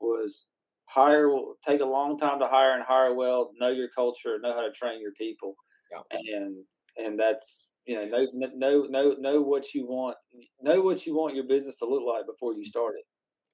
was 0.00 0.46
hire 0.86 1.28
will 1.28 1.56
take 1.66 1.80
a 1.80 1.84
long 1.84 2.18
time 2.18 2.38
to 2.40 2.46
hire 2.46 2.74
and 2.74 2.82
hire 2.82 3.14
well. 3.14 3.50
Know 3.58 3.68
your 3.68 3.88
culture, 3.88 4.38
know 4.40 4.54
how 4.54 4.62
to 4.62 4.72
train 4.72 5.00
your 5.00 5.12
people, 5.12 5.54
yeah. 5.92 6.00
and 6.34 6.56
and 6.96 7.18
that's 7.18 7.66
you 7.86 7.94
know 7.94 8.26
know 8.32 8.48
know 8.54 8.86
know 8.88 9.14
know 9.18 9.40
what 9.40 9.74
you 9.74 9.86
want 9.86 10.16
know 10.60 10.80
what 10.80 11.06
you 11.06 11.14
want 11.14 11.34
your 11.34 11.46
business 11.46 11.76
to 11.76 11.86
look 11.86 12.02
like 12.06 12.26
before 12.26 12.54
you 12.54 12.64
start 12.64 12.94
it. 12.98 13.04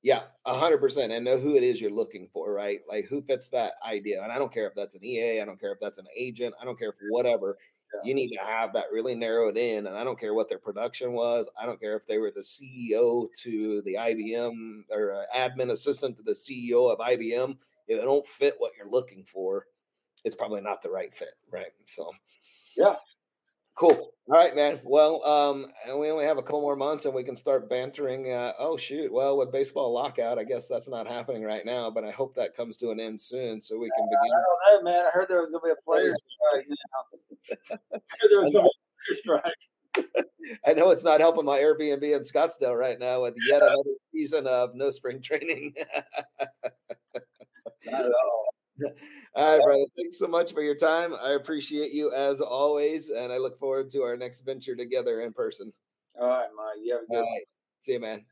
Yeah, 0.03 0.23
a 0.47 0.59
hundred 0.59 0.79
percent, 0.79 1.13
and 1.13 1.25
know 1.25 1.39
who 1.39 1.55
it 1.55 1.63
is 1.63 1.81
you're 1.81 1.93
looking 1.93 2.29
for, 2.33 2.53
right? 2.53 2.81
Like 2.89 3.07
who 3.07 3.23
fits 3.23 3.49
that 3.51 3.75
idea. 3.87 4.23
And 4.23 4.33
I 4.33 4.39
don't 4.39 4.53
care 4.53 4.67
if 4.67 4.75
that's 4.75 4.95
an 4.95 5.05
EA, 5.05 5.41
I 5.41 5.45
don't 5.45 5.61
care 5.61 5.73
if 5.73 5.79
that's 5.81 5.99
an 5.99 6.07
agent, 6.17 6.55
I 6.61 6.65
don't 6.65 6.79
care 6.79 6.89
if 6.91 6.97
whatever. 7.11 7.57
You 8.05 8.15
need 8.15 8.31
to 8.31 8.39
have 8.43 8.73
that 8.73 8.87
really 8.91 9.15
narrowed 9.15 9.57
in. 9.57 9.87
And 9.87 9.97
I 9.97 10.03
don't 10.03 10.19
care 10.19 10.35
what 10.35 10.49
their 10.49 10.59
production 10.59 11.13
was. 11.13 11.47
I 11.61 11.67
don't 11.67 11.81
care 11.81 11.97
if 11.97 12.07
they 12.07 12.19
were 12.19 12.33
the 12.35 12.41
CEO 12.41 13.27
to 13.43 13.83
the 13.85 13.95
IBM 13.95 14.85
or 14.91 15.13
uh, 15.13 15.25
admin 15.37 15.73
assistant 15.73 16.17
to 16.17 16.23
the 16.23 16.33
CEO 16.33 16.91
of 16.91 16.99
IBM. 16.99 17.57
If 17.89 18.01
it 18.01 18.05
don't 18.05 18.27
fit 18.27 18.55
what 18.59 18.73
you're 18.79 18.91
looking 18.91 19.25
for, 19.31 19.67
it's 20.25 20.35
probably 20.35 20.63
not 20.63 20.83
the 20.83 20.91
right 20.91 21.15
fit. 21.15 21.35
Right. 21.51 21.73
So, 21.87 22.11
yeah. 22.77 22.95
Cool. 23.75 24.13
All 24.29 24.39
right, 24.39 24.55
man. 24.55 24.81
Well, 24.85 25.25
um, 25.25 25.67
we 25.99 26.11
only 26.11 26.25
have 26.25 26.39
a 26.39 26.43
couple 26.43 26.61
more 26.61 26.77
months, 26.77 27.07
and 27.07 27.15
we 27.15 27.25
can 27.25 27.37
start 27.37 27.69
bantering. 27.69 28.33
Uh, 28.33 28.53
oh 28.59 28.77
shoot! 28.77 29.13
Well, 29.13 29.37
with 29.37 29.51
baseball 29.51 29.93
lockout, 29.93 30.39
I 30.39 30.45
guess 30.45 30.69
that's 30.69 30.89
not 30.89 31.07
happening 31.09 31.43
right 31.43 31.67
now, 31.67 31.91
but 31.91 32.05
I 32.05 32.11
hope 32.11 32.35
that 32.37 32.57
comes 32.57 32.77
to 32.79 32.91
an 32.91 33.01
end 33.01 33.21
soon, 33.21 33.61
so 33.61 33.79
we 33.79 33.91
can 33.97 34.07
begin. 34.07 34.33
I 34.33 34.75
don't 34.75 34.85
know, 34.85 34.91
man. 34.91 35.05
I 35.07 35.11
heard 35.11 35.29
there 35.29 35.41
was 35.41 35.51
going 35.51 35.63
to 35.63 35.67
be 35.67 35.73
a 35.73 35.85
players 35.85 36.17
strike. 36.29 36.69
there 38.31 38.43
was 38.43 38.53
some 38.53 38.69
strike. 39.19 39.55
I 40.67 40.73
know 40.73 40.91
it's 40.91 41.05
not 41.05 41.21
helping 41.21 41.45
my 41.45 41.59
Airbnb 41.59 42.03
in 42.03 42.23
Scottsdale 42.23 42.79
right 42.79 42.99
now 42.99 43.23
with 43.23 43.35
yet 43.49 43.63
another 43.63 43.91
season 44.13 44.47
of 44.47 44.75
no 44.75 44.91
spring 44.91 45.21
training. 45.21 45.75
not 47.87 48.01
at 48.01 48.07
all. 48.07 48.55
All 49.35 49.57
right, 49.57 49.65
brother. 49.65 49.85
Thanks 49.97 50.19
so 50.19 50.27
much 50.27 50.53
for 50.53 50.63
your 50.63 50.77
time. 50.77 51.15
I 51.15 51.33
appreciate 51.33 51.93
you 51.93 52.13
as 52.13 52.41
always, 52.41 53.09
and 53.09 53.33
I 53.33 53.39
look 53.39 53.59
forward 53.59 53.91
to 53.91 54.03
our 54.03 54.17
next 54.17 54.43
venture 54.43 54.77
together 54.77 55.23
in 55.23 55.33
person. 55.33 55.73
All 56.21 56.29
right, 56.29 56.49
Mike. 56.55 56.85
You 56.85 56.95
have 56.95 57.05
a 57.05 57.07
good 57.07 57.27
See 57.81 57.93
you, 57.93 58.01
man. 58.01 58.25